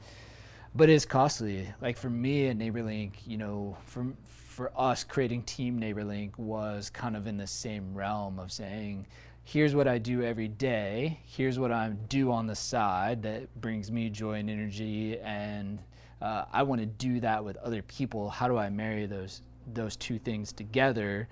but 0.75 0.90
it's 0.90 1.07
costly. 1.07 1.66
Like 1.81 1.96
for 1.96 2.11
me 2.11 2.49
at 2.49 2.59
NeighborLink, 2.59 3.12
you 3.27 3.38
know, 3.38 3.79
for 3.87 4.09
for 4.27 4.70
us 4.77 5.05
creating 5.05 5.44
Team 5.44 5.81
NeighborLink 5.81 6.37
was 6.37 6.90
kind 6.90 7.16
of 7.16 7.27
in 7.27 7.38
the 7.38 7.46
same 7.46 7.94
realm 7.94 8.38
of 8.38 8.53
saying, 8.53 9.07
here's 9.42 9.75
what 9.75 9.88
I 9.88 9.96
do 9.96 10.23
every 10.23 10.49
day, 10.49 11.18
here's 11.25 11.59
what 11.59 11.73
I 11.73 11.88
do 12.11 12.31
on 12.31 12.46
the 12.46 12.55
side 12.55 13.23
that 13.23 13.49
brings 13.62 13.90
me 13.90 14.11
joy 14.11 14.35
and 14.35 14.51
energy, 14.51 15.18
and 15.20 15.79
uh, 16.20 16.44
I 16.53 16.62
want 16.62 16.83
to 16.83 16.87
do 16.87 17.20
that 17.20 17.42
with 17.42 17.57
other 17.57 17.81
people. 17.81 18.29
How 18.29 18.49
do 18.49 18.59
I 18.59 18.68
marry 18.68 19.07
those 19.07 19.40
those 19.73 19.96
two 19.96 20.18
things 20.18 20.53
together? 20.53 21.27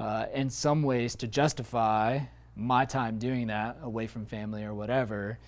Uh, 0.00 0.26
in 0.34 0.50
some 0.50 0.82
ways, 0.82 1.14
to 1.16 1.26
justify 1.26 2.18
my 2.56 2.84
time 2.84 3.18
doing 3.18 3.46
that 3.46 3.78
away 3.82 4.06
from 4.06 4.26
family 4.26 4.64
or 4.64 4.74
whatever, 4.74 5.38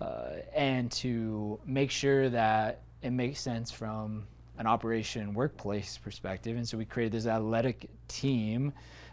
uh, 0.00 0.30
and 0.54 0.90
to 0.90 1.58
make 1.64 1.90
sure 1.90 2.28
that 2.28 2.82
it 3.02 3.10
makes 3.10 3.40
sense 3.40 3.70
from 3.70 4.26
an 4.58 4.66
operation 4.66 5.34
workplace 5.34 5.98
perspective. 5.98 6.56
And 6.56 6.68
so 6.68 6.76
we 6.76 6.84
created 6.84 7.12
this 7.12 7.26
athletic 7.26 7.88
team 8.08 8.72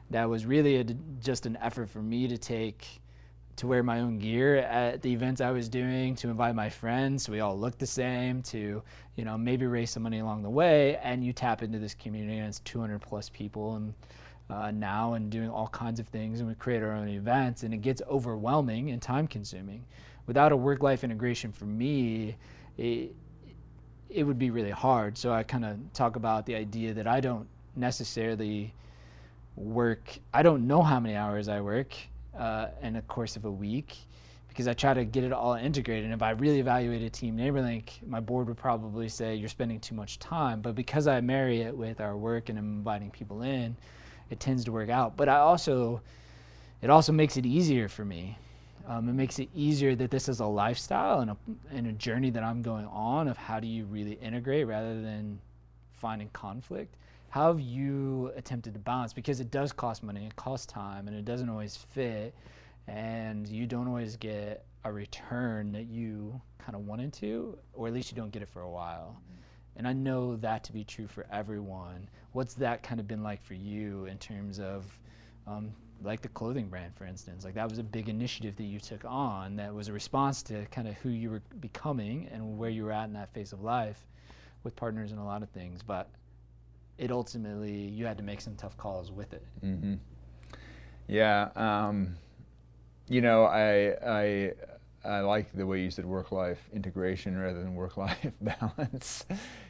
that 0.10 0.28
was 0.28 0.46
really 0.46 0.78
a, 0.78 0.84
just 1.22 1.46
an 1.46 1.58
effort 1.62 1.89
for 1.89 2.02
me 2.02 2.28
to 2.28 2.38
take 2.38 3.02
to 3.60 3.68
wear 3.68 3.84
my 3.84 4.00
own 4.00 4.18
gear 4.18 4.56
at 4.60 5.02
the 5.02 5.12
events 5.12 5.42
I 5.42 5.52
was 5.52 5.68
doing, 5.68 6.15
to 6.15 6.30
invite 6.30 6.56
my 6.56 6.70
friends, 6.70 7.24
so 7.24 7.34
we 7.34 7.42
all 7.42 7.60
look 7.60 7.78
the 7.78 7.86
same, 7.86 8.42
to 8.44 8.82
you 9.15 9.26
know 9.26 9.38
maybe 9.38 9.65
raise 9.65 9.92
some 9.92 10.04
money 10.04 10.20
along 10.20 10.44
the 10.44 10.50
way, 10.50 10.96
and 11.04 11.26
you 11.26 11.34
tap 11.34 11.62
into 11.62 11.78
this 11.78 11.94
community, 11.94 12.38
and 12.38 12.48
it's 12.48 12.62
200 12.62 13.02
plus 13.02 13.28
people, 13.28 13.76
and 13.76 13.94
uh, 14.49 14.71
now 14.71 15.13
and 15.13 15.29
doing 15.29 15.49
all 15.49 15.67
kinds 15.67 15.99
of 15.99 16.07
things, 16.07 16.39
and 16.39 16.49
we 16.49 16.55
create 16.55 16.81
our 16.81 16.91
own 16.91 17.07
events, 17.07 17.63
and 17.63 17.73
it 17.73 17.77
gets 17.77 18.01
overwhelming 18.09 18.91
and 18.91 19.01
time 19.01 19.27
consuming. 19.27 19.85
Without 20.27 20.51
a 20.51 20.57
work 20.57 20.81
life 20.81 21.03
integration 21.03 21.51
for 21.51 21.65
me, 21.65 22.35
it, 22.77 23.15
it 24.09 24.23
would 24.23 24.39
be 24.39 24.49
really 24.49 24.71
hard. 24.71 25.17
So 25.17 25.31
I 25.31 25.43
kind 25.43 25.65
of 25.65 25.77
talk 25.93 26.15
about 26.15 26.45
the 26.45 26.55
idea 26.55 26.93
that 26.93 27.07
I 27.07 27.19
don't 27.19 27.47
necessarily 27.75 28.73
work, 29.55 30.17
I 30.33 30.41
don't 30.41 30.67
know 30.67 30.81
how 30.81 30.99
many 30.99 31.15
hours 31.15 31.47
I 31.47 31.62
work 31.62 31.93
uh, 32.38 32.67
in 32.81 32.93
the 32.93 33.01
course 33.03 33.35
of 33.35 33.45
a 33.45 33.51
week 33.51 33.97
because 34.47 34.67
I 34.67 34.73
try 34.73 34.93
to 34.93 35.05
get 35.05 35.23
it 35.23 35.31
all 35.31 35.53
integrated. 35.53 36.05
And 36.05 36.13
if 36.13 36.21
I 36.21 36.31
really 36.31 36.59
evaluated 36.59 37.13
Team 37.13 37.38
NeighborLink, 37.38 38.07
my 38.07 38.19
board 38.19 38.47
would 38.47 38.57
probably 38.57 39.07
say 39.07 39.35
you're 39.35 39.47
spending 39.47 39.79
too 39.79 39.95
much 39.95 40.19
time. 40.19 40.62
But 40.62 40.75
because 40.75 41.07
I 41.07 41.21
marry 41.21 41.62
it 41.62 41.75
with 41.75 42.01
our 42.01 42.17
work 42.17 42.49
and 42.49 42.57
I'm 42.57 42.77
inviting 42.77 43.12
people 43.12 43.43
in, 43.43 43.77
it 44.30 44.39
tends 44.39 44.65
to 44.65 44.72
work 44.72 44.89
out. 44.89 45.18
But 45.18 45.30
I 45.30 45.38
also, 45.38 46.02
it 46.82 46.89
also 46.89 47.12
makes 47.12 47.38
it 47.38 47.46
easier 47.46 47.88
for 47.88 48.06
me. 48.06 48.38
Um, 48.88 49.08
it 49.08 49.13
makes 49.13 49.38
it 49.38 49.50
easier 49.54 49.96
that 49.96 50.10
this 50.10 50.28
is 50.28 50.39
a 50.39 50.46
lifestyle 50.46 51.20
and 51.20 51.32
a, 51.32 51.38
and 51.72 51.88
a 51.88 51.92
journey 51.92 52.32
that 52.32 52.44
I'm 52.44 52.62
going 52.62 52.88
on 52.88 53.28
of 53.28 53.38
how 53.38 53.60
do 53.60 53.68
you 53.68 53.86
really 53.86 54.13
integrate 54.13 54.65
rather 54.65 55.00
than 55.02 55.39
finding 55.94 56.30
conflict. 56.30 56.96
How 57.30 57.52
have 57.52 57.60
you 57.60 58.32
attempted 58.36 58.74
to 58.74 58.80
balance? 58.80 59.13
Because 59.13 59.39
it 59.39 59.52
does 59.52 59.72
cost 59.72 60.02
money, 60.02 60.26
it 60.26 60.36
costs 60.36 60.65
time, 60.65 61.08
and 61.08 61.15
it 61.15 61.26
doesn't 61.26 61.50
always 61.50 61.78
fit, 61.78 62.34
and 62.88 63.48
you 63.48 63.68
don't 63.68 63.88
always 63.88 64.15
get 64.15 64.65
a 64.84 64.92
return 64.92 65.72
that 65.74 65.86
you 65.86 66.42
kind 66.58 66.76
of 66.76 66.88
wanted 66.88 67.13
to, 67.13 67.58
or 67.74 67.88
at 67.88 67.94
least 67.94 68.12
you 68.12 68.15
don't 68.15 68.32
get 68.32 68.42
it 68.42 68.50
for 68.50 68.62
a 68.62 68.70
while. 68.70 69.22
And 69.75 69.88
I 69.88 69.93
know 69.93 70.36
that 70.38 70.63
to 70.65 70.73
be 70.73 70.84
true 70.84 71.08
for 71.08 71.25
everyone. 71.32 72.10
What's 72.34 72.53
that 72.55 72.84
kind 72.84 72.99
of 72.99 73.08
been 73.08 73.23
like 73.23 73.41
for 73.41 73.53
you 73.53 74.05
in 74.05 74.17
terms 74.17 74.60
of, 74.60 74.86
um, 75.47 75.71
like 76.01 76.21
the 76.21 76.27
clothing 76.29 76.67
brand, 76.67 76.93
for 76.95 77.05
instance? 77.05 77.45
Like 77.45 77.53
that 77.55 77.69
was 77.69 77.79
a 77.79 77.84
big 77.84 78.10
initiative 78.10 78.55
that 78.58 78.63
you 78.63 78.79
took 78.79 79.05
on 79.05 79.55
that 79.55 79.73
was 79.73 79.88
a 79.88 79.93
response 79.93 80.43
to 80.43 80.65
kind 80.67 80.88
of 80.88 80.95
who 80.95 81.10
you 81.10 81.29
were 81.29 81.41
becoming 81.60 82.27
and 82.32 82.58
where 82.58 82.69
you 82.69 82.84
were 82.84 82.91
at 82.91 83.05
in 83.05 83.13
that 83.13 83.34
phase 83.34 83.53
of 83.53 83.62
life 83.62 84.05
with 84.63 84.75
partners 84.75 85.12
and 85.12 85.19
a 85.19 85.23
lot 85.23 85.43
of 85.43 85.49
things. 85.49 85.82
But 85.82 86.10
it 86.97 87.12
ultimately, 87.12 87.73
you 87.73 88.05
had 88.05 88.17
to 88.17 88.23
make 88.23 88.41
some 88.41 88.55
tough 88.55 88.75
calls 88.77 89.12
with 89.12 89.34
it. 89.34 89.45
Mm-hmm. 89.63 89.95
Yeah, 91.08 91.49
um, 91.55 92.17
you 93.08 93.21
know, 93.21 93.45
I 93.45 93.96
I 94.06 94.54
I 95.04 95.21
like 95.21 95.52
the 95.54 95.65
way 95.65 95.81
you 95.81 95.91
said 95.91 96.06
work-life 96.06 96.69
integration 96.73 97.37
rather 97.37 97.62
than 97.62 97.75
work-life 97.75 98.31
balance. 98.41 99.25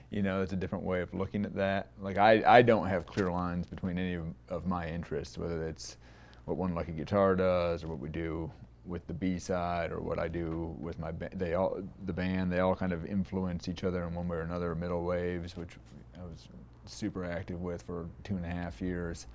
you 0.10 0.24
know, 0.24 0.42
it's 0.42 0.54
a 0.54 0.56
different 0.56 0.84
way 0.84 1.02
of 1.02 1.14
looking 1.14 1.46
at 1.46 1.56
that. 1.56 1.92
Like 2.02 2.18
I 2.18 2.44
I 2.46 2.62
don't 2.62 2.88
have 2.88 3.06
clear 3.06 3.32
lines 3.32 3.68
between 3.68 3.98
any 3.98 4.16
of, 4.16 4.26
of 4.50 4.66
my 4.66 4.88
interests, 4.88 5.38
whether 5.38 5.68
it's 5.68 5.98
what 6.46 6.58
One 6.58 6.74
Lucky 6.74 6.94
Guitar 6.94 7.36
does 7.36 7.84
or 7.84 7.88
what 7.90 8.00
we 8.00 8.10
do 8.10 8.52
with 8.86 9.06
the 9.06 9.14
B 9.14 9.38
side 9.38 9.92
or 9.92 10.00
what 10.00 10.18
I 10.18 10.28
do 10.28 10.76
with 10.80 10.98
my 10.98 11.12
ba- 11.12 11.30
they 11.36 11.54
all 11.54 11.78
the 12.06 12.14
band 12.14 12.52
they 12.52 12.60
all 12.60 12.76
kind 12.76 12.92
of 12.92 13.06
influence 13.06 13.68
each 13.68 13.84
other 13.84 14.04
in 14.06 14.16
one 14.16 14.28
way 14.28 14.38
or 14.38 14.42
another. 14.42 14.74
Middle 14.74 15.04
Waves, 15.04 15.56
which 15.56 15.78
I 16.18 16.24
was 16.24 16.48
super 16.86 17.24
active 17.24 17.62
with 17.62 17.84
for 17.84 18.08
two 18.24 18.36
and 18.36 18.46
a 18.46 18.50
half 18.50 18.82
years. 18.82 19.28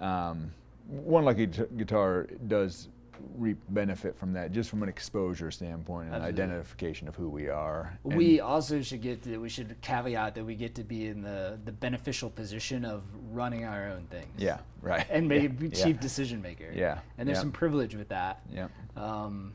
Um, 0.00 0.52
one 0.88 1.24
Lucky 1.24 1.46
Guitar 1.46 2.26
does 2.48 2.88
reap 3.36 3.58
benefit 3.70 4.16
from 4.16 4.32
that, 4.34 4.52
just 4.52 4.68
from 4.70 4.82
an 4.82 4.88
exposure 4.88 5.50
standpoint 5.50 6.06
and 6.08 6.16
Absolutely. 6.16 6.42
identification 6.42 7.08
of 7.08 7.16
who 7.16 7.28
we 7.28 7.48
are. 7.48 7.98
And- 8.04 8.16
We 8.16 8.40
also 8.40 8.80
should 8.82 9.02
get 9.02 9.22
to, 9.24 9.38
we 9.38 9.48
should 9.48 9.80
caveat 9.80 10.34
that 10.34 10.44
we 10.44 10.54
get 10.54 10.74
to 10.76 10.84
be 10.84 11.06
in 11.08 11.22
the, 11.22 11.58
the 11.64 11.72
beneficial 11.72 12.30
position 12.30 12.84
of 12.84 13.02
running 13.30 13.64
our 13.64 13.88
own 13.88 14.06
things. 14.10 14.26
yeah, 14.36 14.58
right. 14.80 15.06
And 15.10 15.28
maybe 15.28 15.68
yeah. 15.68 15.84
chief 15.84 16.00
decision 16.00 16.42
maker. 16.42 16.70
Yeah, 16.74 16.98
And 17.18 17.28
there's 17.28 17.36
yeah. 17.38 17.42
some 17.42 17.52
privilege 17.52 17.94
with 17.94 18.08
that. 18.10 18.42
Yeah, 18.52 18.68
Um, 18.96 19.54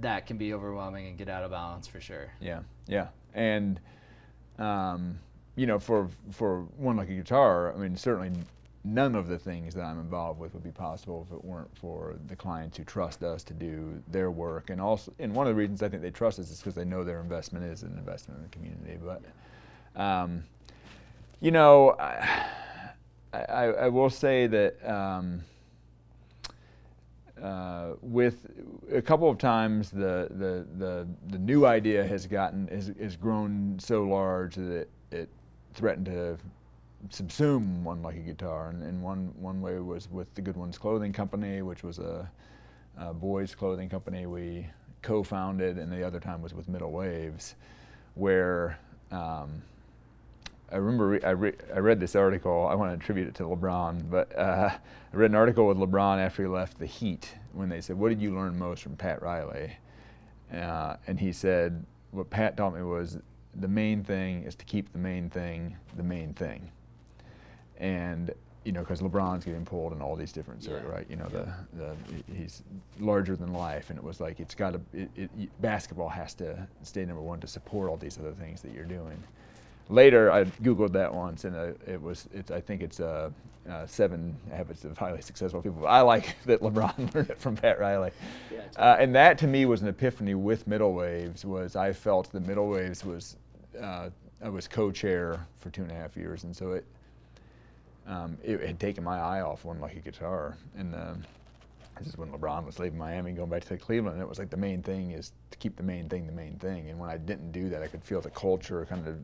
that 0.00 0.26
can 0.26 0.38
be 0.38 0.54
overwhelming 0.54 1.06
and 1.08 1.18
get 1.18 1.28
out 1.28 1.44
of 1.44 1.50
balance 1.50 1.86
for 1.86 2.00
sure. 2.00 2.30
yeah, 2.40 2.60
yeah. 2.86 3.08
And 3.34 3.80
um, 4.58 5.18
you 5.56 5.66
know, 5.66 5.78
for 5.78 6.08
for 6.30 6.62
One 6.76 6.96
Lucky 6.96 7.16
Guitar, 7.16 7.72
I 7.74 7.76
mean, 7.76 7.96
certainly 7.96 8.30
none 8.84 9.14
of 9.14 9.28
the 9.28 9.38
things 9.38 9.74
that 9.74 9.82
I'm 9.82 10.00
involved 10.00 10.40
with 10.40 10.54
would 10.54 10.64
be 10.64 10.72
possible 10.72 11.26
if 11.28 11.34
it 11.36 11.44
weren't 11.44 11.70
for 11.76 12.16
the 12.26 12.34
clients 12.34 12.76
who 12.76 12.84
trust 12.84 13.22
us 13.22 13.44
to 13.44 13.54
do 13.54 14.02
their 14.08 14.30
work. 14.30 14.70
And 14.70 14.80
also, 14.80 15.12
and 15.18 15.34
one 15.34 15.46
of 15.46 15.54
the 15.54 15.58
reasons 15.58 15.82
I 15.82 15.88
think 15.88 16.02
they 16.02 16.10
trust 16.10 16.38
us 16.38 16.50
is 16.50 16.58
because 16.58 16.74
they 16.74 16.84
know 16.84 17.04
their 17.04 17.20
investment 17.20 17.64
is 17.64 17.82
an 17.84 17.96
investment 17.96 18.38
in 18.38 18.44
the 18.44 18.50
community. 18.50 18.98
But 19.02 20.00
um, 20.00 20.42
you 21.40 21.50
know, 21.50 21.96
I, 21.98 22.46
I, 23.32 23.64
I 23.64 23.88
will 23.88 24.10
say 24.10 24.46
that. 24.48 24.90
Um, 24.90 25.42
uh, 27.42 27.94
with 28.02 28.46
a 28.92 29.02
couple 29.02 29.28
of 29.28 29.36
times 29.36 29.90
the, 29.90 30.28
the, 30.30 30.64
the, 30.78 31.08
the 31.28 31.38
new 31.38 31.66
idea 31.66 32.06
has 32.06 32.24
gotten 32.24 32.68
has, 32.68 32.92
has 33.00 33.16
grown 33.16 33.76
so 33.80 34.04
large 34.04 34.54
that 34.54 34.70
it, 34.70 34.90
it 35.10 35.28
threatened 35.74 36.06
to 36.06 36.38
subsume 37.08 37.82
one 37.82 38.02
Lucky 38.02 38.20
guitar 38.20 38.70
and, 38.70 38.82
and 38.82 39.02
one 39.02 39.32
one 39.36 39.60
way 39.60 39.78
was 39.78 40.10
with 40.10 40.32
the 40.34 40.40
good 40.40 40.56
ones 40.56 40.78
clothing 40.78 41.12
company 41.12 41.62
which 41.62 41.82
was 41.82 41.98
a, 41.98 42.30
a 42.96 43.12
boys 43.12 43.54
clothing 43.54 43.88
company 43.88 44.26
we 44.26 44.66
co-founded 45.02 45.78
and 45.78 45.92
the 45.92 46.04
other 46.06 46.20
time 46.20 46.40
was 46.42 46.54
with 46.54 46.68
middle 46.68 46.92
waves 46.92 47.56
where 48.14 48.78
um, 49.10 49.62
I 50.72 50.76
remember 50.76 51.08
re- 51.08 51.22
I, 51.22 51.30
re- 51.30 51.56
I 51.74 51.78
read 51.80 52.00
this 52.00 52.16
article. 52.16 52.66
I 52.66 52.74
want 52.74 52.92
to 52.92 52.96
attribute 53.02 53.28
it 53.28 53.34
to 53.36 53.42
LeBron, 53.42 54.10
but 54.10 54.36
uh, 54.36 54.70
I 55.12 55.16
read 55.16 55.30
an 55.30 55.36
article 55.36 55.66
with 55.66 55.76
LeBron 55.76 56.18
after 56.18 56.42
he 56.44 56.48
left 56.48 56.78
the 56.78 56.86
Heat 56.86 57.34
when 57.52 57.68
they 57.68 57.82
said, 57.82 57.98
"What 57.98 58.08
did 58.08 58.22
you 58.22 58.34
learn 58.34 58.58
most 58.58 58.82
from 58.82 58.96
Pat 58.96 59.20
Riley?" 59.20 59.76
Uh, 60.52 60.96
and 61.06 61.20
he 61.20 61.32
said, 61.32 61.84
"What 62.10 62.30
Pat 62.30 62.56
taught 62.56 62.74
me 62.74 62.82
was 62.82 63.18
the 63.54 63.68
main 63.68 64.02
thing 64.02 64.44
is 64.44 64.54
to 64.54 64.64
keep 64.64 64.92
the 64.92 64.98
main 64.98 65.28
thing 65.28 65.76
the 65.96 66.02
main 66.02 66.32
thing." 66.32 66.70
And 67.82 68.32
you 68.64 68.70
know, 68.70 68.80
because 68.80 69.00
LeBron's 69.00 69.44
getting 69.44 69.64
pulled 69.64 69.92
in 69.92 70.00
all 70.00 70.14
these 70.14 70.30
different 70.32 70.62
Yeah. 70.62 70.80
right? 70.84 71.04
You 71.10 71.16
know, 71.16 71.26
the, 71.28 71.52
the 71.76 71.96
he's 72.32 72.62
larger 73.00 73.34
than 73.34 73.52
life, 73.52 73.90
and 73.90 73.98
it 73.98 74.04
was 74.04 74.20
like 74.20 74.38
it's 74.38 74.54
got 74.54 74.74
to 74.74 74.80
it, 74.94 75.10
it, 75.16 75.60
basketball 75.60 76.08
has 76.08 76.32
to 76.34 76.66
stay 76.82 77.04
number 77.04 77.20
one 77.22 77.40
to 77.40 77.48
support 77.48 77.90
all 77.90 77.96
these 77.96 78.18
other 78.18 78.32
things 78.32 78.62
that 78.62 78.72
you're 78.72 78.84
doing 78.84 79.20
later 79.88 80.30
I 80.30 80.44
googled 80.44 80.92
that 80.92 81.12
once 81.12 81.44
and 81.44 81.56
uh, 81.56 81.72
it 81.86 82.00
was 82.00 82.28
it's 82.32 82.50
I 82.50 82.60
think 82.60 82.82
it's 82.82 83.00
uh, 83.00 83.30
uh, 83.68 83.86
seven 83.86 84.36
habits 84.50 84.84
of 84.84 84.96
highly 84.98 85.20
successful 85.20 85.60
people. 85.62 85.86
I 85.86 86.00
like 86.00 86.36
that 86.46 86.60
LeBron 86.60 86.96
learned 87.14 87.30
it 87.30 87.38
from 87.38 87.56
Pat 87.56 87.78
Riley, 87.78 88.10
Yeah, 88.52 88.60
uh, 88.76 88.96
and 88.98 89.14
that 89.14 89.38
to 89.38 89.46
me 89.46 89.66
was 89.66 89.82
an 89.82 89.88
epiphany 89.88 90.34
with 90.34 90.66
Middle 90.66 90.94
Waves. 90.94 91.44
Was 91.44 91.76
I 91.76 91.92
felt 91.92 92.30
the 92.32 92.40
Middle 92.40 92.68
Waves 92.68 93.04
was 93.04 93.36
uh, 93.80 94.10
I 94.42 94.48
was 94.48 94.66
co-chair 94.66 95.46
for 95.58 95.70
two 95.70 95.82
and 95.82 95.90
a 95.90 95.94
half 95.94 96.16
years, 96.16 96.44
and 96.44 96.54
so 96.54 96.72
it 96.72 96.84
um, 98.06 98.36
it 98.42 98.60
had 98.60 98.80
taken 98.80 99.04
my 99.04 99.18
eye 99.18 99.40
off 99.40 99.64
one 99.64 99.80
lucky 99.80 100.00
guitar, 100.00 100.56
and 100.76 100.94
um, 100.94 101.22
this 101.98 102.08
is 102.08 102.18
when 102.18 102.30
LeBron 102.30 102.64
was 102.64 102.78
leaving 102.78 102.98
Miami 102.98 103.30
and 103.30 103.36
going 103.36 103.50
back 103.50 103.64
to 103.64 103.76
Cleveland. 103.76 104.14
And 104.14 104.22
it 104.22 104.28
was 104.28 104.38
like 104.38 104.50
the 104.50 104.56
main 104.56 104.82
thing 104.82 105.12
is 105.12 105.32
to 105.50 105.58
keep 105.58 105.76
the 105.76 105.82
main 105.82 106.08
thing 106.08 106.26
the 106.26 106.32
main 106.32 106.56
thing. 106.56 106.90
And 106.90 106.98
when 106.98 107.10
I 107.10 107.16
didn't 107.16 107.52
do 107.52 107.68
that, 107.68 107.82
I 107.82 107.86
could 107.86 108.02
feel 108.02 108.20
the 108.20 108.30
culture 108.30 108.84
kind 108.86 109.06
of 109.06 109.18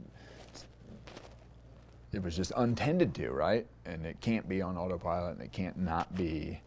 it 2.12 2.22
was 2.22 2.36
just 2.36 2.52
untended 2.56 3.14
to, 3.16 3.30
right? 3.30 3.66
And 3.84 4.06
it 4.06 4.20
can't 4.20 4.48
be 4.48 4.62
on 4.62 4.78
autopilot, 4.78 5.34
and 5.34 5.42
it 5.42 5.52
can't 5.52 5.76
not 5.76 6.14
be 6.14 6.60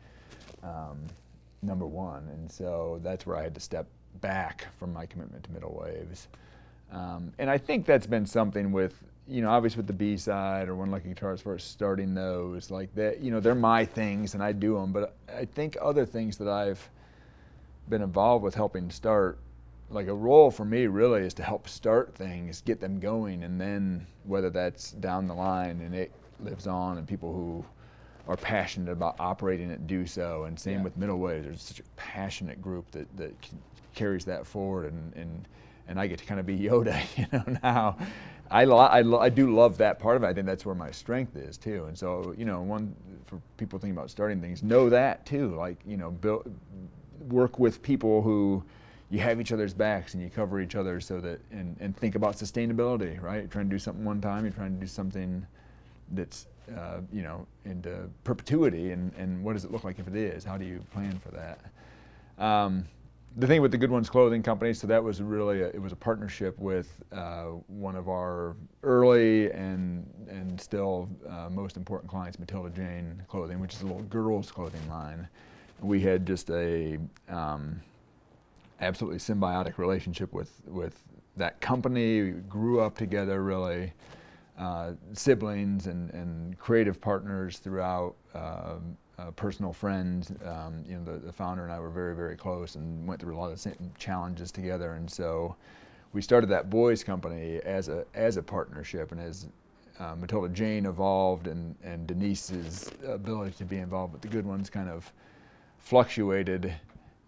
um, 0.63 0.99
number 1.61 1.87
one. 1.87 2.27
And 2.33 2.51
so 2.51 2.99
that's 3.03 3.25
where 3.25 3.37
I 3.37 3.43
had 3.43 3.55
to 3.55 3.61
step 3.61 3.87
back 4.21 4.67
from 4.77 4.93
my 4.93 5.05
commitment 5.05 5.43
to 5.45 5.51
middle 5.51 5.79
waves. 5.81 6.27
Um, 6.91 7.31
and 7.39 7.49
I 7.49 7.57
think 7.57 7.85
that's 7.85 8.05
been 8.05 8.25
something 8.25 8.71
with, 8.71 9.01
you 9.27 9.41
know, 9.41 9.49
obviously 9.49 9.77
with 9.77 9.87
the 9.87 9.93
B 9.93 10.17
side 10.17 10.67
or 10.67 10.75
one 10.75 10.91
lucky 10.91 11.09
guitar 11.09 11.31
as 11.31 11.41
far 11.41 11.55
as 11.55 11.63
starting 11.63 12.13
those, 12.13 12.71
like 12.71 12.93
that, 12.95 13.19
you 13.19 13.31
know, 13.31 13.39
they're 13.39 13.55
my 13.55 13.85
things 13.85 14.33
and 14.33 14.43
I 14.43 14.51
do 14.51 14.75
them. 14.75 14.91
But 14.91 15.15
I 15.33 15.45
think 15.45 15.77
other 15.81 16.05
things 16.05 16.37
that 16.37 16.47
I've 16.47 16.89
been 17.89 18.01
involved 18.01 18.43
with 18.43 18.55
helping 18.55 18.89
start 18.89 19.39
like 19.89 20.07
a 20.07 20.13
role 20.13 20.49
for 20.51 20.65
me 20.65 20.87
really 20.87 21.21
is 21.21 21.33
to 21.35 21.43
help 21.43 21.67
start 21.67 22.15
things, 22.15 22.61
get 22.61 22.79
them 22.79 22.99
going, 22.99 23.43
and 23.43 23.59
then 23.59 24.07
whether 24.23 24.49
that's 24.49 24.91
down 24.93 25.27
the 25.27 25.33
line 25.33 25.81
and 25.81 25.93
it 25.93 26.11
lives 26.39 26.65
on, 26.65 26.97
and 26.97 27.07
people 27.07 27.33
who 27.33 27.63
are 28.27 28.37
passionate 28.37 28.91
about 28.91 29.15
operating 29.19 29.69
it 29.69 29.87
do 29.87 30.05
so. 30.05 30.45
And 30.45 30.57
same 30.59 30.77
Yeah. 30.79 30.83
with 30.83 30.97
middle 30.97 31.19
waves. 31.19 31.45
There's 31.45 31.61
such 31.61 31.79
a 31.79 31.83
passionate 31.97 32.61
group 32.61 32.89
that, 32.91 33.15
that 33.17 33.33
carries 33.93 34.25
that 34.25 34.47
forward, 34.47 34.91
and, 34.91 35.13
and 35.15 35.47
and 35.91 35.99
I 35.99 36.07
get 36.07 36.19
to 36.19 36.25
kind 36.25 36.39
of 36.39 36.45
be 36.45 36.57
Yoda, 36.57 36.99
you 37.17 37.25
know. 37.31 37.59
Now, 37.61 37.97
I, 38.49 38.63
I, 38.63 39.23
I 39.25 39.29
do 39.29 39.53
love 39.53 39.77
that 39.77 39.99
part 39.99 40.17
of 40.17 40.23
it. 40.23 40.27
I 40.27 40.33
think 40.33 40.47
that's 40.47 40.65
where 40.65 40.75
my 40.75 40.89
strength 40.89 41.35
is 41.35 41.57
too. 41.57 41.85
And 41.85 41.97
so 41.97 42.33
you 42.37 42.45
know, 42.45 42.61
one 42.61 42.95
for 43.27 43.39
people 43.57 43.77
thinking 43.77 43.95
about 43.95 44.09
starting 44.09 44.41
things, 44.41 44.63
know 44.63 44.89
that 44.89 45.25
too. 45.25 45.55
Like 45.55 45.77
you 45.85 45.97
know, 45.97 46.09
build 46.09 46.51
work 47.29 47.59
with 47.59 47.83
people 47.83 48.21
who 48.21 48.63
you 49.11 49.19
have 49.19 49.39
each 49.39 49.51
other's 49.51 49.73
backs 49.73 50.13
and 50.13 50.23
you 50.23 50.29
cover 50.29 50.59
each 50.59 50.75
other 50.75 50.99
so 50.99 51.19
that 51.19 51.39
and, 51.51 51.75
and 51.79 51.95
think 51.95 52.15
about 52.15 52.35
sustainability 52.35 53.21
right 53.21 53.41
you're 53.41 53.47
trying 53.47 53.69
to 53.69 53.75
do 53.75 53.77
something 53.77 54.03
one 54.03 54.19
time 54.19 54.43
you're 54.43 54.53
trying 54.53 54.73
to 54.73 54.79
do 54.79 54.87
something 54.87 55.45
that's 56.13 56.47
uh, 56.75 56.99
you 57.13 57.21
know 57.21 57.45
into 57.65 58.09
perpetuity 58.23 58.91
and, 58.91 59.13
and 59.17 59.43
what 59.43 59.53
does 59.53 59.65
it 59.65 59.71
look 59.71 59.83
like 59.83 59.99
if 59.99 60.07
it 60.07 60.15
is 60.15 60.43
how 60.43 60.57
do 60.57 60.65
you 60.65 60.83
plan 60.93 61.19
for 61.19 61.29
that 61.29 61.59
um, 62.43 62.85
the 63.37 63.47
thing 63.47 63.61
with 63.61 63.71
the 63.71 63.77
good 63.77 63.91
ones 63.91 64.09
clothing 64.09 64.43
company 64.43 64.73
so 64.73 64.87
that 64.87 65.03
was 65.03 65.21
really 65.21 65.61
a, 65.61 65.67
it 65.67 65.81
was 65.81 65.91
a 65.91 65.95
partnership 65.95 66.57
with 66.59 67.01
uh, 67.13 67.45
one 67.67 67.95
of 67.95 68.09
our 68.09 68.55
early 68.83 69.51
and 69.51 70.05
and 70.27 70.59
still 70.59 71.09
uh, 71.29 71.49
most 71.49 71.77
important 71.77 72.09
clients 72.09 72.39
matilda 72.39 72.69
jane 72.69 73.21
clothing 73.27 73.59
which 73.59 73.73
is 73.73 73.81
a 73.81 73.85
little 73.85 74.01
girls 74.03 74.51
clothing 74.51 74.87
line 74.89 75.27
we 75.79 75.99
had 76.01 76.25
just 76.25 76.49
a 76.51 76.97
um, 77.29 77.81
absolutely 78.81 79.19
symbiotic 79.19 79.77
relationship 79.77 80.33
with 80.33 80.51
with 80.67 81.01
that 81.37 81.61
company. 81.61 82.21
We 82.21 82.31
grew 82.31 82.81
up 82.81 82.97
together, 82.97 83.43
really, 83.43 83.93
uh, 84.59 84.93
siblings 85.13 85.87
and, 85.87 86.09
and 86.11 86.57
creative 86.57 86.99
partners 86.99 87.59
throughout. 87.59 88.15
Um, 88.33 88.97
uh, 89.21 89.31
personal 89.31 89.73
friend. 89.73 90.37
um, 90.45 90.83
you 90.87 90.97
know, 90.97 91.03
the, 91.03 91.19
the 91.19 91.31
founder 91.31 91.63
and 91.63 91.71
I 91.71 91.79
were 91.79 91.89
very, 91.89 92.15
very 92.15 92.35
close 92.35 92.75
and 92.75 93.07
went 93.07 93.21
through 93.21 93.35
a 93.35 93.39
lot 93.39 93.51
of 93.51 93.97
challenges 93.97 94.51
together. 94.51 94.93
And 94.93 95.09
so, 95.09 95.55
we 96.13 96.21
started 96.21 96.47
that 96.49 96.69
boys 96.69 97.03
company 97.03 97.59
as 97.63 97.87
a 97.87 98.05
as 98.13 98.37
a 98.37 98.43
partnership, 98.43 99.11
and 99.11 99.21
as 99.21 99.47
uh, 99.99 100.15
Matilda 100.15 100.49
Jane 100.49 100.85
evolved, 100.85 101.47
and 101.47 101.75
and 101.83 102.07
Denise's 102.07 102.91
ability 103.07 103.53
to 103.59 103.65
be 103.65 103.77
involved 103.77 104.13
with 104.13 104.21
the 104.21 104.27
good 104.27 104.45
ones 104.45 104.69
kind 104.69 104.89
of 104.89 105.11
fluctuated. 105.77 106.73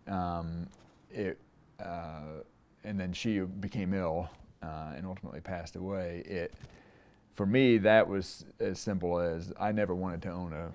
Um, 0.08 0.68
it, 1.12 1.38
uh, 1.80 2.41
and 2.84 3.00
then 3.00 3.14
she 3.14 3.39
became 3.39 3.94
ill 3.94 4.30
uh, 4.62 4.94
and 4.96 5.06
ultimately 5.06 5.39
passed 5.39 5.76
away. 5.76 6.24
It, 6.26 6.54
for 7.34 7.46
me, 7.46 7.78
that 7.80 8.08
was 8.08 8.46
as 8.60 8.80
simple 8.80 9.20
as 9.20 9.54
I 9.60 9.72
never 9.72 9.96
wanted 9.96 10.22
to 10.24 10.30
own 10.30 10.54
a 10.54 10.72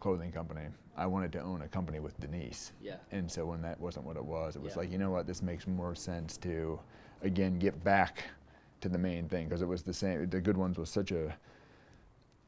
clothing 0.00 0.32
company. 0.32 0.62
I 0.96 1.06
wanted 1.06 1.32
to 1.32 1.40
own 1.40 1.62
a 1.62 1.68
company 1.68 2.00
with 2.00 2.18
Denise. 2.20 2.72
Yeah. 2.82 2.96
And 3.12 3.30
so 3.30 3.46
when 3.46 3.62
that 3.62 3.80
wasn't 3.80 4.04
what 4.06 4.16
it 4.16 4.24
was, 4.24 4.56
it 4.56 4.62
was 4.62 4.72
Yeah. 4.74 4.80
like, 4.80 4.92
you 4.92 4.98
know 4.98 5.10
what, 5.10 5.26
this 5.26 5.42
makes 5.42 5.66
more 5.66 5.94
sense 5.94 6.36
to, 6.38 6.78
again, 7.22 7.58
get 7.58 7.82
back 7.84 8.24
to 8.80 8.88
the 8.88 8.98
main 8.98 9.28
thing 9.28 9.46
because 9.46 9.62
it 9.62 9.68
was 9.68 9.82
the 9.82 9.92
same. 9.94 10.28
The 10.28 10.40
Good 10.40 10.56
Ones 10.56 10.78
was 10.78 10.90
such 10.90 11.12
a 11.12 11.36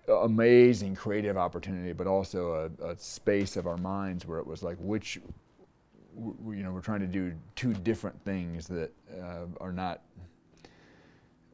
amazing 0.09 0.97
creative 0.97 1.37
opportunity, 1.37 1.93
but 1.93 2.07
also 2.07 2.71
a, 2.81 2.89
a 2.89 2.97
space 2.99 3.57
of 3.57 3.67
our 3.67 3.77
minds 3.77 4.27
where 4.27 4.39
it 4.39 4.47
was 4.47 4.63
like, 4.63 4.77
which, 4.81 5.21
w- 6.17 6.57
you 6.59 6.63
know, 6.65 6.73
we're 6.73 6.81
trying 6.81 7.01
to 7.01 7.07
do 7.07 7.33
two 7.55 7.73
different 7.75 8.21
things 8.25 8.67
that 8.67 8.91
uh, 9.21 9.47
are 9.61 9.73
not. 9.73 10.01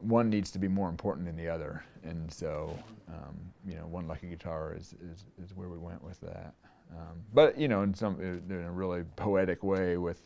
One 0.01 0.29
needs 0.29 0.51
to 0.53 0.59
be 0.59 0.69
more 0.69 0.89
important 0.89 1.27
than 1.27 1.37
the 1.37 1.49
other, 1.49 1.83
and 2.05 2.33
so 2.33 2.79
um, 3.09 3.37
you 3.67 3.75
know, 3.75 3.87
one 3.87 4.09
lucky 4.09 4.29
guitar 4.29 4.75
is, 4.77 4.95
is, 5.13 5.25
is 5.43 5.55
where 5.55 5.69
we 5.69 5.79
went 5.79 6.03
with 6.03 6.21
that. 6.21 6.55
Um, 6.93 7.23
but 7.33 7.59
you 7.59 7.69
know, 7.69 7.83
in 7.83 7.95
some 7.95 8.17
uh, 8.21 8.55
in 8.55 8.65
a 8.65 8.71
really 8.71 9.03
poetic 9.17 9.63
way, 9.63 9.97
with 9.97 10.23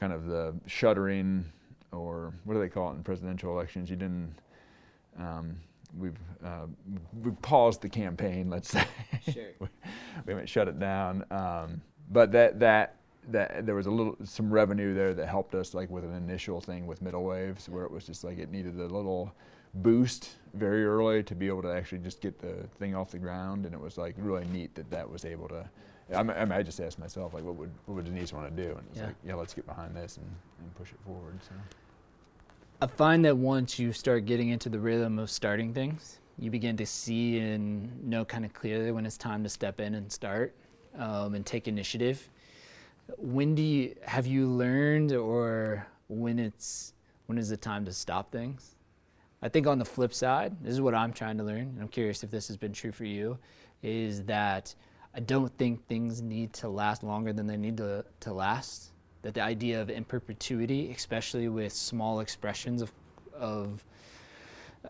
kind 0.00 0.12
of 0.12 0.26
the 0.26 0.54
shuttering, 0.66 1.44
or 1.92 2.34
what 2.44 2.54
do 2.54 2.60
they 2.60 2.68
call 2.68 2.90
it 2.90 2.94
in 2.94 3.02
presidential 3.02 3.52
elections? 3.52 3.90
You 3.90 3.96
didn't. 3.96 4.34
Um, 5.18 5.56
we've 5.96 6.18
uh, 6.44 6.66
we've 7.22 7.40
paused 7.42 7.82
the 7.82 7.88
campaign. 7.88 8.48
Let's 8.48 8.70
say 8.70 8.84
Sure. 9.32 9.50
we, 9.60 9.68
we 10.26 10.32
haven't 10.32 10.48
shut 10.48 10.68
it 10.68 10.78
down. 10.78 11.24
Um, 11.30 11.82
but 12.10 12.32
that 12.32 12.58
that 12.60 12.96
that 13.30 13.66
there 13.66 13.74
was 13.74 13.86
a 13.86 13.90
little 13.90 14.16
some 14.24 14.52
revenue 14.52 14.94
there 14.94 15.14
that 15.14 15.26
helped 15.26 15.54
us 15.54 15.74
like 15.74 15.90
with 15.90 16.04
an 16.04 16.14
initial 16.14 16.60
thing 16.60 16.86
with 16.86 17.02
middle 17.02 17.24
waves 17.24 17.68
where 17.68 17.84
it 17.84 17.90
was 17.90 18.04
just 18.04 18.24
like 18.24 18.38
it 18.38 18.50
needed 18.50 18.78
a 18.78 18.86
little 18.86 19.32
boost 19.74 20.36
very 20.54 20.84
early 20.84 21.22
to 21.22 21.34
be 21.34 21.48
able 21.48 21.62
to 21.62 21.68
actually 21.68 21.98
just 21.98 22.20
get 22.20 22.38
the 22.38 22.66
thing 22.78 22.94
off 22.94 23.10
the 23.10 23.18
ground. 23.18 23.66
And 23.66 23.74
it 23.74 23.80
was 23.80 23.98
like 23.98 24.14
really 24.18 24.46
neat 24.46 24.74
that 24.74 24.90
that 24.90 25.10
was 25.10 25.24
able 25.24 25.48
to 25.48 25.68
I, 26.14 26.22
mean, 26.22 26.52
I 26.52 26.62
just 26.62 26.78
asked 26.78 27.00
myself 27.00 27.34
like 27.34 27.42
what 27.42 27.56
would 27.56 27.70
what 27.86 27.96
would 27.96 28.04
Denise 28.04 28.32
want 28.32 28.54
to 28.54 28.62
do? 28.62 28.70
And 28.70 28.86
it's 28.90 28.98
yeah. 28.98 29.06
like 29.06 29.16
yeah 29.24 29.34
let's 29.34 29.54
get 29.54 29.66
behind 29.66 29.96
this 29.96 30.18
and, 30.18 30.26
and 30.60 30.74
push 30.76 30.92
it 30.92 30.98
forward 31.04 31.38
so. 31.42 31.54
I 32.80 32.86
find 32.86 33.24
that 33.24 33.36
once 33.36 33.78
you 33.78 33.92
start 33.92 34.26
getting 34.26 34.50
into 34.50 34.68
the 34.68 34.78
rhythm 34.78 35.18
of 35.18 35.30
starting 35.30 35.72
things 35.72 36.20
you 36.38 36.50
begin 36.50 36.76
to 36.76 36.86
see 36.86 37.38
and 37.38 38.04
know 38.04 38.24
kind 38.24 38.44
of 38.44 38.52
clearly 38.52 38.92
when 38.92 39.06
it's 39.06 39.16
time 39.16 39.42
to 39.42 39.48
step 39.48 39.80
in 39.80 39.94
and 39.94 40.10
start 40.12 40.54
um, 40.98 41.34
and 41.34 41.46
take 41.46 41.68
initiative 41.68 42.28
when 43.16 43.54
do 43.54 43.62
you 43.62 43.94
have 44.02 44.26
you 44.26 44.46
learned 44.46 45.12
or 45.12 45.86
when 46.08 46.38
it's 46.38 46.92
when 47.26 47.38
is 47.38 47.48
the 47.48 47.56
time 47.56 47.84
to 47.84 47.92
stop 47.92 48.30
things? 48.30 48.76
I 49.42 49.48
think 49.48 49.66
on 49.66 49.78
the 49.78 49.84
flip 49.84 50.12
side 50.14 50.56
this 50.62 50.72
is 50.72 50.80
what 50.80 50.94
i'm 50.94 51.12
trying 51.12 51.36
to 51.38 51.44
learn 51.44 51.60
and 51.60 51.80
i'm 51.80 51.88
curious 51.88 52.24
if 52.24 52.30
this 52.30 52.48
has 52.48 52.56
been 52.56 52.72
true 52.72 52.90
for 52.90 53.04
you 53.04 53.38
is 53.82 54.24
that 54.24 54.74
i 55.14 55.20
don't 55.20 55.56
think 55.58 55.86
things 55.86 56.22
need 56.22 56.52
to 56.54 56.68
last 56.68 57.04
longer 57.04 57.32
than 57.32 57.46
they 57.46 57.56
need 57.56 57.76
to, 57.76 58.04
to 58.20 58.32
last. 58.32 58.90
That 59.22 59.34
the 59.34 59.42
idea 59.42 59.80
of 59.80 59.90
in 59.90 60.04
perpetuity 60.04 60.92
especially 60.92 61.48
with 61.48 61.72
small 61.72 62.20
expressions 62.20 62.82
of, 62.82 62.92
of 63.34 63.84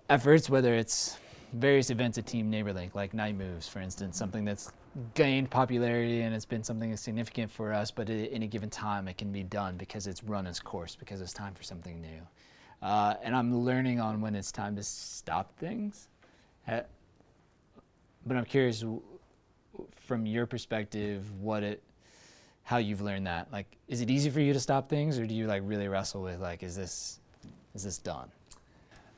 efforts 0.09 0.49
whether 0.49 0.75
it's 0.75 1.19
various 1.53 1.91
events 1.91 2.19
at 2.19 2.27
team 2.27 2.51
neighborlink 2.51 2.95
like 2.95 3.15
night 3.15 3.37
moves 3.37 3.69
for 3.69 3.81
instance 3.81 4.17
something 4.17 4.45
that's 4.45 4.73
gained 5.15 5.51
popularity 5.51 6.23
and 6.23 6.35
it's 6.35 6.45
been 6.45 6.63
something 6.65 6.97
significant 6.97 7.51
for 7.51 7.73
us, 7.73 7.91
but 7.91 8.09
at 8.09 8.31
any 8.33 8.47
given 8.47 8.71
time 8.71 9.09
it 9.09 9.19
can 9.19 9.31
be 9.33 9.43
done 9.43 9.77
because 9.77 10.07
it's 10.07 10.25
run 10.25 10.47
its 10.47 10.61
course, 10.61 10.97
because 10.97 11.21
it's 11.21 11.33
time 11.33 11.55
for 11.55 11.63
something 11.63 12.01
new. 12.01 12.21
Uh, 12.83 13.15
and 13.23 13.35
I'm 13.35 13.65
learning 13.65 14.01
on 14.01 14.21
when 14.21 14.35
it's 14.35 14.53
time 14.53 14.77
to 14.77 14.83
stop 14.83 15.57
things. 15.59 16.09
But 16.67 18.37
I'm 18.37 18.45
curious, 18.45 18.85
from 20.07 20.27
your 20.27 20.47
perspective, 20.47 21.23
what 21.41 21.63
it, 21.63 21.83
how 22.65 22.79
you've 22.79 23.01
learned 23.01 23.27
that. 23.29 23.53
Like, 23.53 23.67
is 23.87 24.01
it 24.01 24.11
easy 24.11 24.31
for 24.31 24.41
you 24.41 24.53
to 24.53 24.61
stop 24.61 24.89
things, 24.89 25.19
or 25.19 25.27
do 25.27 25.35
you 25.35 25.47
like 25.47 25.63
really 25.65 25.87
wrestle 25.89 26.23
with 26.23 26.41
like, 26.41 26.63
is 26.63 26.75
this, 26.75 27.21
is 27.75 27.85
this 27.85 27.99
done? 27.99 28.29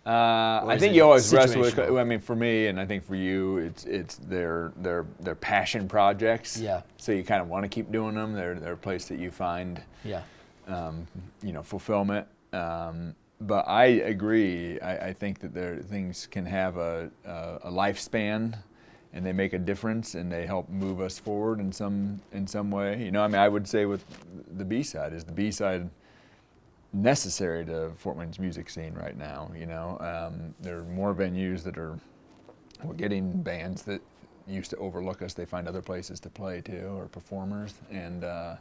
Uh, 0.06 0.64
I 0.66 0.78
think 0.78 0.94
you 0.94 1.04
always 1.04 1.32
wrestle 1.34 1.60
with. 1.60 1.78
I 1.78 2.04
mean, 2.04 2.20
for 2.20 2.34
me, 2.34 2.68
and 2.68 2.80
I 2.80 2.86
think 2.86 3.04
for 3.04 3.14
you, 3.14 3.58
it's 3.58 3.84
it's 3.84 4.16
their 4.16 4.72
their 4.76 5.04
their 5.20 5.34
passion 5.34 5.86
projects. 5.86 6.58
Yeah. 6.58 6.82
So 6.96 7.12
you 7.12 7.22
kind 7.22 7.42
of 7.42 7.48
want 7.48 7.64
to 7.64 7.68
keep 7.68 7.92
doing 7.92 8.14
them. 8.14 8.32
They're 8.32 8.54
they're 8.54 8.72
a 8.72 8.76
place 8.76 9.06
that 9.08 9.18
you 9.18 9.30
find. 9.30 9.82
Yeah. 10.04 10.22
Um, 10.66 11.06
you 11.42 11.52
know, 11.52 11.62
fulfillment. 11.62 12.26
Um, 12.52 13.14
but 13.40 13.68
I 13.68 13.84
agree. 13.84 14.80
I, 14.80 15.08
I, 15.08 15.12
think 15.12 15.38
that 15.40 15.54
there 15.54 15.76
things 15.76 16.26
can 16.26 16.44
have 16.44 16.76
a, 16.76 17.10
a, 17.24 17.58
a 17.64 17.70
lifespan, 17.70 18.56
and 19.12 19.24
they 19.24 19.32
make 19.32 19.52
a 19.52 19.58
difference, 19.58 20.14
and 20.14 20.30
they 20.30 20.44
help 20.44 20.68
move 20.68 21.00
us 21.00 21.18
forward 21.18 21.60
in 21.60 21.70
some 21.72 22.20
in 22.32 22.46
some 22.46 22.70
way. 22.70 23.02
You 23.02 23.10
know, 23.10 23.22
I 23.22 23.28
mean, 23.28 23.36
I 23.36 23.48
would 23.48 23.68
say 23.68 23.84
with 23.84 24.04
the 24.56 24.64
B 24.64 24.82
side 24.82 25.12
is 25.12 25.24
the 25.24 25.32
B 25.32 25.50
side 25.50 25.88
necessary 26.92 27.64
to 27.66 27.92
Fort 27.96 28.16
Wayne's 28.16 28.38
music 28.38 28.70
scene 28.70 28.94
right 28.94 29.16
now. 29.16 29.50
You 29.56 29.66
know, 29.66 29.98
um, 30.00 30.54
there 30.60 30.78
are 30.78 30.84
more 30.84 31.14
venues 31.14 31.62
that 31.64 31.78
are 31.78 31.98
we're 32.82 32.94
getting 32.94 33.42
bands 33.42 33.82
that 33.82 34.00
used 34.46 34.70
to 34.70 34.76
overlook 34.76 35.22
us. 35.22 35.34
They 35.34 35.44
find 35.44 35.68
other 35.68 35.82
places 35.82 36.20
to 36.20 36.30
play 36.30 36.60
too, 36.60 36.94
or 36.96 37.06
performers. 37.06 37.74
And 37.90 38.24
uh, 38.24 38.56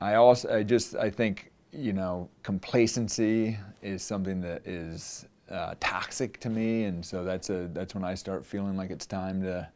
I 0.00 0.14
also, 0.14 0.54
I 0.54 0.62
just, 0.62 0.94
I 0.96 1.10
think, 1.10 1.50
you 1.72 1.92
know, 1.92 2.28
complacency 2.42 3.58
is 3.82 4.02
something 4.02 4.40
that 4.42 4.66
is 4.66 5.26
uh, 5.50 5.74
toxic 5.80 6.40
to 6.40 6.50
me, 6.50 6.84
and 6.84 7.04
so 7.04 7.24
that's 7.24 7.50
a 7.50 7.68
that's 7.72 7.94
when 7.94 8.04
I 8.04 8.14
start 8.14 8.44
feeling 8.44 8.76
like 8.76 8.90
it's 8.90 9.06
time 9.06 9.42
to 9.42 9.68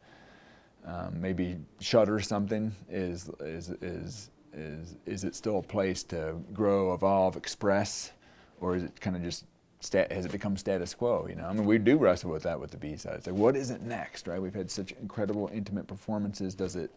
um, 0.85 1.21
maybe 1.21 1.57
shutter 1.79 2.19
something. 2.19 2.73
Is 2.89 3.29
is 3.39 3.69
is 3.81 4.31
is 4.53 4.95
is 5.05 5.23
it 5.23 5.35
still 5.35 5.59
a 5.59 5.63
place 5.63 6.03
to 6.03 6.35
grow, 6.53 6.93
evolve, 6.93 7.35
express, 7.35 8.11
or 8.59 8.75
is 8.75 8.83
it 8.83 8.99
kind 8.99 9.15
of 9.15 9.23
just 9.23 9.45
stat, 9.81 10.11
has 10.11 10.25
it 10.25 10.31
become 10.31 10.55
status 10.55 10.93
quo? 10.93 11.27
You 11.27 11.35
know, 11.35 11.45
I 11.45 11.53
mean, 11.53 11.65
we 11.65 11.77
do 11.77 11.97
wrestle 11.97 12.31
with 12.31 12.43
that 12.43 12.59
with 12.59 12.71
the 12.71 12.77
B 12.77 12.95
side. 12.95 13.15
It's 13.15 13.27
like, 13.27 13.35
what 13.35 13.55
is 13.55 13.71
it 13.71 13.81
next, 13.81 14.27
right? 14.27 14.41
We've 14.41 14.53
had 14.53 14.71
such 14.71 14.93
incredible 14.93 15.49
intimate 15.53 15.87
performances. 15.87 16.55
Does 16.55 16.75
it 16.75 16.91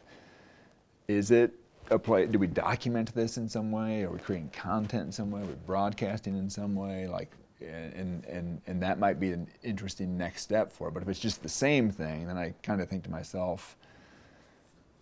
is 1.08 1.30
it 1.30 1.52
a 1.90 1.98
play? 1.98 2.26
Do 2.26 2.38
we 2.38 2.46
document 2.46 3.14
this 3.14 3.36
in 3.36 3.48
some 3.48 3.70
way? 3.70 4.04
Are 4.04 4.10
we 4.10 4.18
creating 4.18 4.50
content 4.50 5.06
in 5.06 5.12
some 5.12 5.30
way? 5.30 5.42
Are 5.42 5.46
we 5.46 5.54
broadcasting 5.66 6.36
in 6.36 6.48
some 6.48 6.74
way? 6.74 7.06
Like, 7.06 7.30
and 7.60 8.24
and 8.26 8.60
and 8.66 8.82
that 8.82 8.98
might 8.98 9.18
be 9.18 9.32
an 9.32 9.48
interesting 9.62 10.16
next 10.16 10.42
step 10.42 10.72
for 10.72 10.88
it. 10.88 10.94
But 10.94 11.02
if 11.02 11.08
it's 11.08 11.20
just 11.20 11.42
the 11.42 11.48
same 11.48 11.90
thing, 11.90 12.26
then 12.26 12.36
I 12.36 12.54
kind 12.62 12.80
of 12.80 12.88
think 12.88 13.04
to 13.04 13.10
myself, 13.10 13.76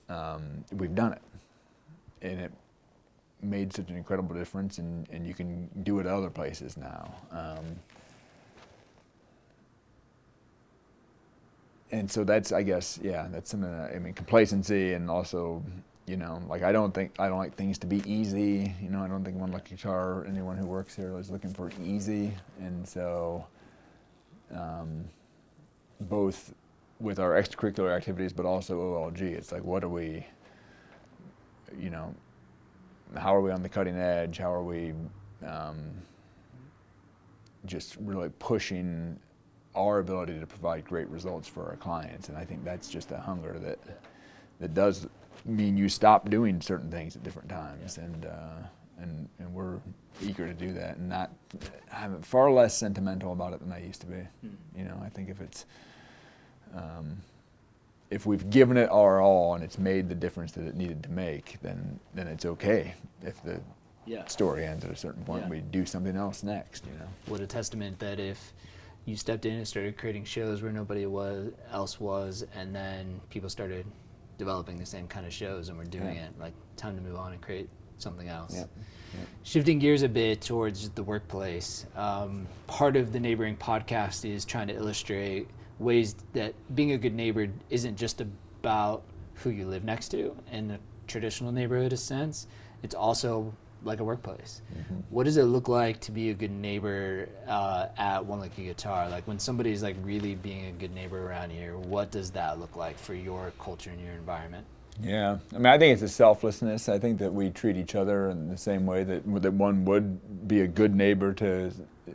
um, 0.08 0.64
we've 0.72 0.94
done 0.94 1.12
it 1.12 1.22
and 2.22 2.40
it 2.40 2.52
made 3.42 3.72
such 3.72 3.90
an 3.90 3.96
incredible 3.96 4.34
difference, 4.34 4.78
and, 4.78 5.08
and 5.10 5.26
you 5.26 5.34
can 5.34 5.68
do 5.82 5.98
it 5.98 6.06
other 6.06 6.30
places 6.30 6.76
now. 6.76 7.14
Um, 7.30 7.78
and 11.90 12.10
so 12.10 12.24
that's, 12.24 12.52
I 12.52 12.62
guess, 12.62 12.98
yeah, 13.02 13.26
that's 13.30 13.50
something. 13.50 13.70
That, 13.70 13.94
I 13.94 13.98
mean, 13.98 14.14
complacency, 14.14 14.94
and 14.94 15.10
also, 15.10 15.62
you 16.06 16.16
know, 16.16 16.40
like 16.48 16.62
I 16.62 16.72
don't 16.72 16.94
think 16.94 17.12
I 17.18 17.28
don't 17.28 17.38
like 17.38 17.54
things 17.54 17.78
to 17.78 17.86
be 17.86 18.02
easy. 18.10 18.74
You 18.80 18.88
know, 18.88 19.02
I 19.02 19.08
don't 19.08 19.24
think 19.24 19.36
one 19.36 19.52
lucky 19.52 19.76
guitar, 19.76 20.24
anyone 20.26 20.56
who 20.56 20.66
works 20.66 20.96
here 20.96 21.18
is 21.18 21.30
looking 21.30 21.52
for 21.52 21.70
easy, 21.84 22.32
and 22.60 22.88
so. 22.88 23.46
Um, 24.54 25.06
both 26.08 26.54
with 27.00 27.18
our 27.18 27.32
extracurricular 27.32 27.94
activities, 27.96 28.32
but 28.32 28.46
also 28.46 28.78
OLG, 28.78 29.22
it's 29.22 29.52
like, 29.52 29.64
what 29.64 29.82
are 29.84 29.88
we, 29.88 30.26
you 31.80 31.90
know, 31.90 32.14
how 33.16 33.34
are 33.34 33.40
we 33.40 33.50
on 33.50 33.62
the 33.62 33.68
cutting 33.68 33.96
edge? 33.96 34.38
How 34.38 34.52
are 34.52 34.62
we 34.62 34.94
um, 35.46 35.90
just 37.66 37.96
really 38.00 38.30
pushing 38.38 39.18
our 39.74 39.98
ability 39.98 40.38
to 40.38 40.46
provide 40.46 40.84
great 40.84 41.08
results 41.08 41.48
for 41.48 41.68
our 41.68 41.76
clients? 41.76 42.28
And 42.28 42.38
I 42.38 42.44
think 42.44 42.64
that's 42.64 42.88
just 42.88 43.10
a 43.12 43.18
hunger 43.18 43.58
that 43.58 43.78
that 44.60 44.74
does 44.74 45.06
mean 45.44 45.76
you 45.76 45.88
stop 45.88 46.30
doing 46.30 46.60
certain 46.60 46.90
things 46.90 47.16
at 47.16 47.22
different 47.22 47.48
times, 47.48 47.98
yeah. 47.98 48.04
and 48.04 48.26
uh, 48.26 48.58
and 48.98 49.28
and 49.38 49.52
we're 49.52 49.78
eager 50.22 50.46
to 50.46 50.54
do 50.54 50.72
that, 50.72 50.96
and 50.96 51.08
not 51.08 51.30
I'm 51.92 52.22
far 52.22 52.50
less 52.50 52.76
sentimental 52.76 53.32
about 53.32 53.52
it 53.52 53.60
than 53.60 53.72
I 53.72 53.84
used 53.84 54.00
to 54.02 54.06
be. 54.06 54.14
Mm-hmm. 54.14 54.78
You 54.78 54.84
know, 54.84 55.00
I 55.04 55.08
think 55.08 55.28
if 55.28 55.40
it's 55.40 55.66
um, 56.74 57.16
if 58.12 58.26
we've 58.26 58.50
given 58.50 58.76
it 58.76 58.90
our 58.90 59.22
all 59.22 59.54
and 59.54 59.64
it's 59.64 59.78
made 59.78 60.08
the 60.08 60.14
difference 60.14 60.52
that 60.52 60.66
it 60.66 60.76
needed 60.76 61.02
to 61.02 61.10
make, 61.10 61.56
then 61.62 61.98
then 62.14 62.28
it's 62.28 62.44
okay. 62.44 62.94
If 63.22 63.42
the 63.42 63.58
yeah. 64.04 64.26
story 64.26 64.66
ends 64.66 64.84
at 64.84 64.90
a 64.90 64.96
certain 64.96 65.24
point, 65.24 65.44
yeah. 65.44 65.48
we 65.48 65.60
do 65.60 65.86
something 65.86 66.14
else 66.14 66.42
next. 66.42 66.84
You 66.84 66.98
know. 66.98 67.08
What 67.26 67.40
a 67.40 67.46
testament 67.46 67.98
that 68.00 68.20
if 68.20 68.52
you 69.06 69.16
stepped 69.16 69.46
in 69.46 69.54
and 69.54 69.66
started 69.66 69.96
creating 69.96 70.24
shows 70.24 70.62
where 70.62 70.72
nobody 70.72 71.06
was 71.06 71.52
else 71.72 71.98
was, 71.98 72.44
and 72.54 72.74
then 72.74 73.18
people 73.30 73.48
started 73.48 73.86
developing 74.36 74.76
the 74.76 74.86
same 74.86 75.06
kind 75.08 75.26
of 75.26 75.32
shows 75.32 75.68
and 75.68 75.78
we're 75.78 75.84
doing 75.84 76.16
yeah. 76.16 76.26
it. 76.26 76.38
Like 76.38 76.52
time 76.76 76.96
to 76.96 77.02
move 77.02 77.16
on 77.16 77.32
and 77.32 77.40
create 77.40 77.70
something 77.96 78.28
else. 78.28 78.54
Yeah. 78.54 78.64
Shifting 79.42 79.78
gears 79.78 80.02
a 80.02 80.08
bit 80.08 80.40
towards 80.40 80.90
the 80.90 81.02
workplace, 81.02 81.86
um, 81.96 82.46
part 82.66 82.96
of 82.96 83.12
the 83.12 83.20
neighboring 83.20 83.56
podcast 83.56 84.28
is 84.28 84.44
trying 84.44 84.68
to 84.68 84.74
illustrate 84.74 85.48
ways 85.78 86.16
that 86.32 86.54
being 86.74 86.92
a 86.92 86.98
good 86.98 87.14
neighbor 87.14 87.48
isn't 87.70 87.96
just 87.96 88.20
about 88.20 89.02
who 89.34 89.50
you 89.50 89.66
live 89.66 89.84
next 89.84 90.08
to 90.10 90.36
in 90.50 90.70
a 90.70 90.78
traditional 91.06 91.52
neighborhood 91.52 91.98
sense. 91.98 92.46
It's 92.82 92.94
also 92.94 93.52
like 93.84 94.00
a 94.00 94.04
workplace. 94.04 94.62
Mm-hmm. 94.76 95.00
What 95.10 95.24
does 95.24 95.36
it 95.36 95.44
look 95.44 95.68
like 95.68 96.00
to 96.00 96.12
be 96.12 96.30
a 96.30 96.34
good 96.34 96.50
neighbor 96.50 97.28
uh, 97.46 97.88
at 97.96 98.24
One 98.24 98.40
Lucky 98.40 98.64
Guitar? 98.64 99.08
Like 99.08 99.26
when 99.26 99.38
somebody's 99.38 99.82
like 99.82 99.96
really 100.02 100.34
being 100.34 100.66
a 100.66 100.72
good 100.72 100.94
neighbor 100.94 101.26
around 101.26 101.50
here, 101.50 101.76
what 101.76 102.10
does 102.10 102.30
that 102.32 102.60
look 102.60 102.76
like 102.76 102.98
for 102.98 103.14
your 103.14 103.52
culture 103.58 103.90
and 103.90 104.00
your 104.00 104.14
environment? 104.14 104.64
Yeah, 105.00 105.38
I 105.54 105.56
mean, 105.56 105.66
I 105.66 105.78
think 105.78 105.94
it's 105.94 106.02
a 106.02 106.08
selflessness. 106.08 106.88
I 106.88 106.98
think 106.98 107.18
that 107.18 107.32
we 107.32 107.50
treat 107.50 107.76
each 107.76 107.94
other 107.94 108.28
in 108.28 108.48
the 108.48 108.58
same 108.58 108.84
way 108.84 109.04
that 109.04 109.22
that 109.42 109.52
one 109.52 109.84
would 109.86 110.46
be 110.46 110.60
a 110.60 110.66
good 110.66 110.94
neighbor 110.94 111.32
to, 111.34 111.72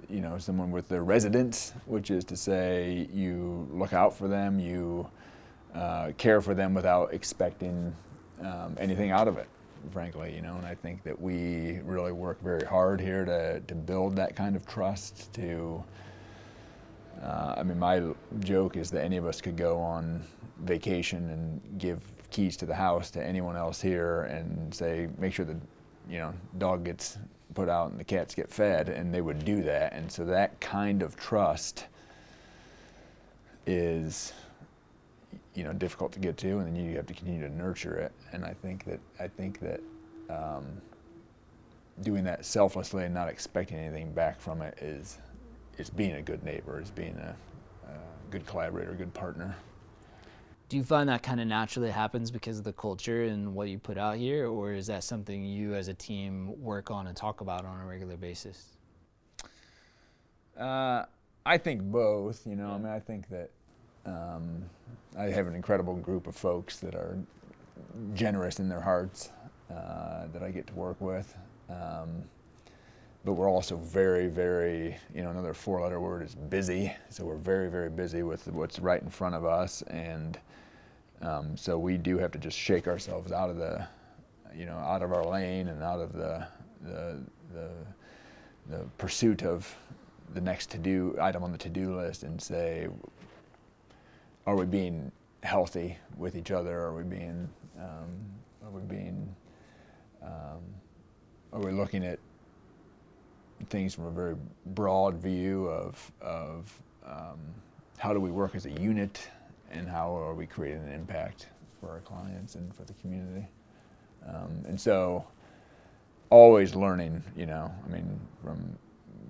you 0.09 0.21
know, 0.21 0.37
someone 0.37 0.71
with 0.71 0.87
their 0.89 1.03
residence, 1.03 1.73
which 1.85 2.11
is 2.11 2.23
to 2.25 2.35
say, 2.35 3.07
you 3.13 3.67
look 3.71 3.93
out 3.93 4.15
for 4.15 4.27
them, 4.27 4.59
you 4.59 5.07
uh, 5.73 6.11
care 6.17 6.41
for 6.41 6.53
them 6.53 6.73
without 6.73 7.13
expecting 7.13 7.95
um, 8.41 8.75
anything 8.79 9.11
out 9.11 9.27
of 9.27 9.37
it, 9.37 9.47
frankly, 9.91 10.33
you 10.35 10.41
know. 10.41 10.55
And 10.55 10.65
I 10.65 10.75
think 10.75 11.03
that 11.03 11.19
we 11.19 11.79
really 11.83 12.11
work 12.11 12.41
very 12.41 12.65
hard 12.65 12.99
here 12.99 13.25
to 13.25 13.59
to 13.61 13.75
build 13.75 14.15
that 14.17 14.35
kind 14.35 14.55
of 14.55 14.65
trust 14.65 15.31
to. 15.33 15.83
Uh, 17.21 17.55
I 17.57 17.63
mean, 17.63 17.79
my 17.79 18.03
joke 18.41 18.77
is 18.77 18.91
that 18.91 19.03
any 19.03 19.17
of 19.17 19.25
us 19.25 19.41
could 19.41 19.57
go 19.57 19.79
on 19.79 20.23
vacation 20.59 21.29
and 21.29 21.79
give 21.79 21.99
keys 22.29 22.57
to 22.57 22.65
the 22.65 22.75
house 22.75 23.09
to 23.11 23.23
anyone 23.23 23.55
else 23.55 23.81
here 23.81 24.23
and 24.23 24.73
say, 24.73 25.07
make 25.17 25.33
sure 25.33 25.45
the, 25.45 25.57
you 26.09 26.19
know, 26.19 26.33
dog 26.57 26.83
gets 26.83 27.17
put 27.57 27.69
out 27.69 27.89
and 27.89 27.99
the 27.99 28.03
cats 28.03 28.35
get 28.35 28.51
fed, 28.51 28.87
and 28.87 29.11
they 29.11 29.19
would 29.19 29.43
do 29.43 29.63
that. 29.63 29.91
And 29.93 30.11
so 30.11 30.23
that 30.25 30.59
kind 30.61 31.01
of 31.01 31.15
trust 31.15 31.87
is, 33.65 34.31
you 35.55 35.63
know, 35.63 35.73
difficult 35.73 36.11
to 36.11 36.19
get 36.19 36.37
to, 36.37 36.59
and 36.59 36.67
then 36.67 36.75
you 36.75 36.95
have 36.97 37.07
to 37.07 37.15
continue 37.15 37.41
to 37.41 37.51
nurture 37.51 37.95
it. 37.95 38.11
And 38.31 38.45
I 38.45 38.53
think 38.61 38.85
that 38.85 38.99
I 39.19 39.27
think 39.27 39.59
that 39.61 39.81
um, 40.29 40.65
doing 42.03 42.23
that 42.25 42.45
selflessly 42.45 43.05
and 43.05 43.13
not 43.13 43.27
expecting 43.27 43.77
anything 43.79 44.11
back 44.11 44.39
from 44.39 44.61
it 44.61 44.77
is 44.79 45.17
is 45.79 45.89
being 45.89 46.13
a 46.13 46.21
good 46.21 46.43
neighbor, 46.43 46.79
is 46.79 46.91
being 46.91 47.17
a, 47.17 47.35
a 47.89 47.97
good 48.29 48.45
collaborator, 48.45 48.91
a 48.91 48.95
good 48.95 49.15
partner. 49.15 49.55
Do 50.69 50.75
you 50.75 50.83
find 50.83 51.07
that 51.07 51.23
kind 51.23 51.39
of 51.39 51.47
naturally 51.47 51.91
happens 51.91 52.29
because 52.29 52.57
of 52.57 52.65
the 52.65 52.73
culture 52.73 53.23
and 53.23 53.55
what 53.55 53.69
you 53.69 53.79
put 53.79 53.97
out 53.97 54.17
here, 54.17 54.47
or 54.47 54.73
is 54.73 54.87
that 54.87 55.03
something 55.05 55.45
you 55.45 55.73
as 55.73 55.87
a 55.87 55.93
team 55.93 56.61
work 56.61 56.91
on 56.91 57.07
and 57.07 57.15
talk 57.15 57.39
about 57.39 57.63
on 57.63 57.79
a 57.79 57.85
regular 57.85 58.17
basis? 58.17 58.73
Uh, 60.59 61.03
I 61.45 61.57
think 61.57 61.83
both. 61.83 62.45
You 62.45 62.57
know, 62.57 62.71
I 62.71 62.77
mean, 62.77 62.91
I 62.91 62.99
think 62.99 63.29
that 63.29 63.49
um, 64.05 64.63
I 65.17 65.25
have 65.25 65.47
an 65.47 65.55
incredible 65.55 65.95
group 65.95 66.27
of 66.27 66.35
folks 66.35 66.79
that 66.79 66.95
are 66.95 67.17
generous 68.13 68.59
in 68.59 68.67
their 68.67 68.81
hearts 68.81 69.31
uh, 69.71 70.27
that 70.33 70.43
I 70.43 70.51
get 70.51 70.67
to 70.67 70.73
work 70.73 70.99
with. 70.99 71.33
Um, 71.69 72.23
but 73.23 73.33
we're 73.33 73.49
also 73.49 73.77
very, 73.77 74.27
very, 74.27 74.97
you 75.13 75.21
know, 75.21 75.29
another 75.29 75.53
four 75.53 75.81
letter 75.81 75.99
word 75.99 76.23
is 76.23 76.35
busy. 76.35 76.93
So 77.09 77.25
we're 77.25 77.35
very, 77.37 77.69
very 77.69 77.89
busy 77.89 78.23
with 78.23 78.47
what's 78.47 78.79
right 78.79 79.01
in 79.01 79.09
front 79.09 79.35
of 79.35 79.45
us. 79.45 79.81
And 79.83 80.37
um, 81.21 81.57
so 81.57 81.77
we 81.77 81.97
do 81.97 82.17
have 82.17 82.31
to 82.31 82.37
just 82.37 82.57
shake 82.57 82.87
ourselves 82.87 83.31
out 83.31 83.49
of 83.49 83.57
the, 83.57 83.87
you 84.55 84.65
know, 84.65 84.77
out 84.77 85.01
of 85.01 85.11
our 85.11 85.25
lane 85.25 85.67
and 85.67 85.81
out 85.81 85.99
of 85.99 86.13
the, 86.13 86.47
the, 86.83 87.23
the, 87.53 87.69
the 88.69 88.83
pursuit 88.97 89.43
of 89.43 89.73
the 90.33 90.41
next 90.41 90.69
to 90.71 90.77
do 90.77 91.15
item 91.21 91.43
on 91.43 91.51
the 91.51 91.57
to 91.57 91.69
do 91.69 91.95
list 91.95 92.23
and 92.23 92.41
say, 92.41 92.87
are 94.45 94.55
we 94.55 94.65
being 94.65 95.11
healthy 95.43 95.97
with 96.17 96.35
each 96.35 96.51
other? 96.51 96.79
Are 96.79 96.93
we 96.93 97.03
being, 97.03 97.49
um, 97.79 98.09
are 98.63 98.71
we 98.71 98.81
being, 98.81 99.35
um, 100.21 100.61
are 101.51 101.59
we 101.59 101.71
looking 101.71 102.05
at 102.05 102.19
things 103.69 103.95
from 103.95 104.05
a 104.05 104.11
very 104.11 104.35
broad 104.67 105.15
view 105.15 105.67
of, 105.67 106.11
of 106.21 106.71
um, 107.05 107.39
how 107.97 108.13
do 108.13 108.19
we 108.19 108.29
work 108.29 108.53
as 108.55 108.65
a 108.65 108.71
unit 108.71 109.29
and 109.71 109.87
how 109.87 110.15
are 110.15 110.33
we 110.33 110.45
creating 110.45 110.83
an 110.83 110.93
impact 110.93 111.47
for 111.79 111.89
our 111.89 111.99
clients 112.01 112.55
and 112.55 112.73
for 112.75 112.83
the 112.83 112.93
community. 112.93 113.47
Um, 114.27 114.63
and 114.67 114.79
so 114.79 115.25
always 116.29 116.75
learning, 116.75 117.23
you 117.35 117.45
know, 117.45 117.71
I 117.85 117.91
mean, 117.91 118.19
from 118.41 118.77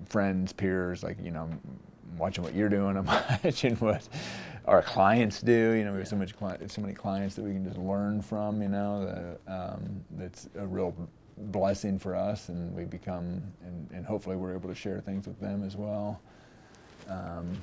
friends, 0.08 0.52
peers, 0.52 1.02
like, 1.02 1.16
you 1.22 1.30
know, 1.30 1.48
watching 2.16 2.42
what 2.42 2.54
you're 2.54 2.68
doing, 2.68 2.96
I'm 2.96 3.06
watching 3.44 3.76
what 3.76 4.08
our 4.64 4.82
clients 4.82 5.40
do. 5.40 5.72
You 5.72 5.84
know, 5.84 5.92
we 5.92 5.98
have 5.98 6.08
so 6.08 6.16
much 6.16 6.34
so 6.38 6.80
many 6.80 6.94
clients 6.94 7.34
that 7.36 7.44
we 7.44 7.52
can 7.52 7.64
just 7.64 7.78
learn 7.78 8.22
from. 8.22 8.62
You 8.62 8.68
know, 8.68 9.36
um, 9.46 10.04
that's 10.12 10.48
a 10.56 10.66
real 10.66 10.94
blessing 11.36 11.98
for 11.98 12.14
us, 12.14 12.48
and 12.48 12.74
we 12.74 12.84
become, 12.84 13.42
and, 13.64 13.88
and, 13.92 14.04
hopefully 14.04 14.34
we're 14.34 14.54
able 14.54 14.68
to 14.68 14.74
share 14.74 15.00
things 15.00 15.26
with 15.26 15.38
them 15.40 15.62
as 15.62 15.76
well. 15.76 16.20
Um, 17.08 17.62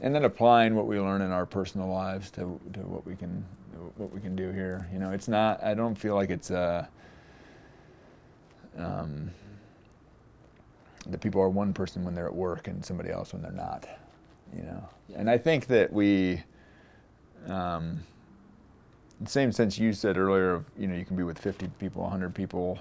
and 0.00 0.14
then 0.14 0.24
applying 0.24 0.74
what 0.74 0.86
we 0.86 0.98
learn 1.00 1.22
in 1.22 1.30
our 1.32 1.46
personal 1.46 1.88
lives 1.88 2.30
to, 2.32 2.60
to 2.72 2.80
what 2.80 3.06
we 3.06 3.16
can 3.16 3.44
what 3.96 4.12
we 4.12 4.20
can 4.20 4.34
do 4.34 4.50
here. 4.50 4.88
You 4.92 4.98
know, 4.98 5.12
it's 5.12 5.28
not. 5.28 5.62
I 5.62 5.74
don't 5.74 5.94
feel 5.94 6.14
like 6.14 6.30
it's 6.30 6.50
a. 6.50 6.88
Um, 8.76 9.30
the 11.06 11.18
people 11.18 11.40
are 11.40 11.48
one 11.48 11.72
person 11.72 12.04
when 12.04 12.14
they're 12.14 12.26
at 12.26 12.34
work 12.34 12.68
and 12.68 12.84
somebody 12.84 13.10
else 13.10 13.32
when 13.32 13.42
they're 13.42 13.50
not. 13.50 13.88
You 14.56 14.62
know, 14.62 14.88
and 15.14 15.30
I 15.30 15.38
think 15.38 15.66
that 15.66 15.92
we. 15.92 16.42
Um, 17.46 18.00
the 19.20 19.30
same 19.30 19.50
sense 19.50 19.78
you 19.78 19.92
said 19.92 20.16
earlier 20.16 20.54
of 20.54 20.64
you 20.76 20.86
know 20.86 20.94
you 20.94 21.04
can 21.04 21.16
be 21.16 21.24
with 21.24 21.38
50 21.38 21.68
people 21.80 22.02
100 22.02 22.34
people 22.34 22.78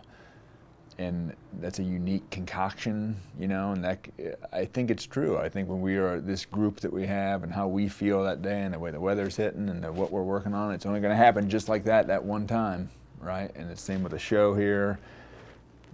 and 1.00 1.36
that's 1.60 1.80
a 1.80 1.84
unique 1.84 2.28
concoction, 2.32 3.16
you 3.40 3.48
know, 3.48 3.72
and 3.72 3.84
that 3.84 4.08
I 4.52 4.66
think 4.66 4.90
it's 4.90 5.06
true. 5.06 5.38
I 5.38 5.48
think 5.48 5.70
when 5.70 5.82
we 5.82 5.98
are 5.98 6.20
this 6.20 6.46
group 6.46 6.80
that 6.80 6.92
we 6.92 7.06
have 7.06 7.44
and 7.44 7.54
how 7.54 7.68
we 7.68 7.88
feel 7.88 8.24
that 8.24 8.42
day 8.42 8.64
and 8.64 8.74
the 8.74 8.80
way 8.80 8.90
the 8.92 9.00
weather's 9.00 9.36
hitting 9.36 9.70
and 9.70 9.84
the, 9.84 9.92
what 9.92 10.12
we're 10.12 10.24
working 10.24 10.54
on, 10.54 10.74
it's 10.74 10.86
only 10.86 11.00
going 11.00 11.12
to 11.12 11.18
happen 11.18 11.50
just 11.50 11.70
like 11.70 11.84
that 11.84 12.08
that 12.08 12.24
one 12.24 12.48
time, 12.48 12.90
right? 13.22 13.52
And 13.56 13.70
it's 13.70 13.82
the 13.82 13.94
same 13.94 14.02
with 14.02 14.12
the 14.12 14.20
show 14.20 14.56
here. 14.56 14.98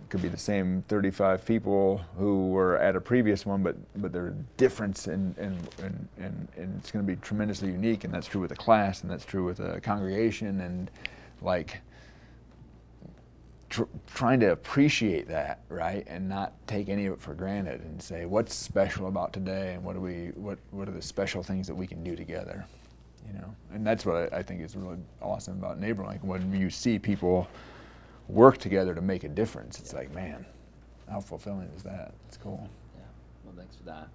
It 0.01 0.09
could 0.09 0.21
be 0.21 0.29
the 0.29 0.37
same 0.37 0.83
35 0.87 1.45
people 1.45 2.01
who 2.17 2.49
were 2.49 2.77
at 2.77 2.95
a 2.95 3.01
previous 3.01 3.45
one, 3.45 3.61
but 3.61 3.75
but 3.97 4.13
there's 4.13 4.33
difference 4.55 5.07
and 5.07 5.37
and, 5.37 5.57
and, 5.79 6.07
and, 6.17 6.47
and 6.55 6.77
it's 6.77 6.91
going 6.91 7.05
to 7.05 7.11
be 7.11 7.19
tremendously 7.19 7.69
unique, 7.69 8.05
and 8.05 8.13
that's 8.13 8.27
true 8.27 8.39
with 8.39 8.51
a 8.51 8.55
class, 8.55 9.01
and 9.01 9.11
that's 9.11 9.25
true 9.25 9.43
with 9.43 9.59
a 9.59 9.81
congregation, 9.81 10.61
and 10.61 10.89
like 11.41 11.81
tr- 13.73 13.83
trying 14.13 14.39
to 14.39 14.51
appreciate 14.51 15.27
that, 15.27 15.61
right, 15.67 16.05
and 16.07 16.29
not 16.29 16.53
take 16.67 16.89
any 16.89 17.07
of 17.07 17.13
it 17.13 17.21
for 17.21 17.33
granted, 17.33 17.81
and 17.81 18.01
say 18.01 18.25
what's 18.25 18.53
special 18.53 19.07
about 19.07 19.33
today, 19.33 19.73
and 19.73 19.83
what 19.83 19.93
do 19.93 19.99
we, 19.99 20.27
what, 20.35 20.59
what 20.69 20.87
are 20.87 20.91
the 20.91 21.01
special 21.01 21.41
things 21.41 21.67
that 21.67 21.73
we 21.73 21.87
can 21.87 22.03
do 22.03 22.15
together, 22.15 22.65
you 23.27 23.33
know, 23.33 23.55
and 23.73 23.85
that's 23.85 24.05
what 24.05 24.31
I, 24.31 24.37
I 24.37 24.43
think 24.43 24.61
is 24.61 24.75
really 24.75 24.99
awesome 25.21 25.57
about 25.57 25.81
NeighborLink. 25.81 26.23
When 26.23 26.53
you 26.53 26.69
see 26.69 26.99
people 26.99 27.47
work 28.27 28.59
together 28.59 28.93
to 28.93 29.01
make 29.01 29.23
a 29.23 29.29
difference, 29.29 29.79
it's 29.79 29.93
like, 29.93 30.13
man, 30.13 30.45
how 31.09 31.19
fulfilling 31.19 31.69
is 31.75 31.81
that? 31.83 32.13
It's 32.27 32.37
cool. 32.37 32.69
Yeah, 32.95 33.01
well, 33.43 33.55
thanks 33.57 33.75
for 33.75 33.83
that. 33.83 34.07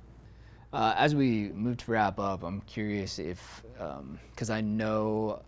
Uh, 0.73 0.95
as 0.97 1.15
we 1.15 1.49
move 1.49 1.79
to 1.79 1.91
wrap 1.91 2.21
up, 2.21 2.45
I'm 2.45 2.61
curious 2.63 3.19
if, 3.19 3.63
because 3.73 4.51
um, 4.51 4.57
I 4.57 4.61
know 4.61 5.43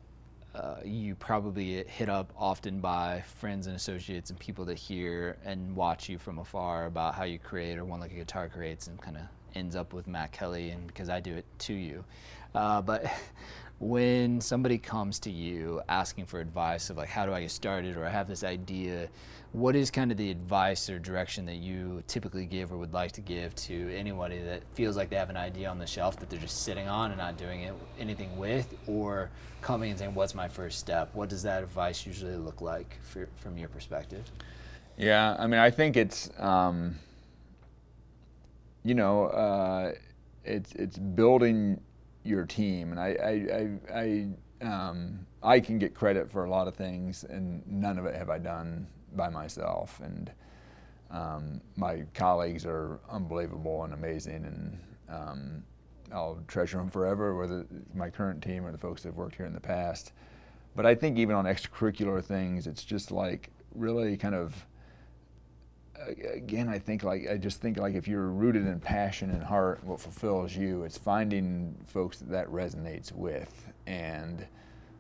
uh, 0.55 0.77
you 0.85 1.15
probably 1.15 1.85
hit 1.85 2.09
up 2.09 2.33
often 2.37 2.81
by 2.81 3.23
friends 3.37 3.67
and 3.67 3.77
associates 3.77 4.31
and 4.31 4.39
people 4.39 4.65
that 4.65 4.79
hear 4.79 5.37
and 5.45 5.75
watch 5.77 6.09
you 6.09 6.19
from 6.19 6.39
afar 6.39 6.87
about 6.87 7.15
how 7.15 7.25
you 7.25 7.39
create 7.39 7.79
or 7.79 7.85
One 7.85 8.01
Lucky 8.01 8.17
Guitar 8.17 8.49
creates 8.49 8.89
and 8.89 9.01
kind 9.01 9.17
of 9.17 9.23
ends 9.55 9.77
up 9.77 9.93
with 9.93 10.07
Matt 10.07 10.33
Kelley 10.33 10.71
and 10.71 10.87
because 10.87 11.09
I 11.09 11.21
do 11.21 11.35
it 11.37 11.45
to 11.61 11.75
you. 11.75 12.05
Uh, 12.55 12.83
but 12.83 13.05
when 13.81 14.43
somebody 14.43 14.77
comes 14.77 15.19
to 15.19 15.31
you 15.31 15.81
asking 15.89 16.27
for 16.27 16.39
advice 16.39 16.91
of 16.91 16.99
like 16.99 17.09
how 17.09 17.25
do 17.25 17.33
I 17.33 17.41
get 17.41 17.51
started 17.51 17.97
or 17.97 18.05
I 18.05 18.11
have 18.11 18.29
this 18.29 18.45
idea, 18.45 19.09
what 19.53 19.75
is 19.75 19.91
kind 19.91 20.13
of 20.13 20.19
the 20.19 20.31
advice 20.31 20.91
or 20.91 20.99
direction 20.99 21.47
that 21.47 21.57
you 21.57 22.05
typically 22.07 22.45
give 22.45 22.73
or 22.73 22.77
would 22.77 22.93
like 22.93 23.13
to 23.13 23.23
give 23.23 23.55
to 23.55 23.91
anybody 23.97 24.39
that 24.43 24.63
feels 24.75 24.99
like 24.99 25.09
they 25.09 25.17
have 25.17 25.31
an 25.31 25.37
idea 25.39 25.69
on 25.71 25.79
the 25.79 25.87
shelf 25.87 26.19
that 26.21 26.29
they're 26.29 26.39
just 26.39 26.63
sitting 26.63 26.89
on 26.89 27.11
and 27.11 27.19
not 27.19 27.39
doing 27.39 27.63
it, 27.63 27.75
anything 27.99 28.37
with, 28.37 28.77
or 28.87 29.31
coming 29.63 29.91
and 29.91 29.99
saying, 29.99 30.15
"What's 30.15 30.35
my 30.35 30.47
first 30.47 30.79
step?" 30.79 31.09
What 31.15 31.31
does 31.31 31.43
that 31.45 31.63
advice 31.63 32.05
usually 32.05 32.37
look 32.37 32.61
like 32.61 32.99
for, 33.03 33.29
from 33.37 33.57
your 33.57 33.71
perspective? 33.71 34.31
Yeah, 34.99 35.37
I 35.39 35.47
mean, 35.47 35.59
I 35.59 35.71
think 35.71 35.97
it's, 35.97 36.29
um, 36.39 36.97
you 38.85 38.95
know, 38.95 39.25
uh, 39.29 39.95
it's 40.45 40.73
it's 40.75 40.99
building 40.99 41.81
your 42.25 42.45
team, 42.45 42.93
and 42.93 43.01
I 43.01 43.17
I 43.23 43.95
I, 43.95 44.29
I, 44.63 44.67
um, 44.67 45.27
I 45.43 45.61
can 45.61 45.79
get 45.79 45.95
credit 45.95 46.31
for 46.31 46.45
a 46.45 46.51
lot 46.51 46.69
of 46.69 46.75
things, 46.75 47.25
and 47.25 47.63
none 47.67 47.99
of 47.99 48.07
it 48.07 48.15
have 48.15 48.31
I 48.31 48.39
done 48.39 48.87
by 49.17 49.29
myself. 49.29 50.01
And 50.03 50.31
um, 51.11 51.61
my 51.77 52.05
colleagues 52.15 52.67
are 52.67 53.01
unbelievable 53.11 53.85
and 53.85 53.95
amazing, 53.95 54.45
and 54.45 54.79
um, 55.09 55.65
I'll 56.13 56.39
treasure 56.47 56.79
them 56.79 56.91
forever, 56.91 57.37
whether 57.37 57.67
my 57.95 58.11
current 58.11 58.43
team 58.43 58.67
or 58.67 58.73
the 58.73 58.79
folks 58.79 59.03
that 59.03 59.09
have 59.09 59.17
worked 59.17 59.37
here 59.37 59.47
in 59.47 59.55
the 59.55 59.61
past. 59.61 60.13
But 60.77 60.87
I 60.87 60.95
think 60.95 61.19
even 61.19 61.35
on 61.35 61.47
extracurricular 61.47 62.25
things, 62.25 62.67
it's 62.67 62.85
just 62.85 63.11
like 63.11 63.51
really 63.75 64.17
kind 64.17 64.35
of 64.35 64.67
again, 66.09 66.69
I 66.69 66.79
think 66.79 67.03
like 67.03 67.29
I 67.29 67.37
just 67.37 67.61
think 67.61 67.77
like 67.77 67.95
if 67.95 68.09
you're 68.09 68.29
rooted 68.29 68.67
in 68.67 68.81
passion 68.81 69.31
and 69.31 69.43
heart, 69.43 69.83
what 69.85 70.01
fulfills 70.01 70.55
you, 70.55 70.85
it's 70.85 70.99
finding 70.99 71.75
folks 71.87 72.19
that 72.19 72.31
that 72.31 72.49
resonates 72.49 73.13
with. 73.13 73.67
And 73.87 74.47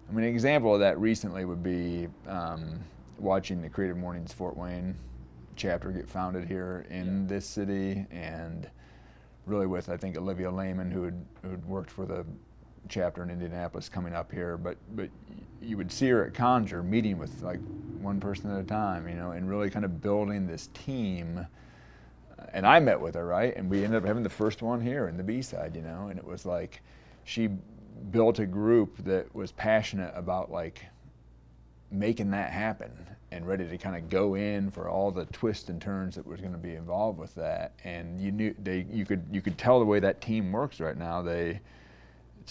I 0.08 0.12
mean, 0.12 0.24
an 0.24 0.30
example 0.30 0.74
of 0.74 0.80
that 0.80 0.98
recently 0.98 1.44
would 1.44 1.62
be 1.62 2.08
um, 2.26 2.80
watching 3.18 3.62
the 3.62 3.68
Creative 3.68 3.96
Mornings 3.96 4.32
Fort 4.32 4.56
Wayne 4.56 4.96
chapter 5.56 5.90
get 5.90 6.08
founded 6.08 6.46
here 6.46 6.86
in 6.90 7.22
yeah. 7.22 7.28
this 7.28 7.46
city, 7.46 8.06
and 8.10 8.68
really 9.46 9.66
with 9.66 9.88
I 9.88 9.96
think 9.96 10.16
Olivia 10.16 10.50
Lehman, 10.50 10.90
who 10.90 11.04
had 11.04 11.26
who 11.42 11.50
had 11.50 11.64
worked 11.66 11.90
for 11.90 12.06
the 12.06 12.24
chapter 12.88 13.22
in 13.22 13.30
Indianapolis, 13.30 13.88
coming 13.88 14.14
up 14.14 14.32
here. 14.32 14.56
But 14.56 14.76
but 14.94 15.10
you 15.60 15.76
would 15.76 15.92
see 15.92 16.08
her 16.08 16.24
at 16.26 16.34
Conjure 16.34 16.82
meeting 16.82 17.18
with 17.18 17.42
like 17.42 17.60
one 18.00 18.20
person 18.20 18.50
at 18.50 18.60
a 18.60 18.66
time, 18.66 19.08
you 19.08 19.14
know, 19.14 19.32
and 19.32 19.48
really 19.48 19.70
kind 19.70 19.84
of 19.84 20.00
building 20.00 20.46
this 20.46 20.68
team. 20.68 21.46
and 22.52 22.66
I 22.66 22.80
met 22.80 23.00
with 23.00 23.14
her, 23.14 23.26
right? 23.26 23.54
And 23.56 23.68
we 23.68 23.84
ended 23.84 24.02
up 24.02 24.06
having 24.06 24.22
the 24.22 24.30
first 24.30 24.62
one 24.62 24.80
here 24.80 25.08
in 25.08 25.16
the 25.16 25.22
B 25.22 25.42
side, 25.42 25.76
you 25.76 25.82
know, 25.82 26.08
and 26.08 26.18
it 26.18 26.24
was 26.24 26.46
like 26.46 26.80
she 27.24 27.50
built 28.10 28.38
a 28.38 28.46
group 28.46 28.96
that 29.04 29.32
was 29.34 29.52
passionate 29.52 30.12
about 30.16 30.50
like 30.50 30.86
making 31.90 32.30
that 32.30 32.50
happen 32.50 32.90
and 33.32 33.46
ready 33.46 33.68
to 33.68 33.78
kind 33.78 33.96
of 33.96 34.08
go 34.08 34.34
in 34.34 34.70
for 34.70 34.88
all 34.88 35.10
the 35.10 35.24
twists 35.26 35.68
and 35.68 35.80
turns 35.80 36.16
that 36.16 36.26
was 36.26 36.40
going 36.40 36.52
to 36.52 36.58
be 36.58 36.74
involved 36.74 37.18
with 37.18 37.34
that. 37.34 37.72
And 37.84 38.20
you 38.20 38.32
knew 38.32 38.54
they, 38.62 38.86
you 38.90 39.04
could, 39.04 39.24
you 39.30 39.40
could 39.40 39.56
tell 39.56 39.78
the 39.78 39.84
way 39.84 40.00
that 40.00 40.20
team 40.20 40.50
works 40.50 40.80
right 40.80 40.96
now. 40.96 41.22
They, 41.22 41.60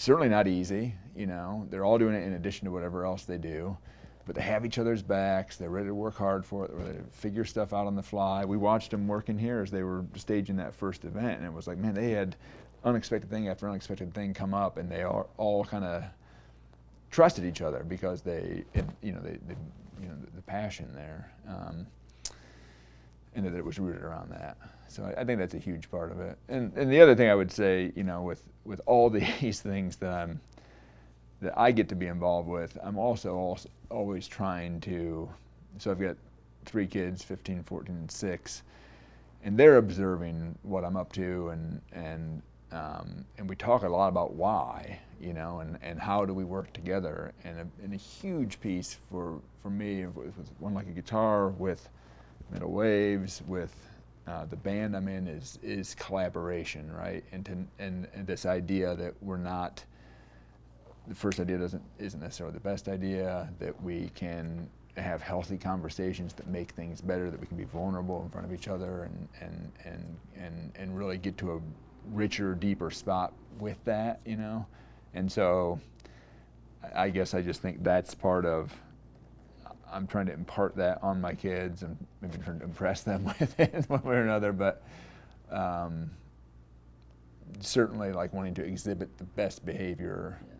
certainly 0.00 0.30
not 0.30 0.48
easy, 0.48 0.94
you 1.14 1.26
know. 1.26 1.66
They're 1.68 1.84
all 1.84 1.98
doing 1.98 2.14
it 2.14 2.22
in 2.22 2.32
addition 2.32 2.64
to 2.64 2.72
whatever 2.72 3.04
else 3.04 3.24
they 3.24 3.36
do, 3.36 3.76
but 4.24 4.34
they 4.34 4.40
have 4.40 4.64
each 4.64 4.78
other's 4.78 5.02
backs. 5.02 5.58
They're 5.58 5.68
ready 5.68 5.88
to 5.88 5.94
work 5.94 6.16
hard 6.16 6.46
for 6.46 6.64
it. 6.64 6.70
They're 6.70 6.86
ready 6.86 6.98
to 6.98 7.04
figure 7.12 7.44
stuff 7.44 7.74
out 7.74 7.86
on 7.86 7.94
the 7.94 8.02
fly. 8.02 8.46
We 8.46 8.56
watched 8.56 8.92
them 8.92 9.06
working 9.06 9.36
here 9.36 9.60
as 9.60 9.70
they 9.70 9.82
were 9.82 10.06
staging 10.16 10.56
that 10.56 10.74
first 10.74 11.04
event, 11.04 11.36
and 11.36 11.44
it 11.44 11.52
was 11.52 11.66
like, 11.66 11.76
man, 11.76 11.92
they 11.92 12.12
had 12.12 12.34
unexpected 12.82 13.28
thing 13.28 13.48
after 13.48 13.68
unexpected 13.68 14.14
thing 14.14 14.32
come 14.32 14.54
up, 14.54 14.78
and 14.78 14.90
they 14.90 15.02
are 15.02 15.26
all 15.36 15.66
kind 15.66 15.84
of 15.84 16.02
trusted 17.10 17.44
each 17.44 17.60
other 17.60 17.84
because 17.86 18.22
they, 18.22 18.64
you 19.02 19.12
know, 19.12 19.20
they, 19.20 19.36
they, 19.46 19.56
you 20.00 20.08
know, 20.08 20.16
the, 20.24 20.30
the 20.36 20.42
passion 20.42 20.90
there, 20.94 21.30
um, 21.46 21.86
and 23.34 23.44
that 23.44 23.54
it 23.54 23.64
was 23.64 23.78
rooted 23.78 24.02
around 24.02 24.30
that. 24.30 24.56
So 24.88 25.04
I, 25.04 25.20
I, 25.20 25.24
think 25.24 25.38
that's 25.38 25.54
a 25.54 25.58
huge 25.58 25.90
part 25.90 26.10
of 26.10 26.20
it. 26.20 26.36
And 26.48 26.72
and 26.76 26.90
the 26.90 27.00
other 27.00 27.14
thing 27.14 27.28
I 27.28 27.34
would 27.34 27.52
say, 27.52 27.92
you 27.94 28.02
know, 28.02 28.22
with 28.22 28.42
with 28.64 28.80
all 28.86 29.10
these 29.40 29.60
things 29.60 29.96
that 29.96 30.12
I'm 30.12 30.40
that 31.40 31.58
I 31.58 31.72
get 31.72 31.88
to 31.88 31.94
be 31.94 32.06
involved 32.06 32.48
with, 32.48 32.76
I'm 32.82 32.98
also, 32.98 33.34
also 33.34 33.68
always 33.90 34.28
trying 34.28 34.80
to. 34.82 35.28
So 35.78 35.90
I've 35.90 36.00
got 36.00 36.16
three 36.66 36.86
kids, 36.86 37.22
15, 37.22 37.62
14, 37.62 37.94
and 37.94 38.10
six, 38.10 38.62
and 39.44 39.56
they're 39.56 39.78
observing 39.78 40.58
what 40.62 40.84
I'm 40.84 40.96
up 40.96 41.12
to, 41.12 41.48
and 41.50 41.80
and 41.92 42.42
um, 42.72 43.24
and 43.38 43.48
we 43.48 43.56
talk 43.56 43.82
a 43.82 43.88
lot 43.88 44.08
about 44.08 44.34
why, 44.34 44.98
you 45.20 45.32
know, 45.32 45.60
and, 45.60 45.78
and 45.82 45.98
how 45.98 46.24
do 46.24 46.32
we 46.32 46.44
work 46.44 46.72
together. 46.72 47.32
And 47.44 47.58
a, 47.58 47.66
and 47.82 47.92
a 47.92 47.96
huge 47.96 48.60
piece 48.60 48.96
for, 49.10 49.40
for 49.62 49.70
me 49.70 50.06
with, 50.06 50.36
with 50.36 50.48
One 50.60 50.74
Lucky 50.74 50.92
Guitar, 50.92 51.48
with 51.48 51.88
Middle 52.52 52.72
Waves, 52.72 53.42
with 53.46 53.74
uh, 54.26 54.44
the 54.46 54.56
band 54.56 54.96
I'm 54.96 55.08
in 55.08 55.26
is 55.26 55.58
is 55.62 55.94
collaboration, 55.94 56.92
right? 56.92 57.24
And, 57.32 57.44
to, 57.46 57.52
and, 57.78 58.06
and 58.14 58.26
this 58.26 58.46
idea 58.46 58.94
that 58.96 59.14
we're 59.22 59.36
not 59.36 59.84
the 61.08 61.14
first 61.14 61.40
idea 61.40 61.58
doesn't 61.58 61.82
isn't 61.98 62.20
necessarily 62.20 62.54
the 62.54 62.60
best 62.60 62.88
idea. 62.88 63.48
That 63.58 63.80
we 63.82 64.10
can 64.14 64.68
have 64.96 65.22
healthy 65.22 65.56
conversations 65.56 66.34
that 66.34 66.46
make 66.46 66.72
things 66.72 67.00
better. 67.00 67.30
That 67.30 67.40
we 67.40 67.46
can 67.46 67.56
be 67.56 67.64
vulnerable 67.64 68.22
in 68.22 68.30
front 68.30 68.46
of 68.46 68.52
each 68.52 68.68
other 68.68 69.04
and 69.04 69.28
and 69.40 69.72
and 69.84 70.16
and, 70.36 70.72
and 70.76 70.96
really 70.96 71.18
get 71.18 71.36
to 71.38 71.54
a 71.54 71.60
richer, 72.12 72.54
deeper 72.54 72.90
spot 72.90 73.32
with 73.58 73.82
that, 73.84 74.20
you 74.24 74.36
know. 74.36 74.66
And 75.14 75.30
so, 75.30 75.80
I 76.94 77.10
guess 77.10 77.34
I 77.34 77.42
just 77.42 77.62
think 77.62 77.82
that's 77.82 78.14
part 78.14 78.44
of 78.46 78.72
I'm 79.92 80.06
trying 80.06 80.26
to 80.26 80.32
impart 80.32 80.76
that 80.76 81.02
on 81.02 81.20
my 81.20 81.34
kids 81.34 81.82
and 81.82 81.96
maybe 82.20 82.38
trying 82.38 82.58
to 82.58 82.64
impress 82.64 83.02
them 83.02 83.24
with 83.40 83.58
it 83.58 83.84
one 83.88 84.02
way 84.02 84.16
or 84.16 84.22
another. 84.22 84.52
But 84.52 84.82
um, 85.50 86.10
certainly, 87.60 88.12
like 88.12 88.32
wanting 88.32 88.54
to 88.54 88.64
exhibit 88.64 89.16
the 89.18 89.24
best 89.24 89.64
behavior 89.64 90.38
yeah. 90.46 90.54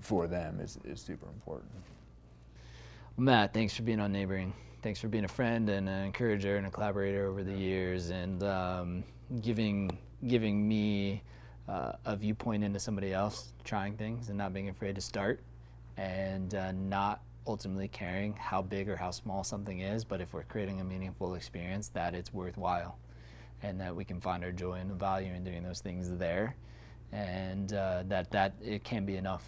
for 0.00 0.26
them 0.26 0.60
is, 0.60 0.78
is 0.84 1.00
super 1.00 1.26
important. 1.26 1.70
Matt, 3.16 3.52
thanks 3.52 3.74
for 3.74 3.82
being 3.82 4.00
on 4.00 4.12
Neighboring. 4.12 4.52
Thanks 4.82 4.98
for 4.98 5.08
being 5.08 5.24
a 5.24 5.28
friend 5.28 5.68
and 5.68 5.88
an 5.88 6.04
encourager 6.04 6.56
and 6.56 6.66
a 6.66 6.70
collaborator 6.70 7.26
over 7.26 7.44
the 7.44 7.52
years, 7.52 8.08
and 8.08 8.42
um, 8.42 9.04
giving 9.42 9.90
giving 10.26 10.66
me 10.66 11.22
uh, 11.68 11.92
a 12.06 12.16
viewpoint 12.16 12.64
into 12.64 12.78
somebody 12.78 13.12
else 13.12 13.52
trying 13.64 13.96
things 13.96 14.28
and 14.28 14.38
not 14.38 14.54
being 14.54 14.70
afraid 14.70 14.94
to 14.94 15.00
start, 15.02 15.40
and 15.98 16.54
uh, 16.54 16.72
not 16.72 17.20
ultimately 17.50 17.88
caring 17.88 18.34
how 18.34 18.62
big 18.62 18.88
or 18.88 18.96
how 18.96 19.10
small 19.10 19.42
something 19.44 19.80
is, 19.80 20.04
but 20.04 20.20
if 20.20 20.32
we're 20.32 20.44
creating 20.44 20.80
a 20.80 20.84
meaningful 20.84 21.34
experience, 21.34 21.88
that 21.88 22.14
it's 22.14 22.32
worthwhile 22.32 22.98
and 23.62 23.78
that 23.80 23.94
we 23.94 24.04
can 24.04 24.20
find 24.20 24.44
our 24.44 24.52
joy 24.52 24.74
and 24.74 24.92
value 24.92 25.34
in 25.34 25.44
doing 25.44 25.62
those 25.62 25.80
things 25.80 26.16
there. 26.16 26.54
And 27.12 27.72
uh, 27.72 28.04
that 28.06 28.30
that 28.30 28.54
it 28.62 28.84
can 28.84 29.04
be 29.04 29.16
enough 29.16 29.44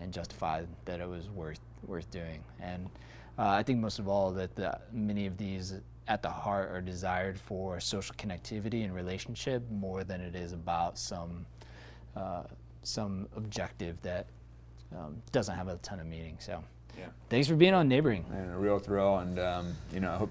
and 0.00 0.12
justify 0.12 0.64
that 0.84 1.00
it 1.00 1.08
was 1.08 1.30
worth 1.30 1.60
worth 1.86 2.10
doing. 2.10 2.42
And 2.60 2.90
uh, 3.38 3.50
I 3.50 3.62
think 3.62 3.78
most 3.78 4.00
of 4.00 4.08
all 4.08 4.32
that 4.32 4.56
the, 4.56 4.76
many 4.92 5.26
of 5.26 5.36
these 5.36 5.74
at 6.08 6.22
the 6.22 6.28
heart 6.28 6.70
are 6.70 6.80
desired 6.80 7.38
for 7.38 7.78
social 7.78 8.14
connectivity 8.16 8.82
and 8.84 8.92
relationship 8.94 9.62
more 9.70 10.02
than 10.02 10.20
it 10.20 10.34
is 10.34 10.52
about 10.52 10.98
some 10.98 11.46
uh, 12.16 12.42
some 12.82 13.28
objective 13.36 14.00
that 14.02 14.26
um, 14.96 15.22
doesn't 15.30 15.54
have 15.54 15.68
a 15.68 15.76
ton 15.76 16.00
of 16.00 16.06
meaning 16.06 16.36
so 16.40 16.64
yeah. 16.98 17.06
Thanks 17.28 17.48
for 17.48 17.54
being 17.54 17.74
on 17.74 17.88
Neighboring. 17.88 18.24
And 18.32 18.54
a 18.54 18.58
real 18.58 18.78
thrill, 18.78 19.18
and 19.18 19.38
um, 19.38 19.76
you 19.92 20.00
know, 20.00 20.12
I 20.12 20.16
hope, 20.16 20.30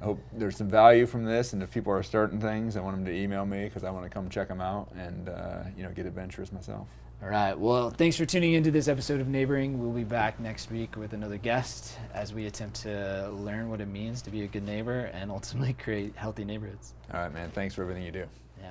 I 0.00 0.04
hope 0.04 0.20
there's 0.32 0.56
some 0.56 0.68
value 0.68 1.06
from 1.06 1.24
this. 1.24 1.52
And 1.52 1.62
if 1.62 1.70
people 1.72 1.92
are 1.92 2.02
starting 2.02 2.40
things, 2.40 2.76
I 2.76 2.80
want 2.80 2.96
them 2.96 3.04
to 3.06 3.12
email 3.12 3.44
me 3.44 3.64
because 3.64 3.84
I 3.84 3.90
want 3.90 4.04
to 4.04 4.10
come 4.10 4.28
check 4.28 4.48
them 4.48 4.60
out 4.60 4.90
and 4.96 5.28
uh, 5.28 5.62
you 5.76 5.82
know 5.82 5.90
get 5.90 6.06
adventurous 6.06 6.52
myself. 6.52 6.86
All 7.20 7.28
right. 7.28 7.58
Well, 7.58 7.90
thanks 7.90 8.16
for 8.16 8.24
tuning 8.24 8.52
into 8.52 8.70
this 8.70 8.86
episode 8.86 9.20
of 9.20 9.26
Neighboring. 9.26 9.80
We'll 9.80 9.90
be 9.90 10.04
back 10.04 10.38
next 10.38 10.70
week 10.70 10.96
with 10.96 11.14
another 11.14 11.36
guest 11.36 11.98
as 12.14 12.32
we 12.32 12.46
attempt 12.46 12.82
to 12.82 13.28
learn 13.32 13.70
what 13.70 13.80
it 13.80 13.88
means 13.88 14.22
to 14.22 14.30
be 14.30 14.44
a 14.44 14.46
good 14.46 14.62
neighbor 14.62 15.10
and 15.12 15.28
ultimately 15.28 15.72
create 15.82 16.14
healthy 16.14 16.44
neighborhoods. 16.44 16.94
All 17.12 17.20
right, 17.20 17.34
man. 17.34 17.50
Thanks 17.50 17.74
for 17.74 17.82
everything 17.82 18.04
you 18.04 18.12
do. 18.12 18.24
Yeah. 18.62 18.70